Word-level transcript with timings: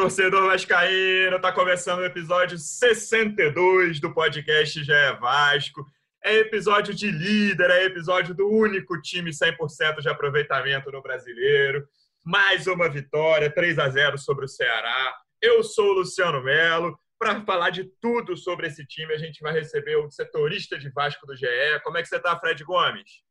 Torcedor 0.00 0.46
vascaíno! 0.46 1.40
Tá 1.40 1.50
começando 1.50 1.98
o 1.98 2.04
episódio 2.04 2.56
62 2.56 3.98
do 3.98 4.14
podcast 4.14 4.88
é 4.88 5.12
Vasco. 5.14 5.84
É 6.22 6.36
episódio 6.36 6.94
de 6.94 7.10
líder, 7.10 7.68
é 7.68 7.84
episódio 7.86 8.32
do 8.32 8.48
único 8.48 9.02
time 9.02 9.30
100% 9.32 10.00
de 10.00 10.08
aproveitamento 10.08 10.92
no 10.92 11.02
Brasileiro. 11.02 11.84
Mais 12.24 12.68
uma 12.68 12.88
vitória, 12.88 13.52
3 13.52 13.76
a 13.80 13.88
0 13.88 14.18
sobre 14.18 14.44
o 14.44 14.48
Ceará. 14.48 15.16
Eu 15.42 15.64
sou 15.64 15.86
o 15.86 15.94
Luciano 15.94 16.44
Melo. 16.44 16.96
Para 17.18 17.40
falar 17.40 17.70
de 17.70 17.82
tudo 18.00 18.36
sobre 18.36 18.68
esse 18.68 18.86
time, 18.86 19.12
a 19.12 19.18
gente 19.18 19.40
vai 19.40 19.52
receber 19.52 19.96
o 19.96 20.08
setorista 20.12 20.78
de 20.78 20.90
Vasco 20.90 21.26
do 21.26 21.36
GE. 21.36 21.48
Como 21.82 21.98
é 21.98 22.02
que 22.02 22.08
você 22.08 22.20
tá, 22.20 22.38
Fred 22.38 22.62
Gomes? 22.62 23.24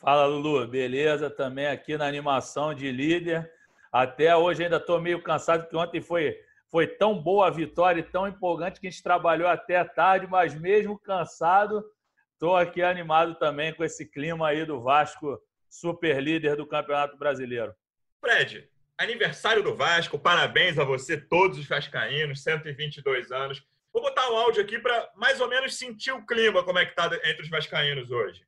Fala, 0.00 0.24
Lulu. 0.26 0.68
Beleza? 0.68 1.28
Também 1.28 1.66
aqui 1.66 1.98
na 1.98 2.06
animação 2.06 2.72
de 2.72 2.92
líder. 2.92 3.50
Até 3.92 4.36
hoje 4.36 4.62
ainda 4.62 4.76
estou 4.76 5.00
meio 5.00 5.22
cansado, 5.22 5.62
porque 5.62 5.76
ontem 5.76 6.00
foi, 6.00 6.38
foi 6.70 6.86
tão 6.86 7.20
boa 7.20 7.48
a 7.48 7.50
vitória 7.50 8.00
e 8.00 8.04
tão 8.04 8.28
empolgante 8.28 8.80
que 8.80 8.86
a 8.86 8.90
gente 8.90 9.02
trabalhou 9.02 9.48
até 9.48 9.82
tarde, 9.82 10.26
mas 10.28 10.54
mesmo 10.54 10.98
cansado, 10.98 11.84
estou 12.32 12.56
aqui 12.56 12.82
animado 12.82 13.34
também 13.34 13.74
com 13.74 13.82
esse 13.82 14.06
clima 14.06 14.48
aí 14.48 14.64
do 14.64 14.80
Vasco, 14.80 15.40
super 15.68 16.22
líder 16.22 16.56
do 16.56 16.66
Campeonato 16.66 17.16
Brasileiro. 17.16 17.74
Fred, 18.20 18.68
aniversário 18.96 19.62
do 19.62 19.74
Vasco, 19.74 20.18
parabéns 20.18 20.78
a 20.78 20.84
você, 20.84 21.16
todos 21.16 21.58
os 21.58 21.66
vascaínos, 21.66 22.42
122 22.42 23.32
anos. 23.32 23.62
Vou 23.92 24.02
botar 24.02 24.30
um 24.30 24.36
áudio 24.36 24.62
aqui 24.62 24.78
para 24.78 25.10
mais 25.16 25.40
ou 25.40 25.48
menos 25.48 25.76
sentir 25.76 26.12
o 26.12 26.24
clima, 26.24 26.62
como 26.62 26.78
é 26.78 26.84
que 26.84 26.92
está 26.92 27.06
entre 27.24 27.42
os 27.42 27.48
vascaínos 27.48 28.10
hoje. 28.10 28.46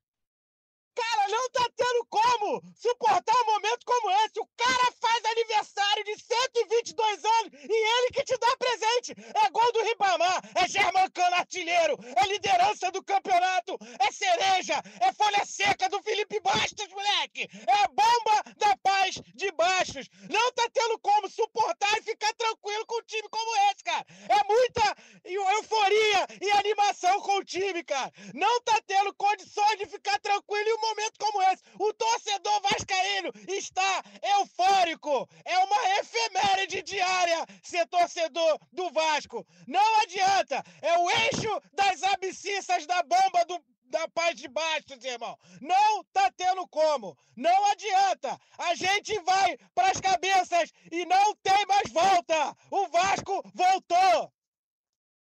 Não 1.32 1.48
tá 1.48 1.66
tendo 1.74 2.04
como 2.10 2.62
suportar 2.76 3.34
um 3.40 3.52
momento 3.52 3.86
como 3.86 4.10
esse. 4.22 4.38
O 4.38 4.46
cara 4.54 4.92
faz 5.00 5.24
aniversário 5.24 6.04
de 6.04 6.14
122 6.18 7.24
anos 7.24 7.52
e 7.54 7.72
ele 7.72 8.10
que 8.12 8.22
te 8.22 8.36
dá 8.36 8.54
presente. 8.58 9.14
É 9.42 9.48
gol 9.48 9.72
do 9.72 9.82
Ribamar, 9.82 10.42
é 10.54 10.68
Germancano 10.68 11.36
artilheiro, 11.36 11.98
é 12.16 12.26
liderança 12.26 12.90
do 12.90 13.02
campeonato, 13.02 13.78
é 13.98 14.12
cereja, 14.12 14.82
é 15.00 15.10
folha 15.14 15.42
seca 15.46 15.88
do 15.88 16.02
Felipe 16.02 16.38
Bastos, 16.40 16.88
moleque. 16.88 17.48
É 17.66 17.88
bomba 17.88 18.42
da 18.58 18.76
paz 18.76 19.14
de 19.34 19.50
baixos. 19.52 20.10
Não 20.28 20.52
tá 20.52 20.68
tendo 20.70 20.98
como 20.98 21.30
suportar 21.30 21.96
e 21.98 22.02
ficar 22.02 22.34
tranquilo 22.34 22.84
com 22.84 22.98
um 22.98 23.04
time 23.04 23.28
como 23.30 23.56
esse, 23.70 23.82
cara. 23.84 24.04
É 24.28 24.44
muita 24.44 24.96
euforia 25.24 26.26
e 26.42 26.50
animação 26.50 27.22
com 27.22 27.38
o 27.38 27.44
time, 27.44 27.82
cara. 27.84 28.12
Não 28.34 28.60
tá 28.60 28.78
tendo 28.86 29.14
condições 29.14 29.78
de 29.78 29.86
ficar 29.86 30.18
tranquilo 30.20 30.68
em 30.68 30.74
um 30.74 30.80
momento 30.80 31.21
como 31.22 31.42
esse. 31.42 31.62
O 31.78 31.92
torcedor 31.94 32.60
vascaíno 32.62 33.30
está 33.46 34.02
eufórico. 34.36 35.28
É 35.44 35.58
uma 35.58 35.98
efeméride 36.00 36.82
diária 36.82 37.46
ser 37.62 37.86
torcedor 37.86 38.58
do 38.72 38.90
Vasco. 38.90 39.46
Não 39.68 40.00
adianta. 40.00 40.64
É 40.80 40.98
o 40.98 41.08
eixo 41.10 41.60
das 41.72 42.02
abscissas 42.02 42.86
da 42.86 43.02
bomba 43.04 43.44
do, 43.46 43.62
da 43.84 44.08
paz 44.08 44.34
de 44.34 44.48
baixo, 44.48 44.98
irmão. 45.04 45.38
Não 45.60 46.02
tá 46.12 46.28
tendo 46.36 46.66
como. 46.66 47.16
Não 47.36 47.66
adianta. 47.66 48.36
A 48.58 48.74
gente 48.74 49.16
vai 49.20 49.56
pras 49.74 50.00
cabeças 50.00 50.72
e 50.90 51.04
não 51.06 51.36
tem 51.36 51.66
mais 51.66 51.88
volta. 51.92 52.56
O 52.70 52.88
Vasco 52.88 53.42
voltou. 53.54 54.32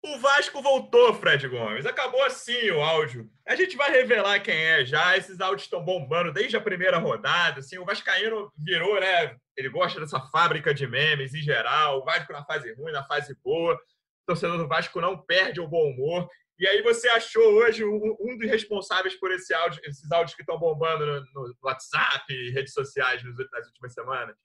O 0.06 0.18
Vasco 0.18 0.60
voltou, 0.60 1.14
Fred 1.14 1.48
Gomes. 1.48 1.86
Acabou 1.86 2.22
assim 2.24 2.70
o 2.70 2.82
áudio. 2.82 3.26
A 3.48 3.56
gente 3.56 3.74
vai 3.74 3.90
revelar 3.90 4.38
quem 4.40 4.54
é 4.54 4.84
já. 4.84 5.16
Esses 5.16 5.40
áudios 5.40 5.62
estão 5.62 5.82
bombando 5.82 6.30
desde 6.30 6.58
a 6.58 6.60
primeira 6.60 6.98
rodada. 6.98 7.60
Assim, 7.60 7.78
o 7.78 7.86
Vascaíno 7.86 8.52
virou, 8.54 9.00
né? 9.00 9.34
Ele 9.56 9.70
gosta 9.70 9.98
dessa 9.98 10.20
fábrica 10.28 10.74
de 10.74 10.86
memes 10.86 11.32
em 11.32 11.40
geral. 11.40 12.00
O 12.00 12.04
Vasco 12.04 12.34
na 12.34 12.44
fase 12.44 12.74
ruim, 12.74 12.92
na 12.92 13.02
fase 13.02 13.34
boa. 13.42 13.72
O 13.76 13.78
torcedor 14.26 14.58
do 14.58 14.68
Vasco 14.68 15.00
não 15.00 15.16
perde 15.16 15.58
o 15.58 15.66
bom 15.66 15.90
humor. 15.92 16.28
E 16.58 16.68
aí 16.68 16.82
você 16.82 17.08
achou 17.08 17.54
hoje 17.54 17.82
um, 17.82 18.36
dos 18.38 18.50
responsáveis 18.50 19.18
por 19.18 19.32
esse 19.32 19.54
áudio, 19.54 19.80
esses 19.84 20.12
áudios 20.12 20.36
que 20.36 20.42
estão 20.42 20.58
bombando 20.58 21.24
no, 21.32 21.56
WhatsApp 21.62 22.26
e 22.28 22.50
redes 22.50 22.74
sociais 22.74 23.22
nas 23.24 23.66
últimas 23.68 23.94
semanas? 23.94 24.36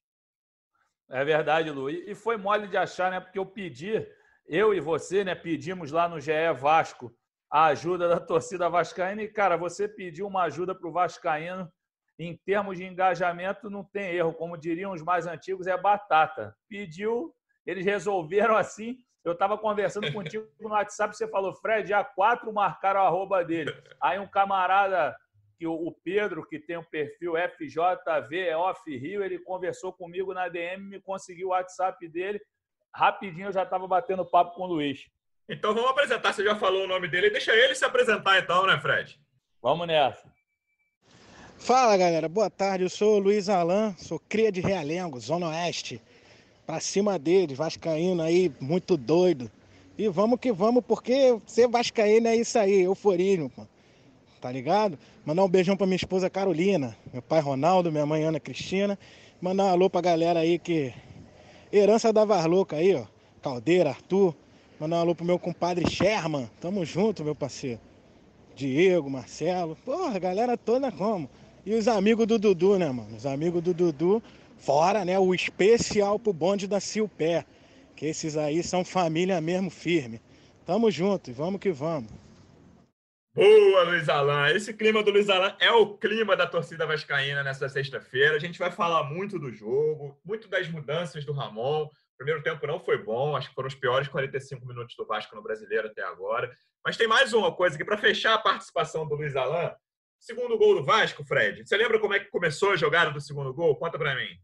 É 1.09 1.25
verdade, 1.25 1.69
Lu. 1.69 1.89
E 1.89 2.15
foi 2.15 2.37
mole 2.37 2.65
de 2.65 2.77
achar, 2.77 3.11
né? 3.11 3.19
Porque 3.19 3.37
eu 3.37 3.45
pedi 3.45 4.07
eu 4.49 4.73
e 4.73 4.79
você, 4.79 5.23
né, 5.23 5.35
pedimos 5.35 5.91
lá 5.91 6.09
no 6.09 6.19
GE 6.19 6.31
Vasco 6.59 7.15
a 7.51 7.65
ajuda 7.65 8.07
da 8.07 8.19
torcida 8.19 8.67
vascaína 8.67 9.21
e, 9.21 9.27
cara, 9.27 9.55
você 9.55 9.87
pediu 9.87 10.25
uma 10.25 10.43
ajuda 10.43 10.73
para 10.73 10.89
o 10.89 10.91
vascaíno 10.91 11.71
em 12.17 12.35
termos 12.35 12.77
de 12.77 12.83
engajamento 12.83 13.69
não 13.69 13.83
tem 13.83 14.13
erro, 14.13 14.33
como 14.33 14.57
diriam 14.57 14.91
os 14.91 15.01
mais 15.01 15.25
antigos, 15.25 15.67
é 15.67 15.77
batata. 15.77 16.53
Pediu, 16.67 17.33
eles 17.65 17.85
resolveram 17.85 18.57
assim. 18.57 18.97
Eu 19.23 19.33
estava 19.33 19.57
conversando 19.57 20.11
contigo 20.11 20.45
no 20.59 20.69
WhatsApp, 20.69 21.15
você 21.15 21.27
falou, 21.29 21.53
Fred, 21.53 21.93
a 21.93 22.03
quatro 22.03 22.51
marcaram 22.51 23.01
a 23.01 23.05
arroba 23.05 23.45
dele. 23.45 23.71
Aí 24.01 24.19
um 24.19 24.27
camarada, 24.27 25.15
que 25.57 25.65
o 25.65 25.95
Pedro, 26.03 26.45
que 26.45 26.59
tem 26.59 26.75
o 26.75 26.81
um 26.81 26.85
perfil 26.85 27.33
FJV, 27.35 28.39
é 28.47 28.57
Off 28.57 28.81
Rio, 28.97 29.23
ele 29.23 29.39
conversou 29.39 29.93
comigo 29.93 30.33
na 30.33 30.49
DM, 30.49 30.89
me 30.89 31.01
conseguiu 31.01 31.47
o 31.47 31.51
WhatsApp 31.51 32.05
dele 32.09 32.41
rapidinho 32.93 33.47
eu 33.47 33.53
já 33.53 33.63
estava 33.63 33.87
batendo 33.87 34.25
papo 34.25 34.55
com 34.55 34.63
o 34.63 34.67
Luiz. 34.67 35.07
Então 35.47 35.73
vamos 35.73 35.89
apresentar, 35.89 36.33
você 36.33 36.43
já 36.43 36.55
falou 36.55 36.83
o 36.83 36.87
nome 36.87 37.07
dele, 37.07 37.29
deixa 37.29 37.55
ele 37.55 37.73
se 37.73 37.83
apresentar 37.83 38.37
então, 38.39 38.67
né, 38.67 38.79
Fred? 38.79 39.19
Vamos 39.61 39.87
nessa. 39.87 40.31
Fala 41.57 41.97
galera, 41.97 42.29
boa 42.29 42.49
tarde, 42.49 42.83
eu 42.83 42.89
sou 42.89 43.15
o 43.15 43.19
Luiz 43.19 43.49
Alan, 43.49 43.93
sou 43.97 44.19
cria 44.19 44.51
de 44.51 44.61
Realengo, 44.61 45.19
Zona 45.19 45.49
Oeste. 45.49 46.01
Pra 46.65 46.79
cima 46.79 47.17
deles, 47.17 47.57
Vascaíno 47.57 48.21
aí, 48.21 48.51
muito 48.59 48.95
doido. 48.95 49.51
E 49.97 50.07
vamos 50.07 50.39
que 50.39 50.51
vamos, 50.51 50.83
porque 50.85 51.37
ser 51.45 51.67
Vascaíno 51.67 52.27
é 52.27 52.35
isso 52.35 52.57
aí, 52.57 52.83
euforismo, 52.83 53.49
pô. 53.49 53.67
Tá 54.39 54.51
ligado? 54.51 54.97
Mandar 55.25 55.43
um 55.43 55.49
beijão 55.49 55.75
pra 55.75 55.85
minha 55.85 55.97
esposa 55.97 56.29
Carolina, 56.29 56.95
meu 57.11 57.21
pai 57.21 57.41
Ronaldo, 57.41 57.91
minha 57.91 58.05
mãe 58.05 58.23
Ana 58.23 58.39
Cristina. 58.39 58.97
Mandar 59.41 59.65
um 59.65 59.69
alô 59.69 59.89
pra 59.89 59.99
galera 59.99 60.39
aí 60.39 60.57
que 60.57 60.93
Herança 61.71 62.11
da 62.11 62.25
Varlouca 62.25 62.77
aí, 62.77 62.95
ó. 62.95 63.03
Caldeira, 63.43 63.91
Arthur. 63.91 64.35
Mandar 64.79 64.97
um 64.97 64.99
alô 65.01 65.15
pro 65.15 65.25
meu 65.25 65.37
compadre 65.37 65.87
Sherman. 65.87 66.49
Tamo 66.59 66.83
junto, 66.83 67.23
meu 67.23 67.35
parceiro. 67.35 67.79
Diego, 68.55 69.09
Marcelo. 69.09 69.77
Porra, 69.85 70.17
galera 70.17 70.57
toda 70.57 70.91
como? 70.91 71.29
E 71.63 71.73
os 71.75 71.87
amigos 71.87 72.25
do 72.25 72.39
Dudu, 72.39 72.79
né, 72.79 72.89
mano? 72.89 73.15
Os 73.15 73.25
amigos 73.25 73.61
do 73.61 73.73
Dudu, 73.73 74.23
fora, 74.57 75.05
né? 75.05 75.19
O 75.19 75.33
especial 75.33 76.17
pro 76.17 76.33
bonde 76.33 76.67
da 76.67 76.79
Silpé. 76.79 77.45
Que 77.95 78.07
esses 78.07 78.35
aí 78.35 78.63
são 78.63 78.83
família 78.83 79.39
mesmo 79.39 79.69
firme. 79.69 80.19
Tamo 80.65 80.89
junto 80.89 81.29
e 81.29 81.33
vamos 81.33 81.59
que 81.59 81.71
vamos. 81.71 82.09
Boa, 83.33 83.83
Luiz 83.83 84.09
Alan. 84.09 84.49
Esse 84.49 84.73
clima 84.73 85.03
do 85.03 85.11
Luiz 85.11 85.29
Alan 85.29 85.55
é 85.59 85.71
o 85.71 85.95
clima 85.97 86.35
da 86.35 86.47
torcida 86.47 86.85
vascaína 86.87 87.43
nessa 87.43 87.69
sexta-feira. 87.69 88.35
A 88.35 88.39
gente 88.39 88.57
vai 88.57 88.71
falar 88.71 89.03
muito 89.03 89.37
do 89.37 89.51
jogo, 89.51 90.19
muito 90.25 90.47
das 90.47 90.67
mudanças 90.67 91.23
do 91.23 91.31
Ramon. 91.31 91.83
O 91.83 92.17
primeiro 92.17 92.41
tempo 92.41 92.65
não 92.65 92.79
foi 92.79 92.97
bom, 92.97 93.35
acho 93.35 93.49
que 93.49 93.55
foram 93.55 93.67
os 93.67 93.75
piores 93.75 94.07
45 94.07 94.65
minutos 94.65 94.95
do 94.95 95.05
Vasco 95.05 95.35
no 95.35 95.43
Brasileiro 95.43 95.87
até 95.87 96.01
agora. 96.03 96.51
Mas 96.83 96.97
tem 96.97 97.07
mais 97.07 97.31
uma 97.31 97.55
coisa 97.55 97.75
aqui 97.75 97.85
para 97.85 97.97
fechar 97.97 98.33
a 98.33 98.39
participação 98.39 99.07
do 99.07 99.15
Luiz 99.15 99.35
Alan. 99.35 99.73
Segundo 100.19 100.57
gol 100.57 100.75
do 100.75 100.83
Vasco, 100.83 101.23
Fred. 101.23 101.65
Você 101.65 101.77
lembra 101.77 101.99
como 101.99 102.15
é 102.15 102.19
que 102.19 102.31
começou 102.31 102.71
a 102.71 102.75
jogada 102.75 103.11
do 103.11 103.21
segundo 103.21 103.53
gol? 103.53 103.75
Conta 103.75 103.97
para 103.97 104.15
mim. 104.15 104.37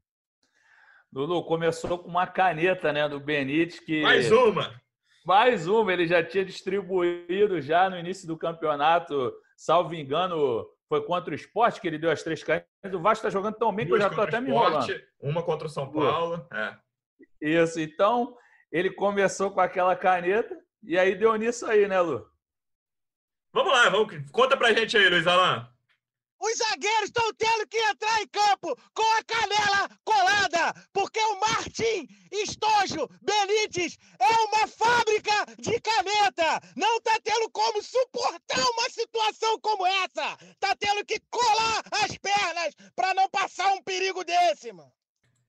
Lulu, 1.12 1.44
começou 1.44 1.98
com 2.00 2.09
uma 2.09 2.27
caneta, 2.27 2.94
né, 2.94 3.09
do 3.09 3.19
Benítez 3.19 3.80
que 3.80 4.01
Mais 4.01 4.31
uma. 4.31 4.80
Mais 5.25 5.68
uma, 5.68 5.92
ele 5.92 6.06
já 6.06 6.24
tinha 6.24 6.45
distribuído 6.45 7.60
já 7.60 7.89
no 7.89 7.98
início 7.98 8.27
do 8.27 8.38
campeonato, 8.38 9.33
salvo 9.57 9.95
engano, 9.95 10.63
foi 10.88 11.04
contra 11.04 11.31
o 11.31 11.36
esporte 11.36 11.81
que 11.81 11.88
ele 11.88 11.98
deu 11.98 12.12
as 12.12 12.22
três 12.22 12.44
canetas. 12.44 12.69
O 12.94 13.00
Vasco 13.00 13.25
está 13.25 13.30
jogando 13.31 13.56
tão 13.56 13.74
bem 13.74 13.88
Duas 13.88 13.98
que 13.98 14.06
eu 14.06 14.07
já 14.07 14.10
estou 14.10 14.24
até 14.24 14.39
me 14.39 14.51
enrolando. 14.51 15.01
Uma 15.19 15.42
contra 15.42 15.66
o 15.66 15.69
São 15.69 15.92
Paulo. 15.92 16.48
É. 16.54 16.77
Isso, 17.42 17.80
então 17.80 18.38
ele 18.72 18.92
começou 18.92 19.50
com 19.50 19.60
aquela 19.60 19.95
caneta 19.95 20.56
e 20.83 20.98
aí 20.98 21.16
deu 21.16 21.36
nisso 21.36 21.66
aí, 21.66 21.88
né, 21.88 22.00
Lu? 22.00 22.30
Vamos 23.51 23.71
lá, 23.71 23.89
vamos... 23.89 24.30
conta 24.31 24.56
pra 24.56 24.74
gente 24.74 24.95
aí, 24.95 25.10
Luiz 25.10 25.25
Alan. 25.25 25.68
Os 26.45 26.57
zagueiros 26.59 27.06
estão 27.06 27.33
tendo 27.33 27.68
que 27.68 27.77
entrar 27.77 28.21
em 28.21 28.27
campo 28.27 28.77
com 28.94 29.18
a 29.18 29.24
canela 29.24 29.89
colada, 30.03 30.74
porque 30.94 31.19
o 31.19 31.39
Martim 31.39 32.07
Estojo 32.31 33.09
Benítez 33.19 33.97
é 34.19 34.31
uma 34.45 34.68
fábrica 34.68 35.33
de 35.57 35.80
caneta. 35.81 36.62
Não 36.75 37.01
tá 37.01 37.18
tendo 37.24 37.50
como 37.50 37.81
suportar 37.81 38.59
uma 38.59 38.89
situação 38.92 39.59
como 39.59 39.88
essa. 39.88 40.38
Tá 40.59 40.75
tendo 40.80 41.03
que 41.03 41.19
colar 41.31 41.81
as 42.03 42.15
pernas 42.15 42.75
para 42.95 43.15
não 43.15 43.27
passar 43.27 43.74
um 43.74 43.81
perigo 43.81 44.24
desse, 44.24 44.71
mano. 44.71 44.92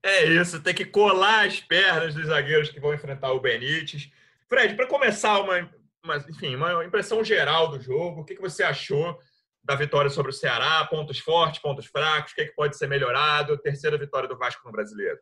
É 0.02 0.24
isso, 0.24 0.62
tem 0.62 0.74
que 0.74 0.86
colar 0.86 1.46
as 1.46 1.60
pernas 1.60 2.14
dos 2.14 2.28
zagueiros 2.28 2.70
que 2.70 2.80
vão 2.80 2.94
enfrentar 2.94 3.32
o 3.32 3.40
Benítez. 3.40 4.08
Fred, 4.48 4.74
para 4.74 4.86
começar 4.86 5.40
uma, 5.40 5.70
uma, 6.02 6.16
enfim, 6.30 6.54
uma 6.54 6.86
impressão 6.86 7.22
geral 7.22 7.68
do 7.68 7.82
jogo, 7.82 8.22
o 8.22 8.24
que, 8.24 8.36
que 8.36 8.40
você 8.40 8.62
achou 8.62 9.18
da 9.66 9.74
vitória 9.74 10.08
sobre 10.08 10.30
o 10.30 10.34
Ceará? 10.34 10.84
Pontos 10.86 11.18
fortes, 11.18 11.60
pontos 11.60 11.86
fracos, 11.86 12.32
o 12.32 12.34
que, 12.36 12.46
que 12.46 12.54
pode 12.54 12.76
ser 12.76 12.86
melhorado? 12.86 13.58
Terceira 13.58 13.98
vitória 13.98 14.28
do 14.28 14.38
Vasco 14.38 14.64
no 14.64 14.72
Brasileiro. 14.72 15.18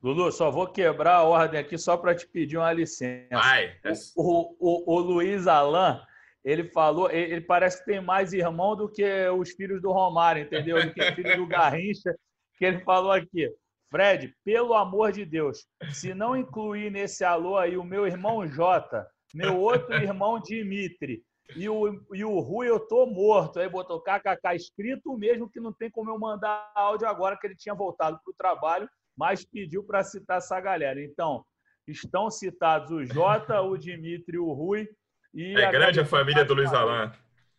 Lulu, 0.00 0.30
só 0.30 0.50
vou 0.50 0.66
quebrar 0.68 1.16
a 1.16 1.22
ordem 1.24 1.58
aqui 1.58 1.76
só 1.76 1.96
para 1.96 2.14
te 2.14 2.28
pedir 2.28 2.58
uma 2.58 2.72
licença. 2.72 3.26
Vai. 3.32 3.74
O, 4.14 4.54
o, 4.60 4.94
o, 4.94 4.98
Luiz 5.00 5.46
Alain, 5.46 5.98
ele 6.44 6.64
falou, 6.64 7.10
ele, 7.10 7.40
parece 7.40 7.78
que 7.78 7.86
tem 7.86 8.00
mais 8.00 8.32
irmão 8.32 8.76
do 8.76 8.88
que 8.88 9.04
os 9.30 9.50
filhos 9.50 9.82
do 9.82 9.90
Romário, 9.90 10.42
entendeu? 10.42 10.80
Do 10.80 10.92
que 10.92 11.02
o 11.02 11.14
filho 11.14 11.36
do 11.38 11.46
Garrincha, 11.46 12.14
que 12.56 12.64
ele 12.64 12.80
falou 12.80 13.12
aqui. 13.12 13.50
Fred, 13.90 14.34
pelo 14.44 14.74
amor 14.74 15.10
de 15.10 15.24
Deus, 15.24 15.66
se 15.90 16.14
não 16.14 16.36
incluir 16.36 16.90
nesse 16.90 17.24
alô 17.24 17.56
aí 17.56 17.76
o 17.76 17.84
meu 17.84 18.06
irmão 18.06 18.46
Jota, 18.46 19.08
meu 19.32 19.58
outro 19.58 19.94
irmão 19.94 20.40
Dimitri 20.40 21.22
e 21.56 21.68
o, 21.68 22.02
e 22.12 22.24
o 22.24 22.40
Rui, 22.40 22.68
eu 22.68 22.80
tô 22.80 23.06
morto. 23.06 23.58
Aí 23.58 23.68
botou 23.68 24.00
KKK 24.00 24.54
escrito 24.54 25.16
mesmo 25.16 25.48
que 25.48 25.60
não 25.60 25.72
tem 25.72 25.90
como 25.90 26.10
eu 26.10 26.18
mandar 26.18 26.70
áudio 26.74 27.08
agora 27.08 27.36
que 27.36 27.46
ele 27.46 27.56
tinha 27.56 27.74
voltado 27.74 28.18
para 28.24 28.30
o 28.30 28.36
trabalho 28.36 28.88
mas 29.16 29.44
pediu 29.44 29.82
para 29.84 30.02
citar 30.02 30.38
essa 30.38 30.60
galera. 30.60 31.02
Então, 31.02 31.44
estão 31.86 32.30
citados 32.30 32.90
o 32.90 33.04
Jota, 33.04 33.60
o 33.60 33.76
Dimitri, 33.76 34.38
o 34.38 34.52
Rui 34.52 34.88
e. 35.32 35.58
É 35.58 35.70
grande 35.70 36.00
a 36.00 36.04
família 36.04 36.44
do 36.44 36.54
Luiz 36.54 36.72
Alain. 36.72 37.10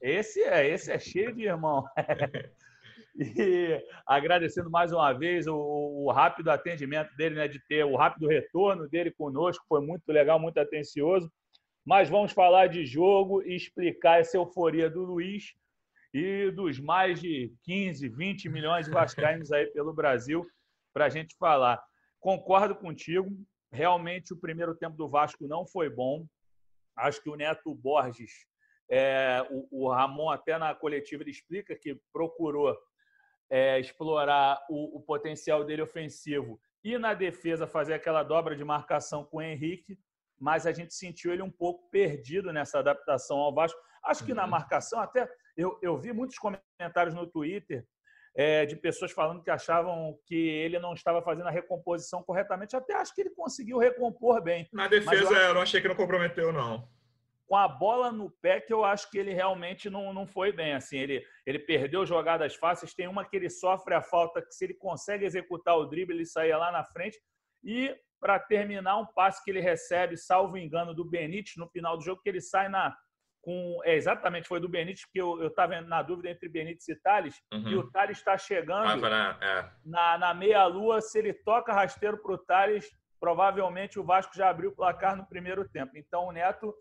Esse 0.02 0.42
é, 0.42 0.68
esse 0.68 0.92
é 0.92 1.00
cheio 1.00 1.34
de 1.34 1.44
irmão. 1.44 1.86
e 3.16 3.82
agradecendo 4.06 4.70
mais 4.70 4.92
uma 4.92 5.14
vez 5.14 5.48
o, 5.48 5.56
o, 5.56 6.12
rápido 6.12 6.52
atendimento 6.52 7.16
dele, 7.16 7.36
né, 7.36 7.48
de 7.48 7.60
ter 7.68 7.84
o 7.86 7.96
rápido 7.96 8.28
retorno 8.28 8.90
dele 8.90 9.12
conosco, 9.12 9.66
foi 9.68 9.82
muito 9.82 10.08
legal, 10.10 10.40
muito 10.40 10.60
atencioso. 10.60 11.32
Mas 11.86 12.10
vamos 12.10 12.32
falar 12.32 12.68
de 12.68 12.84
jogo 12.84 13.44
e 13.44 13.56
explicar 13.56 14.20
essa 14.20 14.38
euforia 14.38 14.90
do 14.90 15.04
Luiz 15.04 15.54
e 16.12 16.50
dos 16.50 16.80
mais 16.80 17.22
de 17.22 17.54
15, 17.64 18.10
20 18.10 18.50
milhões 18.50 18.86
de 18.86 18.92
vascaínos 18.92 19.52
aí 19.52 19.68
pelo 19.68 19.94
Brasil 19.94 20.44
para 20.92 21.06
a 21.06 21.10
gente 21.10 21.36
falar. 21.38 21.84
Concordo 22.20 22.76
contigo, 22.76 23.30
realmente 23.72 24.34
o 24.34 24.40
primeiro 24.40 24.74
tempo 24.74 24.98
do 24.98 25.08
Vasco 25.08 25.48
não 25.48 25.68
foi 25.68 25.90
bom. 25.90 26.26
Acho 26.96 27.22
que 27.22 27.30
o 27.30 27.36
Neto 27.36 27.76
Borges, 27.76 28.32
é, 28.90 29.46
o, 29.52 29.86
o, 29.86 29.90
Ramon 29.90 30.32
até 30.32 30.58
na 30.58 30.74
coletiva 30.74 31.22
ele 31.22 31.32
explica 31.32 31.76
que 31.76 32.00
procurou 32.12 32.76
é, 33.50 33.80
explorar 33.80 34.60
o, 34.70 34.98
o, 34.98 35.02
potencial 35.02 35.64
dele 35.64 35.82
ofensivo 35.82 36.60
e 36.84 36.98
na 36.98 37.14
defesa 37.14 37.68
fazer 37.68 37.94
aquela 37.94 38.24
dobra 38.24 38.56
de 38.56 38.64
marcação 38.64 39.24
com 39.24 39.38
o 39.38 39.42
Henrique, 39.42 40.00
mas 40.40 40.66
a 40.66 40.72
gente 40.72 40.94
sentiu 40.94 41.34
ele 41.34 41.42
um 41.42 41.52
pouco 41.52 41.90
perdido 41.90 42.52
nessa 42.52 42.80
adaptação 42.80 43.38
ao 43.38 43.54
Vasco. 43.54 43.80
Acho 44.04 44.26
que 44.26 44.34
na 44.34 44.44
uhum. 44.44 44.50
marcação, 44.50 45.00
até 45.00 45.28
eu, 45.58 45.80
eu 45.82 45.98
vi 45.98 46.14
muitos 46.14 46.38
comentários 46.38 47.16
no 47.16 47.26
Twitter 47.26 47.86
é, 48.36 48.66
de 48.66 48.76
pessoas 48.76 49.12
falando 49.12 49.42
que 49.42 49.50
achavam 49.50 50.18
que 50.26 50.36
ele 50.36 50.78
não 50.78 50.94
estava 50.94 51.22
fazendo 51.22 51.48
a 51.48 51.52
recomposição 51.52 52.22
corretamente. 52.22 52.76
Até 52.76 52.94
acho 52.94 53.16
que 53.16 53.22
ele 53.22 53.30
conseguiu 53.30 53.78
recompor 53.78 54.42
bem. 54.42 54.68
Na 54.74 54.88
defesa, 54.88 55.34
eu, 55.34 55.40
eu 55.40 55.54
não 55.54 55.62
achei 55.62 55.82
que 55.82 55.88
não 55.88 55.96
comprometeu, 55.96 56.52
não. 56.52 56.88
Com 57.48 57.56
a 57.56 57.68
bola 57.68 58.12
no 58.12 58.30
pé, 58.42 58.60
que 58.60 58.74
eu 58.74 58.84
acho 58.84 59.10
que 59.10 59.18
ele 59.18 59.34
realmente 59.34 59.90
não, 59.90 60.14
não 60.14 60.28
foi 60.28 60.52
bem. 60.52 60.74
Assim, 60.74 60.98
ele, 60.98 61.24
ele 61.46 61.60
perdeu 61.60 62.06
jogadas 62.06 62.56
fáceis. 62.56 62.94
Tem 62.94 63.08
uma 63.08 63.24
que 63.24 63.38
ele 63.38 63.50
sofre 63.50 63.94
a 63.94 64.02
falta, 64.02 64.42
que 64.42 64.54
se 64.54 64.66
ele 64.66 64.74
consegue 64.74 65.26
executar 65.26 65.78
o 65.78 65.86
drible, 65.86 66.16
ele 66.16 66.26
saía 66.26 66.58
lá 66.58 66.72
na 66.72 66.84
frente. 66.84 67.18
E 67.64 67.96
para 68.20 68.40
terminar, 68.40 68.98
um 68.98 69.06
passe 69.06 69.44
que 69.44 69.52
ele 69.52 69.60
recebe, 69.60 70.18
salvo 70.18 70.58
engano, 70.58 70.94
do 70.94 71.06
Benítez 71.06 71.56
no 71.58 71.68
final 71.68 71.98
do 71.98 72.04
jogo, 72.04 72.22
que 72.22 72.30
ele 72.30 72.42
sai 72.42 72.70
na, 72.70 72.96
com. 73.42 73.80
É, 73.84 73.96
exatamente, 73.96 74.48
foi 74.48 74.60
do 74.60 74.68
Benítez, 74.68 75.06
porque 75.06 75.22
eu 75.22 75.48
estava 75.48 75.80
na 75.82 76.02
dúvida 76.02 76.30
entre 76.30 76.50
Benítez 76.50 76.88
e 76.88 76.96
Thales, 76.96 77.42
uhum. 77.54 77.70
e 77.70 77.76
o 77.76 77.90
Thales 77.92 78.18
está 78.18 78.38
chegando 78.38 79.06
ah, 79.06 79.38
é. 79.42 79.70
na, 79.86 80.18
na 80.18 80.34
meia-lua. 80.34 81.00
Se 81.02 81.20
ele 81.20 81.34
toca 81.34 81.72
rasteiro 81.72 82.18
para 82.18 82.34
o 82.34 82.38
Thales, 82.38 82.90
provavelmente 83.20 84.00
o 84.00 84.04
Vasco 84.04 84.36
já 84.36 84.50
abriu 84.50 84.72
o 84.72 84.76
placar 84.76 85.16
no 85.16 85.26
primeiro 85.26 85.68
tempo. 85.70 85.98
Então 85.98 86.26
o 86.26 86.32
Neto, 86.32 86.74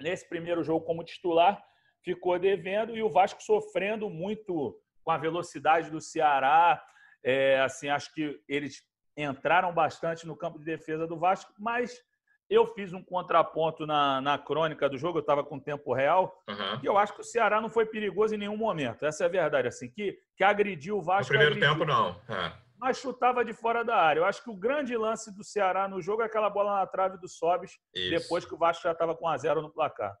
nesse 0.00 0.28
primeiro 0.28 0.62
jogo 0.62 0.86
como 0.86 1.04
titular, 1.04 1.62
ficou 2.02 2.38
devendo 2.38 2.96
e 2.96 3.02
o 3.02 3.10
Vasco 3.10 3.42
sofrendo 3.42 4.08
muito 4.08 4.80
com 5.04 5.10
a 5.10 5.18
velocidade 5.18 5.90
do 5.90 6.00
Ceará. 6.00 6.82
É, 7.22 7.60
assim, 7.60 7.88
acho 7.88 8.12
que 8.14 8.40
eles 8.48 8.82
entraram 9.22 9.72
bastante 9.72 10.26
no 10.26 10.36
campo 10.36 10.58
de 10.58 10.64
defesa 10.64 11.06
do 11.06 11.18
Vasco, 11.18 11.52
mas 11.58 12.02
eu 12.48 12.66
fiz 12.66 12.92
um 12.92 13.02
contraponto 13.02 13.86
na, 13.86 14.20
na 14.20 14.36
crônica 14.36 14.88
do 14.88 14.98
jogo, 14.98 15.18
eu 15.18 15.20
estava 15.20 15.44
com 15.44 15.58
tempo 15.58 15.94
real, 15.94 16.42
uhum. 16.48 16.80
e 16.82 16.86
eu 16.86 16.98
acho 16.98 17.14
que 17.14 17.20
o 17.20 17.24
Ceará 17.24 17.60
não 17.60 17.70
foi 17.70 17.86
perigoso 17.86 18.34
em 18.34 18.38
nenhum 18.38 18.56
momento. 18.56 19.06
Essa 19.06 19.22
é 19.22 19.26
a 19.26 19.30
verdade, 19.30 19.68
assim, 19.68 19.88
que, 19.88 20.18
que 20.36 20.42
agrediu 20.42 20.98
o 20.98 21.02
Vasco. 21.02 21.32
No 21.32 21.38
primeiro 21.38 21.54
agrediu, 21.54 21.72
tempo, 21.72 21.84
não. 21.84 22.20
É. 22.28 22.52
Mas 22.76 22.98
chutava 22.98 23.44
de 23.44 23.52
fora 23.52 23.84
da 23.84 23.94
área. 23.94 24.20
Eu 24.20 24.24
acho 24.24 24.42
que 24.42 24.50
o 24.50 24.56
grande 24.56 24.96
lance 24.96 25.32
do 25.32 25.44
Ceará 25.44 25.86
no 25.86 26.02
jogo 26.02 26.22
é 26.22 26.24
aquela 26.24 26.50
bola 26.50 26.80
na 26.80 26.86
trave 26.86 27.18
do 27.18 27.28
Sobes, 27.28 27.78
depois 27.94 28.44
que 28.44 28.54
o 28.54 28.58
Vasco 28.58 28.82
já 28.82 28.92
estava 28.92 29.14
com 29.14 29.28
a 29.28 29.36
zero 29.36 29.62
no 29.62 29.70
placar. 29.70 30.16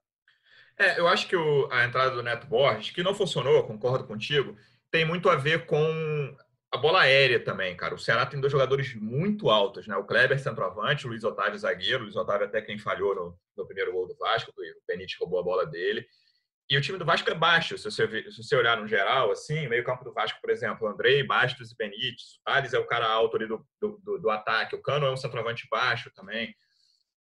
É, 0.78 1.00
eu 1.00 1.08
acho 1.08 1.26
que 1.26 1.36
o, 1.36 1.68
a 1.72 1.84
entrada 1.84 2.10
do 2.12 2.22
Neto 2.22 2.46
Borges, 2.46 2.90
que 2.90 3.02
não 3.02 3.14
funcionou, 3.14 3.64
concordo 3.64 4.04
contigo, 4.04 4.56
tem 4.90 5.04
muito 5.04 5.28
a 5.28 5.36
ver 5.36 5.66
com 5.66 6.36
a 6.72 6.76
bola 6.76 7.00
aérea 7.00 7.42
também, 7.42 7.76
cara. 7.76 7.94
O 7.94 7.98
Ceará 7.98 8.24
tem 8.24 8.40
dois 8.40 8.52
jogadores 8.52 8.94
muito 8.94 9.50
altos, 9.50 9.88
né? 9.88 9.96
O 9.96 10.04
Kleber, 10.04 10.38
centroavante, 10.38 11.04
o 11.04 11.10
Luiz 11.10 11.24
Otávio, 11.24 11.58
zagueiro. 11.58 12.00
O 12.00 12.02
Luiz 12.04 12.16
Otávio 12.16 12.46
até 12.46 12.62
quem 12.62 12.78
falhou 12.78 13.14
no, 13.14 13.38
no 13.56 13.66
primeiro 13.66 13.92
gol 13.92 14.06
do 14.06 14.16
Vasco, 14.16 14.52
o 14.52 14.86
Benítez 14.86 15.16
roubou 15.18 15.40
a 15.40 15.42
bola 15.42 15.66
dele. 15.66 16.06
E 16.68 16.76
o 16.76 16.80
time 16.80 16.96
do 16.96 17.04
Vasco 17.04 17.28
é 17.28 17.34
baixo, 17.34 17.76
se 17.76 17.90
você, 17.90 18.30
se 18.30 18.44
você 18.44 18.54
olhar 18.54 18.76
no 18.76 18.86
geral, 18.86 19.32
assim, 19.32 19.66
meio 19.66 19.82
campo 19.82 20.04
do 20.04 20.12
Vasco, 20.12 20.40
por 20.40 20.50
exemplo, 20.50 20.86
Andrei, 20.86 21.24
Bastos 21.24 21.72
e 21.72 21.76
Benítez. 21.76 22.38
O 22.38 22.44
Thales 22.44 22.72
é 22.72 22.78
o 22.78 22.86
cara 22.86 23.08
alto 23.08 23.36
ali 23.36 23.48
do, 23.48 23.66
do, 23.80 24.18
do 24.18 24.30
ataque. 24.30 24.76
O 24.76 24.82
Cano 24.82 25.06
é 25.06 25.10
um 25.10 25.16
centroavante 25.16 25.66
baixo 25.68 26.12
também. 26.14 26.54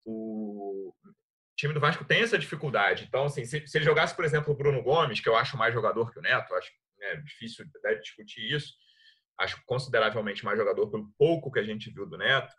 O 0.03 0.93
time 1.55 1.73
do 1.73 1.79
Vasco 1.79 2.03
tem 2.03 2.21
essa 2.21 2.37
dificuldade. 2.37 3.05
Então, 3.07 3.23
assim, 3.23 3.45
se, 3.45 3.65
se 3.65 3.77
ele 3.77 3.85
jogasse, 3.85 4.13
por 4.13 4.25
exemplo, 4.25 4.53
o 4.53 4.57
Bruno 4.57 4.83
Gomes, 4.83 5.21
que 5.21 5.29
eu 5.29 5.37
acho 5.37 5.55
mais 5.55 5.73
jogador 5.73 6.11
que 6.11 6.19
o 6.19 6.21
Neto, 6.21 6.53
acho 6.53 6.69
é 6.99 7.15
difícil 7.17 7.65
até 7.77 7.95
discutir 7.95 8.53
isso, 8.53 8.73
acho 9.39 9.61
consideravelmente 9.65 10.43
mais 10.43 10.57
jogador 10.57 10.87
pelo 10.89 11.09
pouco 11.17 11.51
que 11.51 11.59
a 11.59 11.63
gente 11.63 11.89
viu 11.91 12.05
do 12.05 12.17
Neto. 12.17 12.53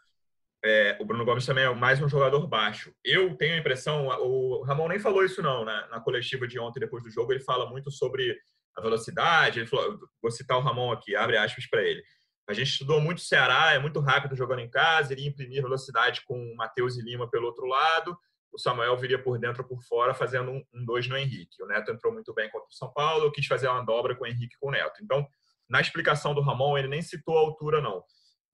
É, 0.64 0.96
o 1.00 1.04
Bruno 1.04 1.24
Gomes 1.24 1.46
também 1.46 1.64
é 1.64 1.74
mais 1.74 2.02
um 2.02 2.08
jogador 2.08 2.46
baixo. 2.46 2.92
Eu 3.04 3.36
tenho 3.36 3.54
a 3.54 3.58
impressão, 3.58 4.08
o 4.20 4.62
Ramon 4.62 4.88
nem 4.88 4.98
falou 4.98 5.24
isso 5.24 5.40
não, 5.40 5.64
né? 5.64 5.86
na 5.90 6.00
coletiva 6.00 6.48
de 6.48 6.58
ontem, 6.58 6.80
depois 6.80 7.02
do 7.02 7.10
jogo, 7.10 7.32
ele 7.32 7.40
fala 7.40 7.68
muito 7.70 7.90
sobre 7.90 8.36
a 8.76 8.80
velocidade. 8.80 9.60
Ele 9.60 9.68
falou, 9.68 9.98
vou 10.20 10.30
citar 10.30 10.56
o 10.58 10.60
Ramon 10.60 10.92
aqui, 10.92 11.14
abre 11.14 11.36
aspas 11.36 11.68
para 11.68 11.82
ele. 11.82 12.02
A 12.48 12.54
gente 12.54 12.70
estudou 12.70 13.00
muito 13.00 13.18
o 13.18 13.22
Ceará, 13.22 13.72
é 13.74 13.78
muito 13.78 14.00
rápido 14.00 14.34
jogando 14.34 14.60
em 14.60 14.70
casa, 14.70 15.12
iria 15.12 15.28
imprimir 15.28 15.62
velocidade 15.62 16.22
com 16.24 16.34
o 16.34 16.56
Matheus 16.56 16.96
e 16.96 17.02
Lima 17.02 17.30
pelo 17.30 17.46
outro 17.46 17.66
lado, 17.66 18.18
o 18.50 18.58
Samuel 18.58 18.96
viria 18.96 19.22
por 19.22 19.38
dentro 19.38 19.62
ou 19.62 19.68
por 19.68 19.82
fora, 19.82 20.14
fazendo 20.14 20.50
um, 20.50 20.64
um 20.72 20.84
dois 20.84 21.06
no 21.06 21.16
Henrique. 21.16 21.62
O 21.62 21.66
Neto 21.66 21.90
entrou 21.92 22.12
muito 22.12 22.32
bem 22.32 22.48
contra 22.50 22.66
o 22.66 22.72
São 22.72 22.90
Paulo, 22.92 23.24
eu 23.24 23.30
quis 23.30 23.46
fazer 23.46 23.68
uma 23.68 23.84
dobra 23.84 24.16
com 24.16 24.24
o 24.24 24.26
Henrique 24.26 24.54
e 24.56 24.58
com 24.58 24.68
o 24.68 24.70
Neto. 24.70 25.02
Então, 25.02 25.26
na 25.68 25.80
explicação 25.80 26.34
do 26.34 26.40
Ramon, 26.40 26.78
ele 26.78 26.88
nem 26.88 27.02
citou 27.02 27.36
a 27.36 27.40
altura, 27.40 27.80
não. 27.80 28.02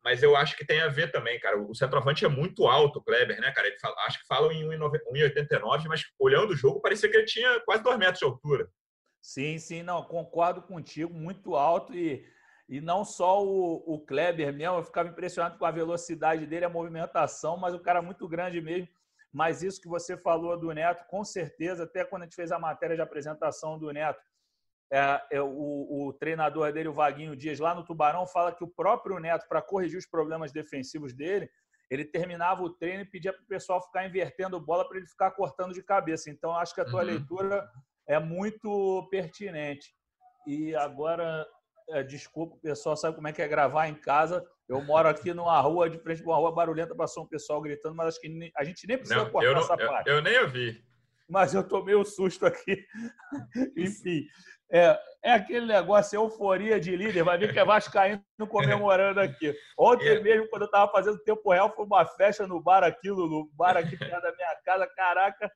Mas 0.04 0.22
eu 0.22 0.36
acho 0.36 0.56
que 0.56 0.66
tem 0.66 0.80
a 0.82 0.88
ver 0.88 1.10
também, 1.10 1.40
cara. 1.40 1.58
O 1.58 1.74
centroavante 1.74 2.24
é 2.24 2.28
muito 2.28 2.66
alto, 2.66 2.98
o 2.98 3.02
Kleber, 3.02 3.40
né, 3.40 3.50
cara? 3.52 3.68
Ele 3.68 3.78
fala, 3.78 3.94
acho 4.06 4.20
que 4.20 4.26
falam 4.26 4.52
em 4.52 4.68
1,89, 4.68 5.84
mas 5.88 6.04
olhando 6.18 6.50
o 6.50 6.56
jogo, 6.56 6.80
parecia 6.80 7.10
que 7.10 7.16
ele 7.16 7.24
tinha 7.24 7.60
quase 7.60 7.82
2 7.82 7.96
metros 7.96 8.18
de 8.18 8.24
altura. 8.26 8.68
Sim, 9.22 9.58
sim, 9.58 9.82
não, 9.82 10.02
concordo 10.02 10.60
contigo, 10.60 11.14
muito 11.14 11.56
alto 11.56 11.94
e, 11.94 12.22
e 12.68 12.78
não 12.82 13.02
só 13.02 13.42
o, 13.42 13.94
o 13.94 13.98
Kleber 14.04 14.52
mesmo, 14.52 14.76
eu 14.76 14.84
ficava 14.84 15.08
impressionado 15.08 15.56
com 15.56 15.64
a 15.64 15.70
velocidade 15.70 16.44
dele, 16.44 16.66
a 16.66 16.68
movimentação, 16.68 17.56
mas 17.56 17.72
o 17.72 17.80
cara 17.80 18.00
é 18.00 18.02
muito 18.02 18.28
grande 18.28 18.60
mesmo. 18.60 18.88
Mas 19.32 19.62
isso 19.62 19.80
que 19.80 19.88
você 19.88 20.16
falou 20.18 20.56
do 20.60 20.70
Neto, 20.70 21.06
com 21.08 21.24
certeza, 21.24 21.84
até 21.84 22.04
quando 22.04 22.22
a 22.22 22.24
gente 22.26 22.36
fez 22.36 22.52
a 22.52 22.58
matéria 22.58 22.94
de 22.94 23.02
apresentação 23.02 23.78
do 23.78 23.90
Neto, 23.90 24.20
é, 24.94 25.22
é, 25.32 25.42
o, 25.42 25.48
o, 26.06 26.12
treinador 26.12 26.72
dele, 26.72 26.88
o 26.88 26.94
Vaguinho 26.94 27.34
Dias, 27.34 27.58
lá 27.58 27.74
no 27.74 27.84
Tubarão, 27.84 28.28
fala 28.28 28.54
que 28.54 28.62
o 28.62 28.68
próprio 28.68 29.18
Neto, 29.18 29.44
para 29.48 29.60
corrigir 29.60 29.98
os 29.98 30.06
problemas 30.06 30.52
defensivos 30.52 31.12
dele, 31.12 31.50
ele 31.90 32.04
terminava 32.04 32.62
o 32.62 32.70
treino 32.70 33.02
e 33.02 33.04
pedia 33.04 33.32
para 33.32 33.42
o 33.42 33.46
pessoal 33.46 33.82
ficar 33.82 34.06
invertendo 34.06 34.60
bola 34.60 34.86
para 34.88 34.98
ele 34.98 35.08
ficar 35.08 35.32
cortando 35.32 35.74
de 35.74 35.82
cabeça. 35.82 36.30
Então, 36.30 36.52
acho 36.52 36.72
que 36.72 36.80
a 36.80 36.84
tua 36.84 37.00
uhum. 37.00 37.06
leitura 37.06 37.68
é 38.08 38.20
muito 38.20 39.08
pertinente. 39.10 39.92
E 40.46 40.76
agora, 40.76 41.44
é, 41.90 42.04
desculpa, 42.04 42.54
o 42.54 42.60
pessoal 42.60 42.96
sabe 42.96 43.16
como 43.16 43.26
é 43.26 43.32
que 43.32 43.42
é 43.42 43.48
gravar 43.48 43.88
em 43.88 43.96
casa. 43.96 44.46
Eu 44.68 44.80
moro 44.80 45.08
aqui 45.08 45.34
numa 45.34 45.60
rua, 45.60 45.90
de 45.90 45.98
frente 45.98 46.18
de 46.18 46.24
uma 46.24 46.36
rua 46.36 46.54
barulhenta, 46.54 46.94
passou 46.94 47.24
um 47.24 47.28
pessoal 47.28 47.60
gritando, 47.60 47.96
mas 47.96 48.08
acho 48.08 48.20
que 48.20 48.52
a 48.56 48.62
gente 48.62 48.86
nem 48.86 48.96
precisa 48.96 49.24
não, 49.24 49.30
cortar 49.30 49.48
eu 49.48 49.54
não, 49.54 49.60
essa 49.60 49.74
eu, 49.74 49.88
parte. 49.88 50.08
Eu 50.08 50.22
nem 50.22 50.38
ouvi. 50.38 50.84
Mas 51.28 51.54
eu 51.54 51.66
tomei 51.66 51.94
o 51.94 52.00
um 52.00 52.04
susto 52.04 52.44
aqui. 52.46 52.84
Enfim, 53.76 54.26
é, 54.70 54.98
é 55.22 55.32
aquele 55.32 55.66
negócio, 55.66 56.16
euforia 56.16 56.80
de 56.80 56.96
líder. 56.96 57.22
Vai 57.22 57.38
ver 57.38 57.52
que 57.52 57.58
é 57.58 57.64
Vascaíno 57.64 58.22
comemorando 58.48 59.20
aqui. 59.20 59.54
Ontem 59.78 60.08
é. 60.08 60.20
mesmo, 60.20 60.48
quando 60.48 60.62
eu 60.62 60.66
estava 60.66 60.90
fazendo 60.90 61.18
tempo 61.18 61.50
real, 61.50 61.74
foi 61.74 61.86
uma 61.86 62.04
festa 62.04 62.46
no 62.46 62.60
bar 62.60 62.82
aqui, 62.82 63.08
no 63.08 63.50
bar 63.54 63.76
aqui 63.76 63.96
perto 63.96 64.22
da 64.22 64.34
minha 64.34 64.56
casa. 64.64 64.86
Caraca, 64.94 65.50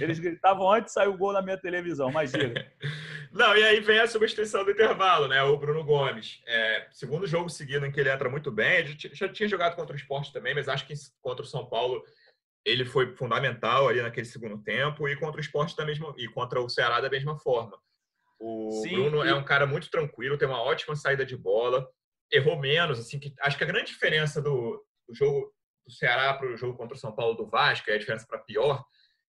eles 0.00 0.18
gritavam 0.18 0.70
antes 0.70 0.86
de 0.86 0.92
sair 0.92 1.08
o 1.08 1.16
gol 1.16 1.32
na 1.32 1.42
minha 1.42 1.56
televisão, 1.56 2.10
diga. 2.10 2.70
Não, 3.32 3.56
e 3.56 3.62
aí 3.64 3.80
vem 3.80 3.98
a 3.98 4.06
substituição 4.06 4.62
do 4.62 4.70
intervalo, 4.70 5.26
né? 5.26 5.42
O 5.42 5.56
Bruno 5.56 5.82
Gomes. 5.82 6.42
É, 6.46 6.86
segundo 6.90 7.26
jogo 7.26 7.48
seguido 7.48 7.86
em 7.86 7.90
que 7.90 7.98
ele 7.98 8.10
entra 8.10 8.28
muito 8.28 8.50
bem, 8.50 8.86
já 9.12 9.28
tinha 9.28 9.48
jogado 9.48 9.74
contra 9.74 9.94
o 9.94 9.98
esporte 9.98 10.32
também, 10.32 10.54
mas 10.54 10.68
acho 10.68 10.86
que 10.86 10.94
contra 11.20 11.42
o 11.42 11.48
São 11.48 11.64
Paulo 11.64 12.04
ele 12.64 12.84
foi 12.84 13.14
fundamental 13.16 13.88
ali 13.88 14.00
naquele 14.00 14.26
segundo 14.26 14.62
tempo 14.62 15.08
e 15.08 15.16
contra 15.16 15.38
o 15.38 15.40
esporte 15.40 15.76
da 15.76 15.84
mesma 15.84 16.14
e 16.16 16.28
contra 16.28 16.60
o 16.60 16.68
Ceará 16.68 17.00
da 17.00 17.10
mesma 17.10 17.38
forma. 17.38 17.76
O 18.38 18.82
Sim, 18.82 18.94
Bruno 18.94 19.24
e... 19.24 19.28
é 19.28 19.34
um 19.34 19.44
cara 19.44 19.66
muito 19.66 19.90
tranquilo, 19.90 20.38
tem 20.38 20.48
uma 20.48 20.62
ótima 20.62 20.96
saída 20.96 21.24
de 21.24 21.36
bola, 21.36 21.88
errou 22.30 22.58
menos, 22.58 22.98
assim, 22.98 23.18
que 23.18 23.34
acho 23.40 23.56
que 23.56 23.64
a 23.64 23.66
grande 23.66 23.92
diferença 23.92 24.40
do, 24.40 24.84
do 25.08 25.14
jogo 25.14 25.52
do 25.86 25.92
Ceará 25.92 26.34
para 26.34 26.48
o 26.48 26.56
jogo 26.56 26.76
contra 26.76 26.96
o 26.96 27.00
São 27.00 27.14
Paulo 27.14 27.34
do 27.34 27.46
Vasco, 27.46 27.90
é 27.90 27.94
a 27.94 27.98
diferença 27.98 28.26
para 28.26 28.38
pior, 28.38 28.84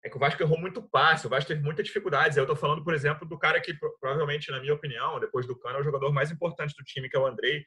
é 0.05 0.09
que 0.09 0.17
o 0.17 0.21
Vasco 0.21 0.43
errou 0.43 0.59
muito 0.59 0.83
passe, 0.83 1.27
o 1.27 1.31
Vasco 1.31 1.49
teve 1.49 1.63
muitas 1.63 1.85
dificuldades. 1.85 2.37
Eu 2.37 2.45
estou 2.45 2.57
falando, 2.57 2.85
por 2.85 2.95
exemplo, 2.95 3.27
do 3.27 3.39
cara 3.39 3.61
que 3.61 3.75
provavelmente, 4.01 4.51
na 4.51 4.61
minha 4.61 4.75
opinião, 4.75 5.19
depois 5.19 5.47
do 5.47 5.59
Cano, 5.59 5.79
é 5.79 5.81
o 5.81 5.85
jogador 5.85 6.13
mais 6.13 6.31
importante 6.31 6.75
do 6.79 6.85
time, 6.85 7.09
que 7.09 7.17
é 7.17 7.21
o 7.21 7.27
Andrei. 7.27 7.65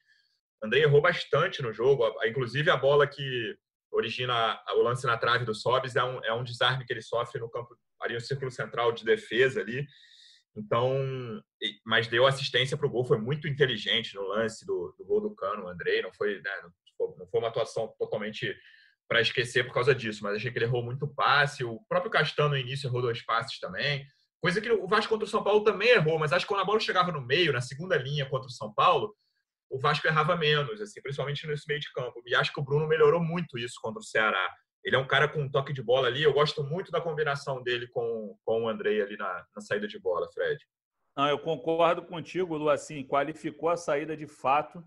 O 0.62 0.65
Andrei 0.65 0.84
errou 0.84 1.01
bastante 1.01 1.62
no 1.62 1.74
jogo, 1.74 2.08
inclusive 2.25 2.70
a 2.70 2.77
bola 2.77 3.06
que 3.06 3.56
origina 3.91 4.60
o 4.75 4.81
lance 4.81 5.05
na 5.05 5.17
trave 5.17 5.45
do 5.45 5.53
Sobis 5.53 5.95
é 5.95 6.03
um, 6.03 6.24
é 6.24 6.33
um 6.33 6.43
desarme 6.43 6.86
que 6.86 6.93
ele 6.93 7.01
sofre 7.01 7.39
no 7.39 7.50
campo, 7.50 7.75
ali 8.01 8.13
no 8.13 8.21
círculo 8.21 8.50
central 8.50 8.91
de 8.91 9.03
defesa 9.03 9.62
ali. 9.62 9.86
Então, 10.55 10.93
mas 11.86 12.07
deu 12.07 12.25
assistência 12.25 12.75
para 12.75 12.88
o 12.88 12.89
gol, 12.89 13.05
foi 13.05 13.17
muito 13.17 13.48
inteligente 13.48 14.15
no 14.15 14.27
lance 14.27 14.65
do, 14.65 14.93
do 14.98 15.05
gol 15.05 15.21
do 15.21 15.36
Cano, 15.36 15.65
o 15.65 15.67
Andrei. 15.67 16.01
Não 16.01 16.12
foi, 16.13 16.41
né, 16.41 16.51
não 17.17 17.27
foi 17.27 17.39
uma 17.39 17.50
atuação 17.50 17.93
totalmente 17.98 18.53
para 19.07 19.21
esquecer 19.21 19.65
por 19.65 19.74
causa 19.74 19.93
disso, 19.93 20.24
mas 20.24 20.36
achei 20.36 20.51
que 20.51 20.57
ele 20.57 20.65
errou 20.65 20.83
muito 20.83 21.07
passe. 21.07 21.63
O 21.63 21.79
próprio 21.88 22.12
Castan 22.12 22.50
no 22.50 22.57
início 22.57 22.88
errou 22.88 23.01
dois 23.01 23.21
passes 23.21 23.60
também. 23.60 24.05
Coisa 24.41 24.60
que 24.60 24.71
o 24.71 24.88
Vasco 24.88 25.10
contra 25.10 25.25
o 25.25 25.29
São 25.29 25.43
Paulo 25.43 25.63
também 25.63 25.89
errou, 25.89 26.17
mas 26.17 26.33
acho 26.33 26.45
que 26.45 26.50
quando 26.51 26.62
a 26.62 26.65
bola 26.65 26.79
chegava 26.79 27.12
no 27.12 27.21
meio, 27.21 27.53
na 27.53 27.62
segunda 27.62 27.95
linha 27.98 28.25
contra 28.25 28.48
o 28.48 28.51
São 28.51 28.74
Paulo, 28.74 29.13
o 29.71 29.79
Vasco 29.79 30.05
errava 30.05 30.35
menos, 30.35 30.81
assim, 30.81 31.01
principalmente 31.01 31.47
nesse 31.47 31.65
meio 31.65 31.79
de 31.79 31.91
campo. 31.93 32.21
E 32.25 32.35
acho 32.35 32.53
que 32.53 32.59
o 32.59 32.63
Bruno 32.63 32.87
melhorou 32.87 33.21
muito 33.21 33.57
isso 33.57 33.75
contra 33.81 33.99
o 33.99 34.03
Ceará. 34.03 34.53
Ele 34.83 34.97
é 34.97 34.99
um 34.99 35.07
cara 35.07 35.29
com 35.29 35.41
um 35.41 35.49
toque 35.49 35.71
de 35.71 35.81
bola 35.81 36.07
ali. 36.07 36.21
Eu 36.21 36.33
gosto 36.33 36.61
muito 36.61 36.91
da 36.91 36.99
combinação 36.99 37.63
dele 37.63 37.87
com, 37.87 38.37
com 38.43 38.63
o 38.63 38.67
Andrei 38.67 39.01
ali 39.01 39.15
na, 39.15 39.45
na 39.55 39.61
saída 39.61 39.87
de 39.87 39.97
bola, 39.97 40.27
Fred. 40.33 40.59
Não, 41.15 41.27
eu 41.27 41.39
concordo 41.39 42.01
contigo, 42.01 42.57
Lu. 42.57 42.69
Assim, 42.69 43.07
qualificou 43.07 43.69
a 43.69 43.77
saída 43.77 44.17
de 44.17 44.27
fato. 44.27 44.83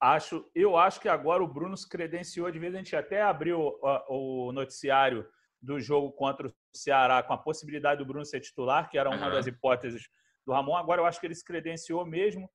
Acho, 0.00 0.44
eu 0.54 0.76
acho 0.76 1.00
que 1.00 1.08
agora 1.08 1.42
o 1.42 1.48
Bruno 1.48 1.76
se 1.76 1.88
credenciou 1.88 2.50
de 2.50 2.58
vez. 2.58 2.74
A 2.74 2.78
gente 2.78 2.96
até 2.96 3.22
abriu 3.22 3.60
o, 3.60 4.48
o 4.48 4.52
noticiário 4.52 5.24
do 5.62 5.78
jogo 5.78 6.10
contra 6.12 6.48
o 6.48 6.52
Ceará 6.74 7.22
com 7.22 7.32
a 7.32 7.38
possibilidade 7.38 7.98
do 7.98 8.06
Bruno 8.06 8.24
ser 8.24 8.40
titular, 8.40 8.88
que 8.88 8.98
era 8.98 9.08
uma 9.08 9.26
uhum. 9.26 9.32
das 9.32 9.46
hipóteses 9.46 10.08
do 10.44 10.52
Ramon. 10.52 10.76
Agora 10.76 11.00
eu 11.00 11.06
acho 11.06 11.20
que 11.20 11.26
ele 11.26 11.34
se 11.34 11.44
credenciou 11.44 12.04
mesmo 12.04 12.50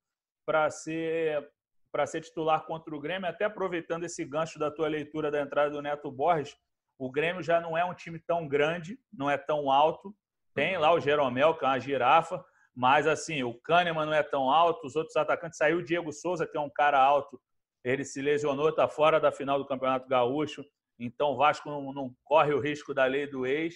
para 0.46 0.70
ser 0.70 1.48
para 1.92 2.08
ser 2.08 2.22
titular 2.22 2.66
contra 2.66 2.96
o 2.96 3.00
Grêmio, 3.00 3.28
até 3.28 3.46
aproveitando 3.46 4.04
esse 4.04 4.24
gancho 4.24 4.58
da 4.58 4.72
tua 4.72 4.88
leitura 4.88 5.30
da 5.30 5.42
entrada 5.42 5.72
do 5.72 5.82
Neto 5.82 6.12
Borges, 6.12 6.56
o 6.98 7.12
Grêmio 7.12 7.42
já 7.42 7.60
não 7.60 7.78
é 7.78 7.84
um 7.84 7.94
time 7.94 8.20
tão 8.20 8.48
grande, 8.48 8.98
não 9.12 9.30
é 9.30 9.38
tão 9.38 9.72
alto. 9.72 10.16
Tem 10.54 10.78
lá 10.78 10.94
o 10.94 11.00
Jeromel, 11.00 11.56
que 11.56 11.66
é 11.66 11.68
uma 11.68 11.80
girafa, 11.80 12.44
mas, 12.76 13.08
assim, 13.08 13.44
o 13.44 13.54
Kahneman 13.54 14.06
não 14.06 14.14
é 14.14 14.24
tão 14.24 14.50
alto, 14.50 14.86
os 14.86 14.96
outros 14.96 15.16
atacantes. 15.16 15.58
Saiu 15.58 15.80
o 15.80 15.84
Diego 15.84 16.12
Souza, 16.12 16.48
que 16.48 16.58
é 16.58 16.62
um 16.62 16.70
cara 16.70 17.02
alto, 17.02 17.42
ele 17.84 18.06
se 18.06 18.22
lesionou, 18.22 18.70
está 18.70 18.88
fora 18.88 19.20
da 19.20 19.32
final 19.32 19.58
do 19.58 19.66
Campeonato 19.66 20.08
Gaúcho. 20.08 20.64
Então, 21.00 21.32
o 21.32 21.38
Vasco 21.38 21.70
não, 21.70 21.92
não 21.92 22.16
corre 22.24 22.54
o 22.54 22.60
risco 22.60 22.94
da 22.94 23.06
lei 23.06 23.26
do 23.26 23.46
ex. 23.46 23.76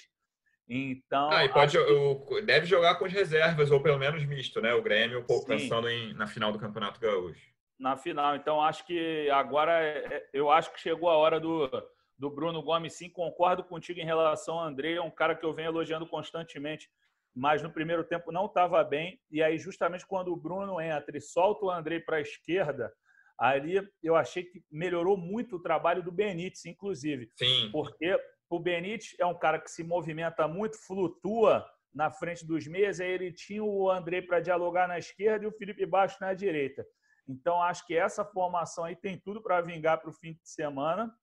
Então. 0.67 1.29
Ah, 1.31 1.47
pode, 1.49 1.77
que... 1.77 2.41
deve 2.43 2.65
jogar 2.65 2.95
com 2.95 3.05
as 3.05 3.13
reservas, 3.13 3.71
ou 3.71 3.81
pelo 3.81 3.97
menos 3.97 4.23
misto, 4.25 4.61
né? 4.61 4.73
O 4.73 4.81
Grêmio, 4.81 5.25
pouco 5.25 5.47
pensando 5.47 5.89
em, 5.89 6.13
na 6.13 6.27
final 6.27 6.51
do 6.51 6.59
Campeonato 6.59 6.99
Gaúcho. 6.99 7.54
Na 7.77 7.97
final. 7.97 8.35
Então, 8.35 8.61
acho 8.61 8.85
que 8.85 9.29
agora 9.29 9.83
é, 9.83 9.97
é, 10.15 10.29
eu 10.33 10.49
acho 10.49 10.71
que 10.71 10.79
chegou 10.79 11.09
a 11.09 11.17
hora 11.17 11.39
do, 11.39 11.69
do 12.17 12.29
Bruno 12.29 12.61
Gomes, 12.61 12.93
sim. 12.93 13.09
Concordo 13.09 13.63
contigo 13.63 13.99
em 13.99 14.05
relação 14.05 14.59
ao 14.59 14.65
André, 14.65 14.93
é 14.93 15.01
um 15.01 15.11
cara 15.11 15.35
que 15.35 15.45
eu 15.45 15.53
venho 15.53 15.69
elogiando 15.69 16.07
constantemente 16.07 16.89
mas 17.35 17.61
no 17.61 17.69
primeiro 17.69 18.03
tempo 18.03 18.31
não 18.31 18.45
estava 18.45 18.81
bem. 18.83 19.19
E 19.29 19.43
aí, 19.43 19.57
justamente 19.57 20.07
quando 20.07 20.31
o 20.31 20.37
Bruno 20.37 20.79
entra 20.79 21.17
e 21.17 21.21
solta 21.21 21.65
o 21.65 21.69
Andrei 21.69 21.99
para 21.99 22.17
a 22.17 22.21
esquerda, 22.21 22.93
ali 23.37 23.85
eu 24.01 24.15
achei 24.15 24.43
que 24.43 24.63
melhorou 24.71 25.17
muito 25.17 25.57
o 25.57 25.61
trabalho 25.61 26.01
do 26.01 26.11
Benítez, 26.13 26.65
inclusive. 26.65 27.29
Sim. 27.35 27.69
Porque 27.73 28.17
o 28.49 28.57
Benítez 28.57 29.15
é 29.19 29.25
um 29.25 29.37
cara 29.37 29.59
que 29.59 29.69
se 29.69 29.83
movimenta 29.83 30.47
muito, 30.47 30.77
flutua 30.77 31.65
na 31.93 32.09
frente 32.09 32.45
dos 32.45 32.65
meias, 32.67 32.99
aí 32.99 33.11
ele 33.11 33.33
tinha 33.33 33.63
o 33.63 33.89
Andrei 33.89 34.21
para 34.21 34.39
dialogar 34.39 34.87
na 34.87 34.97
esquerda 34.97 35.45
e 35.45 35.47
o 35.47 35.51
Felipe 35.51 35.85
Baixo 35.85 36.17
na 36.21 36.33
direita. 36.33 36.85
Então, 37.27 37.61
acho 37.61 37.85
que 37.85 37.95
essa 37.95 38.23
formação 38.23 38.83
aí 38.83 38.95
tem 38.95 39.17
tudo 39.17 39.41
para 39.41 39.61
vingar 39.61 39.99
para 39.99 40.09
o 40.09 40.13
fim 40.13 40.33
de 40.33 40.49
semana 40.49 41.13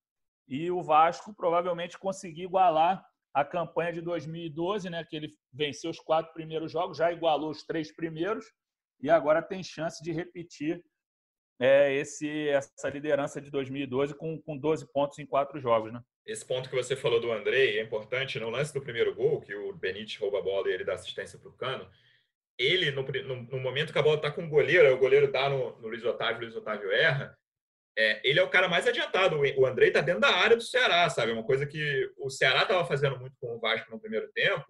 e 0.49 0.71
o 0.71 0.83
Vasco 0.83 1.35
provavelmente 1.35 1.99
conseguir 1.99 2.43
igualar 2.43 3.05
a 3.33 3.45
campanha 3.45 3.93
de 3.93 4.01
2012, 4.01 4.91
né, 4.91 5.05
que 5.05 5.17
ele 5.17 5.35
venceu 5.53 5.91
os 5.91 5.99
quatro 5.99 6.33
primeiros 6.35 6.71
jogos, 6.71 6.99
já 6.99 7.11
igualou 7.11 7.51
os 7.51 7.65
três 7.65 7.95
primeiros 7.95 8.45
e 9.01 9.09
agora 9.09 9.41
tem 9.41 9.63
chance 9.63 10.03
de 10.03 10.13
repetir 10.13 10.85
é, 11.59 11.95
esse, 11.95 12.49
essa 12.49 12.89
liderança 12.89 13.41
de 13.41 13.51
2012 13.51 14.15
com, 14.15 14.41
com 14.43 14.57
12 14.57 14.93
pontos 14.93 15.19
em 15.19 15.27
quatro 15.27 15.61
jogos. 15.61 15.93
Né? 15.93 16.03
Esse 16.27 16.45
ponto 16.45 16.69
que 16.69 16.77
você 16.77 16.95
falou 16.95 17.21
do 17.21 17.33
Andrei 17.33 17.79
é 17.79 17.83
importante. 17.83 18.39
No 18.39 18.51
lance 18.51 18.73
do 18.73 18.83
primeiro 18.83 19.15
gol, 19.15 19.41
que 19.41 19.55
o 19.55 19.73
Benítez 19.75 20.17
rouba 20.17 20.39
a 20.39 20.43
bola 20.43 20.69
e 20.69 20.73
ele 20.73 20.85
dá 20.85 20.95
assistência 20.95 21.39
para 21.39 21.49
o 21.49 21.53
Cano, 21.53 21.89
ele, 22.59 22.91
no, 22.91 23.03
no, 23.03 23.43
no, 23.43 23.59
momento 23.59 23.93
que 23.93 23.99
a 23.99 24.03
bola 24.03 24.17
está 24.17 24.31
com 24.31 24.45
o 24.45 24.49
goleiro, 24.49 24.93
o 24.95 24.99
goleiro 24.99 25.31
dá 25.31 25.49
no, 25.49 25.79
no 25.81 25.89
Luiz 25.89 26.05
Otávio, 26.05 26.39
o 26.39 26.41
Luiz 26.43 26.57
Otávio 26.57 26.91
erra, 26.93 27.37
é, 27.97 28.21
ele 28.27 28.39
é 28.39 28.43
o 28.43 28.49
cara 28.49 28.69
mais 28.69 28.87
adiantado. 28.87 29.39
O 29.57 29.67
Andrei 29.67 29.89
está 29.89 30.01
dentro 30.01 30.21
da 30.21 30.35
área 30.35 30.57
do 30.57 30.63
Ceará, 30.63 31.09
sabe? 31.11 31.33
Uma 31.33 31.45
coisa 31.45 31.67
que 31.67 32.11
o 32.19 32.31
Ceará 32.31 32.63
estava 32.63 32.85
fazendo 32.87 33.19
muito 33.19 33.37
com 33.41 33.55
o 33.55 33.61
Vasco 33.61 33.91
no 33.91 34.01
primeiro 34.01 34.31
tempo. 34.33 34.65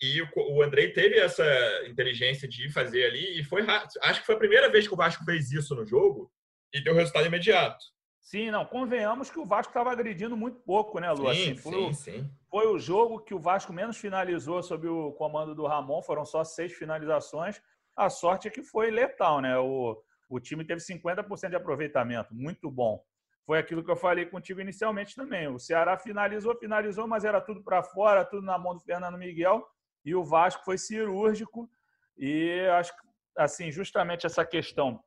E 0.00 0.22
o, 0.22 0.28
o 0.36 0.62
Andrei 0.62 0.92
teve 0.92 1.18
essa 1.18 1.44
inteligência 1.86 2.48
de 2.48 2.70
fazer 2.70 3.04
ali 3.04 3.38
e 3.38 3.44
foi 3.44 3.62
acho 4.02 4.20
que 4.20 4.26
foi 4.26 4.34
a 4.34 4.38
primeira 4.38 4.70
vez 4.70 4.86
que 4.86 4.94
o 4.94 4.96
Vasco 4.96 5.24
fez 5.24 5.52
isso 5.52 5.74
no 5.74 5.84
jogo 5.84 6.30
e 6.72 6.82
deu 6.82 6.94
resultado 6.94 7.26
imediato. 7.26 7.84
Sim, 8.20 8.50
não, 8.50 8.64
convenhamos 8.64 9.30
que 9.30 9.38
o 9.38 9.46
Vasco 9.46 9.70
estava 9.70 9.90
agredindo 9.90 10.36
muito 10.36 10.60
pouco, 10.60 11.00
né, 11.00 11.10
Lu? 11.10 11.32
Sim, 11.34 11.52
assim, 11.52 11.56
foi, 11.56 11.72
sim, 11.72 11.92
sim. 11.92 12.30
Foi 12.50 12.66
o 12.66 12.78
jogo 12.78 13.20
que 13.20 13.34
o 13.34 13.40
Vasco 13.40 13.72
menos 13.72 13.96
finalizou 13.96 14.62
sob 14.62 14.86
o 14.86 15.12
comando 15.12 15.54
do 15.54 15.66
Ramon, 15.66 16.02
foram 16.02 16.24
só 16.24 16.44
seis 16.44 16.72
finalizações. 16.72 17.60
A 17.96 18.10
sorte 18.10 18.46
é 18.46 18.50
que 18.50 18.62
foi 18.62 18.90
letal, 18.90 19.40
né? 19.40 19.58
O, 19.58 20.00
o 20.28 20.38
time 20.38 20.64
teve 20.64 20.80
50% 20.80 21.50
de 21.50 21.56
aproveitamento, 21.56 22.34
muito 22.34 22.70
bom. 22.70 23.02
Foi 23.46 23.58
aquilo 23.58 23.82
que 23.82 23.90
eu 23.90 23.96
falei 23.96 24.26
contigo 24.26 24.60
inicialmente 24.60 25.16
também. 25.16 25.48
O 25.48 25.58
Ceará 25.58 25.98
finalizou, 25.98 26.56
finalizou, 26.56 27.08
mas 27.08 27.24
era 27.24 27.40
tudo 27.40 27.62
para 27.62 27.82
fora, 27.82 28.24
tudo 28.24 28.42
na 28.42 28.58
mão 28.58 28.74
do 28.74 28.80
Fernando 28.80 29.18
Miguel. 29.18 29.66
E 30.04 30.14
o 30.14 30.24
Vasco 30.24 30.64
foi 30.64 30.78
cirúrgico. 30.78 31.68
E 32.16 32.66
acho 32.78 32.96
que, 32.96 33.08
assim, 33.36 33.72
justamente 33.72 34.26
essa 34.26 34.44
questão 34.44 35.02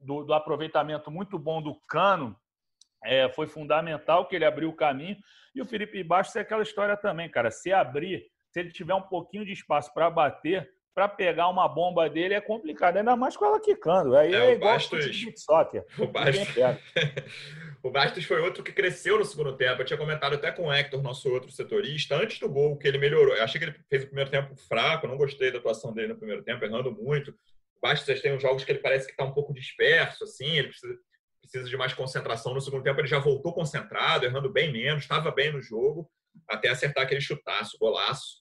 do, 0.00 0.24
do 0.24 0.32
aproveitamento 0.34 1.10
muito 1.10 1.38
bom 1.38 1.62
do 1.62 1.74
Cano 1.86 2.36
é, 3.04 3.28
foi 3.30 3.46
fundamental, 3.46 4.26
que 4.26 4.36
ele 4.36 4.44
abriu 4.44 4.68
o 4.68 4.76
caminho. 4.76 5.16
E 5.54 5.60
o 5.60 5.64
Felipe 5.64 6.02
Bastos 6.02 6.36
é 6.36 6.40
aquela 6.40 6.62
história 6.62 6.96
também, 6.96 7.28
cara. 7.28 7.50
Se 7.50 7.72
abrir, 7.72 8.26
se 8.50 8.60
ele 8.60 8.70
tiver 8.70 8.94
um 8.94 9.02
pouquinho 9.02 9.44
de 9.44 9.52
espaço 9.52 9.92
para 9.92 10.10
bater, 10.10 10.70
para 10.94 11.08
pegar 11.08 11.48
uma 11.48 11.68
bomba 11.68 12.08
dele 12.10 12.34
é 12.34 12.40
complicado, 12.40 12.96
ainda 12.96 13.16
mais 13.16 13.36
com 13.36 13.44
ela 13.44 13.60
quicando. 13.60 14.16
Aí 14.16 14.34
é, 14.34 14.50
é 14.50 14.52
igual 14.52 14.74
Bastos, 14.74 15.16
de 15.16 15.40
soccer. 15.40 15.84
O 15.98 16.06
Bastos, 16.06 16.48
o 17.82 17.90
Bastos 17.90 18.24
foi 18.24 18.40
outro 18.40 18.62
que 18.62 18.72
cresceu 18.72 19.18
no 19.18 19.24
segundo 19.24 19.56
tempo. 19.56 19.80
Eu 19.80 19.86
tinha 19.86 19.98
comentado 19.98 20.34
até 20.34 20.50
com 20.50 20.66
o 20.66 20.72
Hector, 20.72 21.00
nosso 21.02 21.30
outro 21.30 21.50
setorista, 21.50 22.16
antes 22.16 22.38
do 22.38 22.48
gol, 22.48 22.76
que 22.76 22.88
ele 22.88 22.98
melhorou. 22.98 23.34
Eu 23.34 23.44
achei 23.44 23.58
que 23.58 23.66
ele 23.66 23.76
fez 23.88 24.02
o 24.02 24.06
primeiro 24.06 24.30
tempo 24.30 24.54
fraco, 24.56 25.06
não 25.06 25.16
gostei 25.16 25.50
da 25.50 25.58
atuação 25.58 25.92
dele 25.92 26.08
no 26.08 26.18
primeiro 26.18 26.42
tempo, 26.42 26.64
errando 26.64 26.92
muito. 26.92 27.30
O 27.30 27.80
Bastos 27.80 28.20
tem 28.20 28.34
uns 28.34 28.42
jogos 28.42 28.64
que 28.64 28.72
ele 28.72 28.80
parece 28.80 29.06
que 29.06 29.12
está 29.12 29.24
um 29.24 29.32
pouco 29.32 29.54
disperso, 29.54 30.24
assim, 30.24 30.58
ele 30.58 30.68
precisa, 30.68 30.94
precisa 31.40 31.68
de 31.68 31.76
mais 31.76 31.92
concentração. 31.92 32.54
No 32.54 32.60
segundo 32.60 32.82
tempo 32.82 33.00
ele 33.00 33.08
já 33.08 33.18
voltou 33.18 33.52
concentrado, 33.52 34.24
errando 34.24 34.52
bem 34.52 34.72
menos, 34.72 35.02
estava 35.02 35.30
bem 35.30 35.52
no 35.52 35.60
jogo, 35.60 36.10
até 36.48 36.68
acertar 36.68 37.04
aquele 37.04 37.20
chutaço, 37.20 37.78
golaço 37.78 38.40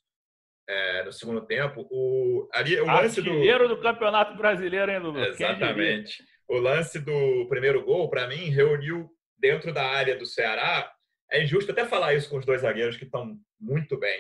é, 0.68 1.03
no 1.03 1.12
segundo 1.12 1.41
tempo. 1.41 1.88
O, 1.89 2.48
ali, 2.53 2.79
o 2.79 2.86
lance 2.86 3.22
do... 3.22 3.68
do 3.68 3.82
Campeonato 3.82 4.38
Brasileiro, 4.38 4.91
hein, 4.91 5.00
Lulu? 5.00 5.20
Exatamente. 5.25 6.24
o 6.48 6.58
lance 6.58 7.00
do 7.00 7.48
primeiro 7.50 7.84
gol, 7.84 8.10
para 8.10 8.27
mim, 8.27 8.50
reuniu 8.50 9.10
dentro 9.38 9.74
da 9.74 9.84
área 9.84 10.15
do 10.15 10.25
Ceará. 10.25 10.91
É 11.32 11.44
injusto 11.44 11.72
até 11.72 11.86
falar 11.86 12.13
isso 12.13 12.29
com 12.29 12.38
os 12.38 12.46
dois 12.46 12.62
zagueiros 12.62 12.98
que 12.98 13.06
estão 13.06 13.38
muito 13.60 13.98
bem. 13.98 14.20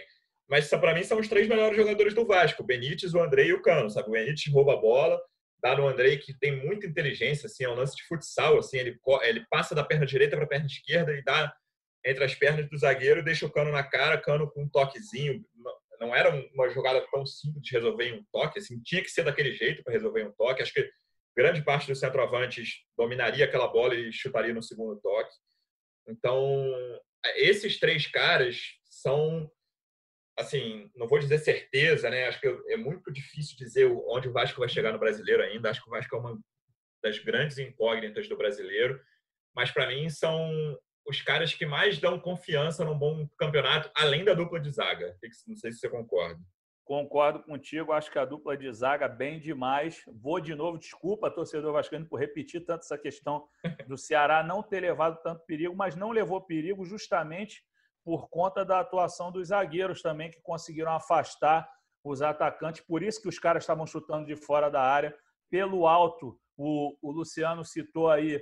Mas 0.49 0.67
para 0.67 0.95
mim 0.95 1.03
são 1.03 1.19
os 1.19 1.27
três 1.27 1.47
melhores 1.47 1.77
jogadores 1.77 2.13
do 2.13 2.25
Vasco: 2.25 2.63
o 2.63 2.65
Benítez, 2.65 3.13
o 3.13 3.21
André 3.21 3.45
e 3.45 3.53
o 3.53 3.61
Cano. 3.61 3.89
Sabe? 3.89 4.09
O 4.09 4.11
Benítez 4.11 4.51
rouba 4.51 4.73
a 4.73 4.77
bola, 4.77 5.19
dá 5.61 5.75
no 5.75 5.87
André 5.87 6.17
que 6.17 6.33
tem 6.37 6.55
muita 6.55 6.87
inteligência, 6.87 7.47
assim, 7.47 7.63
é 7.63 7.69
um 7.69 7.75
lance 7.75 7.95
de 7.95 8.03
futsal, 8.03 8.57
assim, 8.57 8.77
ele, 8.77 8.99
ele 9.23 9.45
passa 9.49 9.75
da 9.75 9.83
perna 9.83 10.05
direita 10.05 10.35
para 10.35 10.45
a 10.45 10.49
perna 10.49 10.65
esquerda 10.65 11.13
e 11.13 11.23
dá 11.23 11.53
entre 12.05 12.23
as 12.23 12.33
pernas 12.33 12.69
do 12.69 12.77
zagueiro, 12.77 13.23
deixa 13.23 13.45
o 13.45 13.51
Cano 13.51 13.71
na 13.71 13.83
cara, 13.83 14.17
Cano 14.17 14.49
com 14.49 14.63
um 14.63 14.69
toquezinho. 14.69 15.43
Não 15.99 16.15
era 16.15 16.29
uma 16.53 16.69
jogada 16.69 17.05
tão 17.11 17.25
simples 17.25 17.61
de 17.61 17.71
resolver 17.73 18.05
em 18.05 18.19
um 18.19 18.25
toque, 18.31 18.59
assim, 18.59 18.81
tinha 18.81 19.01
que 19.01 19.11
ser 19.11 19.23
daquele 19.23 19.53
jeito 19.53 19.83
para 19.83 19.91
resolver 19.91 20.21
em 20.21 20.27
um 20.27 20.31
toque. 20.31 20.61
Acho 20.61 20.73
que 20.73 20.89
grande 21.35 21.61
parte 21.61 21.87
dos 21.87 21.99
centroavantes 21.99 22.85
dominaria 22.97 23.43
aquela 23.43 23.67
bola 23.67 23.95
e 23.95 24.11
chutaria 24.13 24.53
no 24.53 24.63
segundo 24.63 24.99
toque. 25.01 25.35
Então, 26.07 26.73
esses 27.35 27.77
três 27.79 28.07
caras 28.07 28.57
são 28.85 29.51
assim, 30.39 30.89
não 30.95 31.07
vou 31.07 31.19
dizer 31.19 31.37
certeza, 31.39 32.09
né? 32.09 32.27
Acho 32.27 32.39
que 32.39 32.47
é 32.67 32.77
muito 32.77 33.11
difícil 33.11 33.57
dizer 33.57 33.85
onde 34.07 34.29
o 34.29 34.31
Vasco 34.31 34.59
vai 34.59 34.69
chegar 34.69 34.93
no 34.93 34.99
brasileiro 34.99 35.43
ainda. 35.43 35.69
Acho 35.69 35.83
que 35.83 35.89
o 35.89 35.91
Vasco 35.91 36.15
é 36.15 36.19
uma 36.19 36.39
das 37.03 37.19
grandes 37.19 37.57
incógnitas 37.57 38.27
do 38.27 38.37
brasileiro. 38.37 38.99
Mas 39.53 39.69
para 39.69 39.87
mim 39.87 40.09
são 40.09 40.77
os 41.05 41.21
caras 41.21 41.53
que 41.53 41.65
mais 41.65 41.99
dão 41.99 42.19
confiança 42.19 42.85
num 42.85 42.97
bom 42.97 43.27
campeonato, 43.37 43.91
além 43.95 44.23
da 44.23 44.33
dupla 44.33 44.59
de 44.59 44.69
zaga. 44.69 45.17
Não 45.47 45.55
sei 45.55 45.71
se 45.71 45.79
você 45.79 45.89
concorda. 45.89 46.39
Concordo 46.85 47.43
contigo, 47.43 47.91
acho 47.91 48.11
que 48.11 48.17
a 48.17 48.25
dupla 48.25 48.57
de 48.57 48.71
zaga 48.73 49.07
bem 49.07 49.39
demais. 49.39 50.01
Vou 50.07 50.39
de 50.39 50.55
novo, 50.55 50.77
desculpa, 50.77 51.29
torcedor 51.29 51.73
vascaíno, 51.73 52.07
por 52.07 52.19
repetir 52.19 52.65
tanto 52.65 52.81
essa 52.81 52.97
questão 52.97 53.47
do 53.87 53.97
Ceará 53.97 54.41
não 54.41 54.63
ter 54.63 54.79
levado 54.79 55.21
tanto 55.21 55.45
perigo, 55.45 55.75
mas 55.75 55.95
não 55.95 56.11
levou 56.11 56.41
perigo 56.41 56.83
justamente 56.85 57.63
por 58.03 58.29
conta 58.29 58.65
da 58.65 58.79
atuação 58.79 59.31
dos 59.31 59.49
zagueiros 59.49 60.01
também, 60.01 60.29
que 60.29 60.41
conseguiram 60.41 60.91
afastar 60.91 61.69
os 62.03 62.21
atacantes. 62.21 62.81
Por 62.81 63.03
isso 63.03 63.21
que 63.21 63.27
os 63.27 63.39
caras 63.39 63.63
estavam 63.63 63.85
chutando 63.85 64.25
de 64.25 64.35
fora 64.35 64.69
da 64.69 64.81
área. 64.81 65.15
Pelo 65.49 65.87
alto, 65.87 66.39
o, 66.57 66.95
o 67.01 67.11
Luciano 67.11 67.63
citou 67.63 68.09
aí 68.09 68.41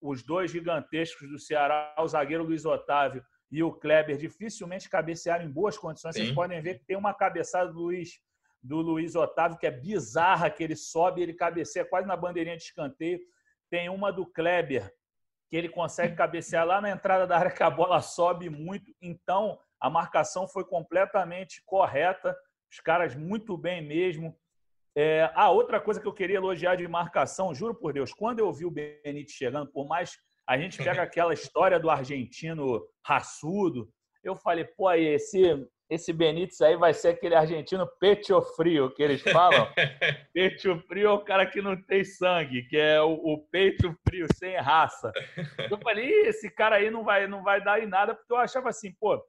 os 0.00 0.22
dois 0.22 0.50
gigantescos 0.50 1.28
do 1.28 1.38
Ceará, 1.38 1.94
o 1.98 2.06
zagueiro 2.06 2.44
Luiz 2.44 2.64
Otávio 2.64 3.24
e 3.50 3.62
o 3.62 3.72
Kleber, 3.72 4.16
dificilmente 4.16 4.88
cabecearam 4.88 5.44
em 5.44 5.50
boas 5.50 5.76
condições. 5.76 6.14
Sim. 6.14 6.22
Vocês 6.22 6.34
podem 6.34 6.60
ver 6.60 6.78
que 6.78 6.84
tem 6.84 6.96
uma 6.96 7.14
cabeçada 7.14 7.72
do 7.72 7.80
Luiz, 7.80 8.20
do 8.62 8.80
Luiz 8.80 9.14
Otávio 9.14 9.58
que 9.58 9.66
é 9.66 9.70
bizarra, 9.70 10.50
que 10.50 10.62
ele 10.62 10.76
sobe, 10.76 11.22
ele 11.22 11.34
cabeceia 11.34 11.84
quase 11.84 12.06
na 12.06 12.16
bandeirinha 12.16 12.56
de 12.56 12.62
escanteio. 12.62 13.20
Tem 13.70 13.88
uma 13.88 14.12
do 14.12 14.26
Kleber, 14.26 14.92
que 15.48 15.56
ele 15.56 15.68
consegue 15.68 16.14
cabecear 16.14 16.66
lá 16.66 16.80
na 16.80 16.90
entrada 16.90 17.26
da 17.26 17.38
área 17.38 17.50
que 17.50 17.62
a 17.62 17.70
bola 17.70 18.00
sobe 18.00 18.50
muito. 18.50 18.92
Então, 19.00 19.58
a 19.80 19.88
marcação 19.88 20.46
foi 20.46 20.64
completamente 20.64 21.62
correta. 21.64 22.36
Os 22.70 22.80
caras 22.80 23.14
muito 23.14 23.56
bem 23.56 23.80
mesmo. 23.80 24.36
É, 24.94 25.30
a 25.34 25.50
outra 25.50 25.80
coisa 25.80 26.00
que 26.00 26.06
eu 26.06 26.12
queria 26.12 26.36
elogiar 26.36 26.76
de 26.76 26.86
marcação, 26.86 27.54
juro 27.54 27.74
por 27.74 27.92
Deus, 27.92 28.12
quando 28.12 28.40
eu 28.40 28.52
vi 28.52 28.64
o 28.64 28.70
Benítez 28.70 29.32
chegando, 29.32 29.70
por 29.70 29.86
mais 29.86 30.18
a 30.46 30.58
gente 30.58 30.76
pega 30.82 31.02
aquela 31.02 31.32
história 31.32 31.78
do 31.78 31.88
argentino 31.88 32.84
raçudo, 33.04 33.88
eu 34.24 34.34
falei, 34.34 34.64
pô, 34.64 34.88
aí, 34.88 35.04
esse 35.06 35.66
esse 35.90 36.12
Benítez 36.12 36.60
aí 36.60 36.76
vai 36.76 36.92
ser 36.92 37.08
aquele 37.08 37.34
argentino 37.34 37.86
pecho 37.98 38.40
frio 38.54 38.90
que 38.90 39.02
eles 39.02 39.22
falam. 39.22 39.66
pecho 40.34 40.78
frio 40.80 41.08
é 41.08 41.12
o 41.12 41.24
cara 41.24 41.46
que 41.46 41.62
não 41.62 41.80
tem 41.80 42.04
sangue, 42.04 42.62
que 42.64 42.76
é 42.76 43.00
o, 43.00 43.12
o 43.12 43.38
peito 43.50 43.96
frio, 44.06 44.26
sem 44.34 44.56
raça. 44.56 45.10
Eu 45.70 45.78
falei, 45.78 46.10
esse 46.26 46.50
cara 46.50 46.76
aí 46.76 46.90
não 46.90 47.04
vai, 47.04 47.26
não 47.26 47.42
vai 47.42 47.64
dar 47.64 47.82
em 47.82 47.86
nada, 47.86 48.14
porque 48.14 48.32
eu 48.32 48.36
achava 48.36 48.68
assim, 48.68 48.92
pô, 48.92 49.22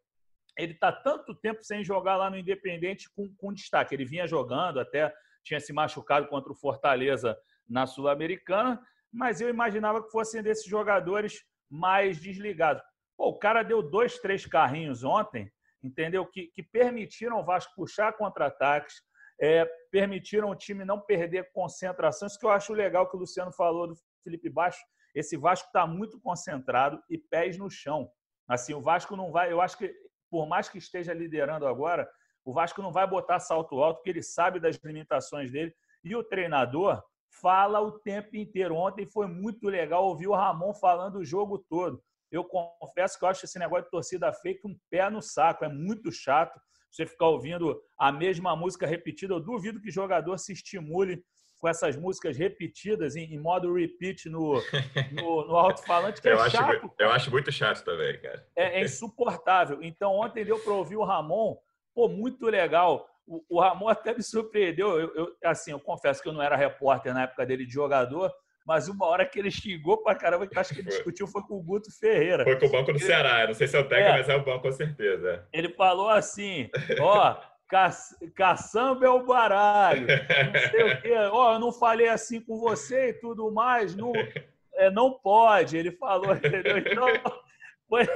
ele 0.57 0.73
tá 0.73 0.91
tanto 0.91 1.33
tempo 1.33 1.63
sem 1.63 1.81
jogar 1.81 2.17
lá 2.17 2.29
no 2.29 2.37
Independente 2.37 3.09
com, 3.15 3.33
com 3.37 3.53
destaque. 3.53 3.95
Ele 3.95 4.03
vinha 4.03 4.27
jogando, 4.27 4.81
até 4.81 5.13
tinha 5.43 5.61
se 5.61 5.71
machucado 5.71 6.27
contra 6.27 6.51
o 6.51 6.55
Fortaleza 6.55 7.37
na 7.67 7.87
Sul-Americana, 7.87 8.81
mas 9.11 9.39
eu 9.39 9.47
imaginava 9.47 10.03
que 10.03 10.11
fossem 10.11 10.43
desses 10.43 10.65
jogadores 10.65 11.41
mais 11.69 12.19
desligados. 12.19 12.83
Pô, 13.15 13.29
o 13.29 13.39
cara 13.39 13.63
deu 13.63 13.81
dois, 13.81 14.19
três 14.19 14.45
carrinhos 14.45 15.05
ontem 15.05 15.49
entendeu? 15.83 16.25
Que, 16.25 16.47
que 16.47 16.63
permitiram 16.63 17.39
o 17.39 17.43
Vasco 17.43 17.73
puxar 17.75 18.13
contra-ataques, 18.13 19.01
é, 19.41 19.65
permitiram 19.91 20.49
o 20.49 20.55
time 20.55 20.83
não 20.83 20.99
perder 20.99 21.51
concentração. 21.53 22.27
Isso 22.27 22.39
que 22.39 22.45
eu 22.45 22.51
acho 22.51 22.73
legal 22.73 23.09
que 23.09 23.15
o 23.15 23.19
Luciano 23.19 23.51
falou 23.51 23.87
do 23.87 23.95
Felipe 24.23 24.49
Baixo. 24.49 24.79
Esse 25.15 25.37
Vasco 25.37 25.67
está 25.67 25.87
muito 25.87 26.19
concentrado 26.19 27.01
e 27.09 27.17
pés 27.17 27.57
no 27.57 27.69
chão. 27.69 28.09
Assim, 28.47 28.73
o 28.73 28.81
Vasco 28.81 29.15
não 29.15 29.31
vai. 29.31 29.51
Eu 29.51 29.61
acho 29.61 29.77
que, 29.77 29.93
por 30.29 30.47
mais 30.47 30.67
que 30.67 30.77
esteja 30.77 31.13
liderando 31.13 31.65
agora, 31.65 32.09
o 32.43 32.53
Vasco 32.53 32.81
não 32.81 32.91
vai 32.91 33.07
botar 33.07 33.39
salto 33.39 33.81
alto, 33.81 33.97
porque 33.97 34.09
ele 34.09 34.23
sabe 34.23 34.59
das 34.59 34.77
limitações 34.83 35.51
dele. 35.51 35.73
E 36.03 36.15
o 36.15 36.23
treinador 36.23 37.01
fala 37.41 37.79
o 37.79 37.99
tempo 37.99 38.35
inteiro. 38.35 38.75
Ontem 38.75 39.05
foi 39.05 39.27
muito 39.27 39.67
legal 39.67 40.05
ouvir 40.05 40.27
o 40.27 40.35
Ramon 40.35 40.73
falando 40.73 41.17
o 41.19 41.25
jogo 41.25 41.57
todo 41.57 42.03
eu 42.31 42.43
confesso 42.43 43.17
que 43.17 43.25
eu 43.25 43.29
acho 43.29 43.45
esse 43.45 43.57
negócio 43.57 43.85
de 43.85 43.91
torcida 43.91 44.31
fake 44.31 44.67
um 44.67 44.77
pé 44.89 45.09
no 45.09 45.21
saco. 45.21 45.65
É 45.65 45.69
muito 45.69 46.11
chato 46.11 46.59
você 46.91 47.05
ficar 47.05 47.27
ouvindo 47.27 47.79
a 47.97 48.11
mesma 48.11 48.55
música 48.55 48.85
repetida. 48.85 49.33
Eu 49.33 49.39
duvido 49.39 49.81
que 49.81 49.91
jogador 49.91 50.37
se 50.37 50.53
estimule 50.53 51.23
com 51.59 51.67
essas 51.67 51.95
músicas 51.95 52.37
repetidas 52.37 53.15
em, 53.15 53.33
em 53.33 53.39
modo 53.39 53.73
repeat 53.73 54.29
no, 54.29 54.53
no, 55.11 55.47
no 55.47 55.55
alto-falante, 55.57 56.21
que 56.21 56.29
é 56.29 56.33
eu 56.33 56.49
chato. 56.49 56.85
Acho, 56.85 56.93
eu 56.97 57.11
acho 57.11 57.31
muito 57.31 57.51
chato 57.51 57.83
também, 57.83 58.19
cara. 58.21 58.47
É, 58.55 58.79
é 58.79 58.83
insuportável. 58.83 59.79
Então, 59.81 60.13
ontem 60.15 60.45
deu 60.45 60.59
para 60.59 60.73
ouvir 60.73 60.95
o 60.95 61.03
Ramon, 61.03 61.57
pô, 61.93 62.07
muito 62.07 62.45
legal. 62.45 63.07
O, 63.27 63.43
o 63.49 63.59
Ramon 63.59 63.89
até 63.89 64.13
me 64.13 64.23
surpreendeu. 64.23 64.99
Eu, 64.99 65.15
eu, 65.15 65.35
assim, 65.43 65.71
eu 65.71 65.79
confesso 65.79 66.21
que 66.21 66.29
eu 66.29 66.33
não 66.33 66.41
era 66.41 66.55
repórter 66.55 67.13
na 67.13 67.23
época 67.23 67.45
dele 67.45 67.65
de 67.65 67.73
jogador, 67.73 68.33
mas 68.69 68.87
uma 68.87 69.07
hora 69.07 69.25
que 69.25 69.39
ele 69.39 69.49
xingou 69.49 69.97
pra 69.97 70.13
caramba, 70.13 70.45
que 70.45 70.59
acho 70.59 70.75
que 70.75 70.81
ele 70.81 70.89
discutiu 70.89 71.25
foi 71.25 71.41
com 71.41 71.55
o 71.55 71.63
Guto 71.63 71.91
Ferreira. 71.91 72.43
Foi 72.43 72.55
com 72.55 72.67
o 72.67 72.69
Banco 72.69 72.93
do 72.93 72.99
Ceará, 72.99 73.47
não 73.47 73.53
sei 73.55 73.67
se 73.67 73.75
é 73.75 73.79
o 73.79 73.89
técnico, 73.89 74.11
é, 74.11 74.17
mas 74.19 74.29
é 74.29 74.35
o 74.35 74.45
banco 74.45 74.61
com 74.61 74.71
certeza. 74.71 75.47
Ele 75.51 75.69
falou 75.69 76.07
assim, 76.07 76.69
ó, 76.99 77.35
ca, 77.67 77.89
caçamba 78.35 79.07
é 79.07 79.09
o 79.09 79.25
baralho, 79.25 80.05
não 80.05 80.69
sei 80.69 80.83
o 80.83 81.01
quê, 81.01 81.13
ó, 81.31 81.53
eu 81.55 81.59
não 81.59 81.71
falei 81.71 82.09
assim 82.09 82.39
com 82.41 82.59
você 82.59 83.09
e 83.09 83.13
tudo 83.13 83.51
mais, 83.51 83.95
não, 83.95 84.13
é, 84.75 84.91
não 84.91 85.13
pode, 85.13 85.75
ele 85.75 85.91
falou, 85.93 86.31
entendeu? 86.35 86.77
Então, 86.77 87.07
foi, 87.89 88.07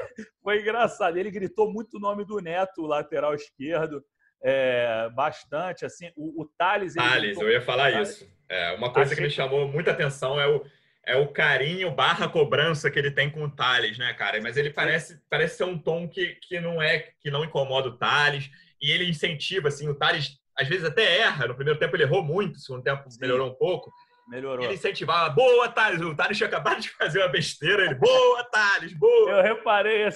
foi 0.43 0.61
engraçado, 0.61 1.17
ele 1.17 1.31
gritou 1.31 1.73
muito 1.73 1.97
o 1.97 1.99
nome 1.99 2.23
do 2.25 2.37
Neto, 2.39 2.85
lateral 2.85 3.33
esquerdo, 3.33 4.05
é, 4.43 5.09
bastante, 5.15 5.85
assim, 5.85 6.11
o, 6.15 6.41
o 6.41 6.45
Thales... 6.45 6.95
Thales, 6.95 7.39
eu 7.39 7.49
ia 7.49 7.61
falar 7.61 8.01
isso. 8.01 8.27
É, 8.49 8.73
uma 8.73 8.91
coisa 8.91 9.13
Achei... 9.13 9.17
que 9.17 9.23
me 9.23 9.29
chamou 9.29 9.67
muita 9.67 9.91
atenção 9.91 10.39
é 10.39 10.47
o, 10.47 10.63
é 11.05 11.15
o 11.15 11.27
carinho 11.27 11.91
barra 11.91 12.27
cobrança 12.27 12.91
que 12.91 12.99
ele 12.99 13.11
tem 13.11 13.29
com 13.29 13.43
o 13.43 13.49
Thales, 13.49 13.97
né, 13.97 14.13
cara? 14.13 14.41
Mas 14.41 14.57
ele 14.57 14.69
parece, 14.69 15.21
parece 15.29 15.57
ser 15.57 15.63
um 15.63 15.77
tom 15.77 16.07
que, 16.07 16.35
que 16.41 16.59
não 16.59 16.81
é, 16.81 17.09
que 17.19 17.31
não 17.31 17.43
incomoda 17.43 17.87
o 17.87 17.97
Thales, 17.97 18.51
e 18.81 18.91
ele 18.91 19.09
incentiva, 19.09 19.69
assim, 19.69 19.87
o 19.87 19.95
Thales 19.95 20.37
às 20.57 20.67
vezes 20.67 20.85
até 20.85 21.19
erra. 21.19 21.47
No 21.47 21.55
primeiro 21.55 21.79
tempo 21.79 21.95
ele 21.95 22.03
errou 22.03 22.23
muito, 22.23 22.53
no 22.53 22.59
segundo 22.59 22.83
tempo 22.83 23.09
Sim. 23.09 23.17
melhorou 23.21 23.49
um 23.49 23.55
pouco. 23.55 23.91
Melhorou. 24.27 24.63
Ele 24.63 24.75
incentivava, 24.75 25.29
boa, 25.29 25.69
Thales. 25.69 26.01
O 26.01 26.15
Thales 26.15 26.37
tinha 26.37 26.47
acabado 26.47 26.79
de 26.81 26.89
fazer 26.89 27.19
uma 27.19 27.27
besteira. 27.27 27.85
Ele, 27.85 27.95
boa, 27.95 28.43
Thales, 28.45 28.93
boa. 28.93 29.31
Eu 29.31 29.43
reparei, 29.43 30.07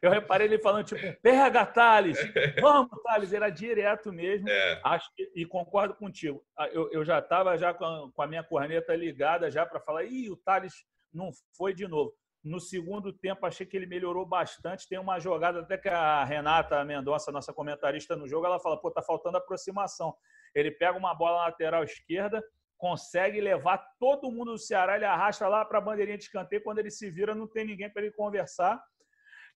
eu 0.00 0.10
reparei 0.10 0.46
ele 0.46 0.58
falando, 0.58 0.86
tipo, 0.86 1.00
pega, 1.22 1.64
Thales. 1.64 2.18
Vamos, 2.60 2.90
Thales. 3.02 3.32
Era 3.32 3.50
direto 3.50 4.12
mesmo. 4.12 4.48
É. 4.48 4.80
Acho 4.84 5.08
e 5.34 5.46
concordo 5.46 5.94
contigo. 5.94 6.44
Ah, 6.56 6.68
eu, 6.68 6.90
eu 6.92 7.04
já 7.04 7.18
estava 7.18 7.56
já 7.56 7.72
com 7.72 7.84
a, 7.84 8.12
com 8.12 8.22
a, 8.22 8.26
minha 8.26 8.42
corneta 8.42 8.94
ligada 8.94 9.50
já 9.50 9.64
para 9.64 9.80
falar, 9.80 10.04
ih, 10.04 10.30
o 10.30 10.36
Thales 10.36 10.84
não 11.12 11.30
foi 11.56 11.72
de 11.72 11.86
novo. 11.86 12.12
No 12.42 12.58
segundo 12.58 13.12
tempo, 13.12 13.46
achei 13.46 13.64
que 13.64 13.76
ele 13.76 13.86
melhorou 13.86 14.26
bastante. 14.26 14.88
Tem 14.88 14.98
uma 14.98 15.20
jogada 15.20 15.60
até 15.60 15.78
que 15.78 15.88
a 15.88 16.24
Renata 16.24 16.84
Mendonça, 16.84 17.30
nossa 17.30 17.52
comentarista 17.52 18.16
no 18.16 18.26
jogo, 18.26 18.46
ela 18.46 18.58
fala, 18.58 18.80
pô, 18.80 18.90
tá 18.90 19.00
faltando 19.00 19.36
aproximação. 19.36 20.12
Ele 20.52 20.72
pega 20.72 20.98
uma 20.98 21.14
bola 21.14 21.44
lateral 21.44 21.84
esquerda, 21.84 22.42
consegue 22.82 23.40
levar 23.40 23.78
todo 24.00 24.28
mundo 24.28 24.50
do 24.50 24.58
Ceará, 24.58 24.96
ele 24.96 25.04
arrasta 25.04 25.46
lá 25.46 25.64
para 25.64 25.78
a 25.78 25.80
bandeirinha 25.80 26.18
de 26.18 26.24
escanteio, 26.24 26.64
quando 26.64 26.80
ele 26.80 26.90
se 26.90 27.08
vira 27.08 27.32
não 27.32 27.46
tem 27.46 27.64
ninguém 27.64 27.88
para 27.88 28.02
ele 28.02 28.10
conversar, 28.10 28.82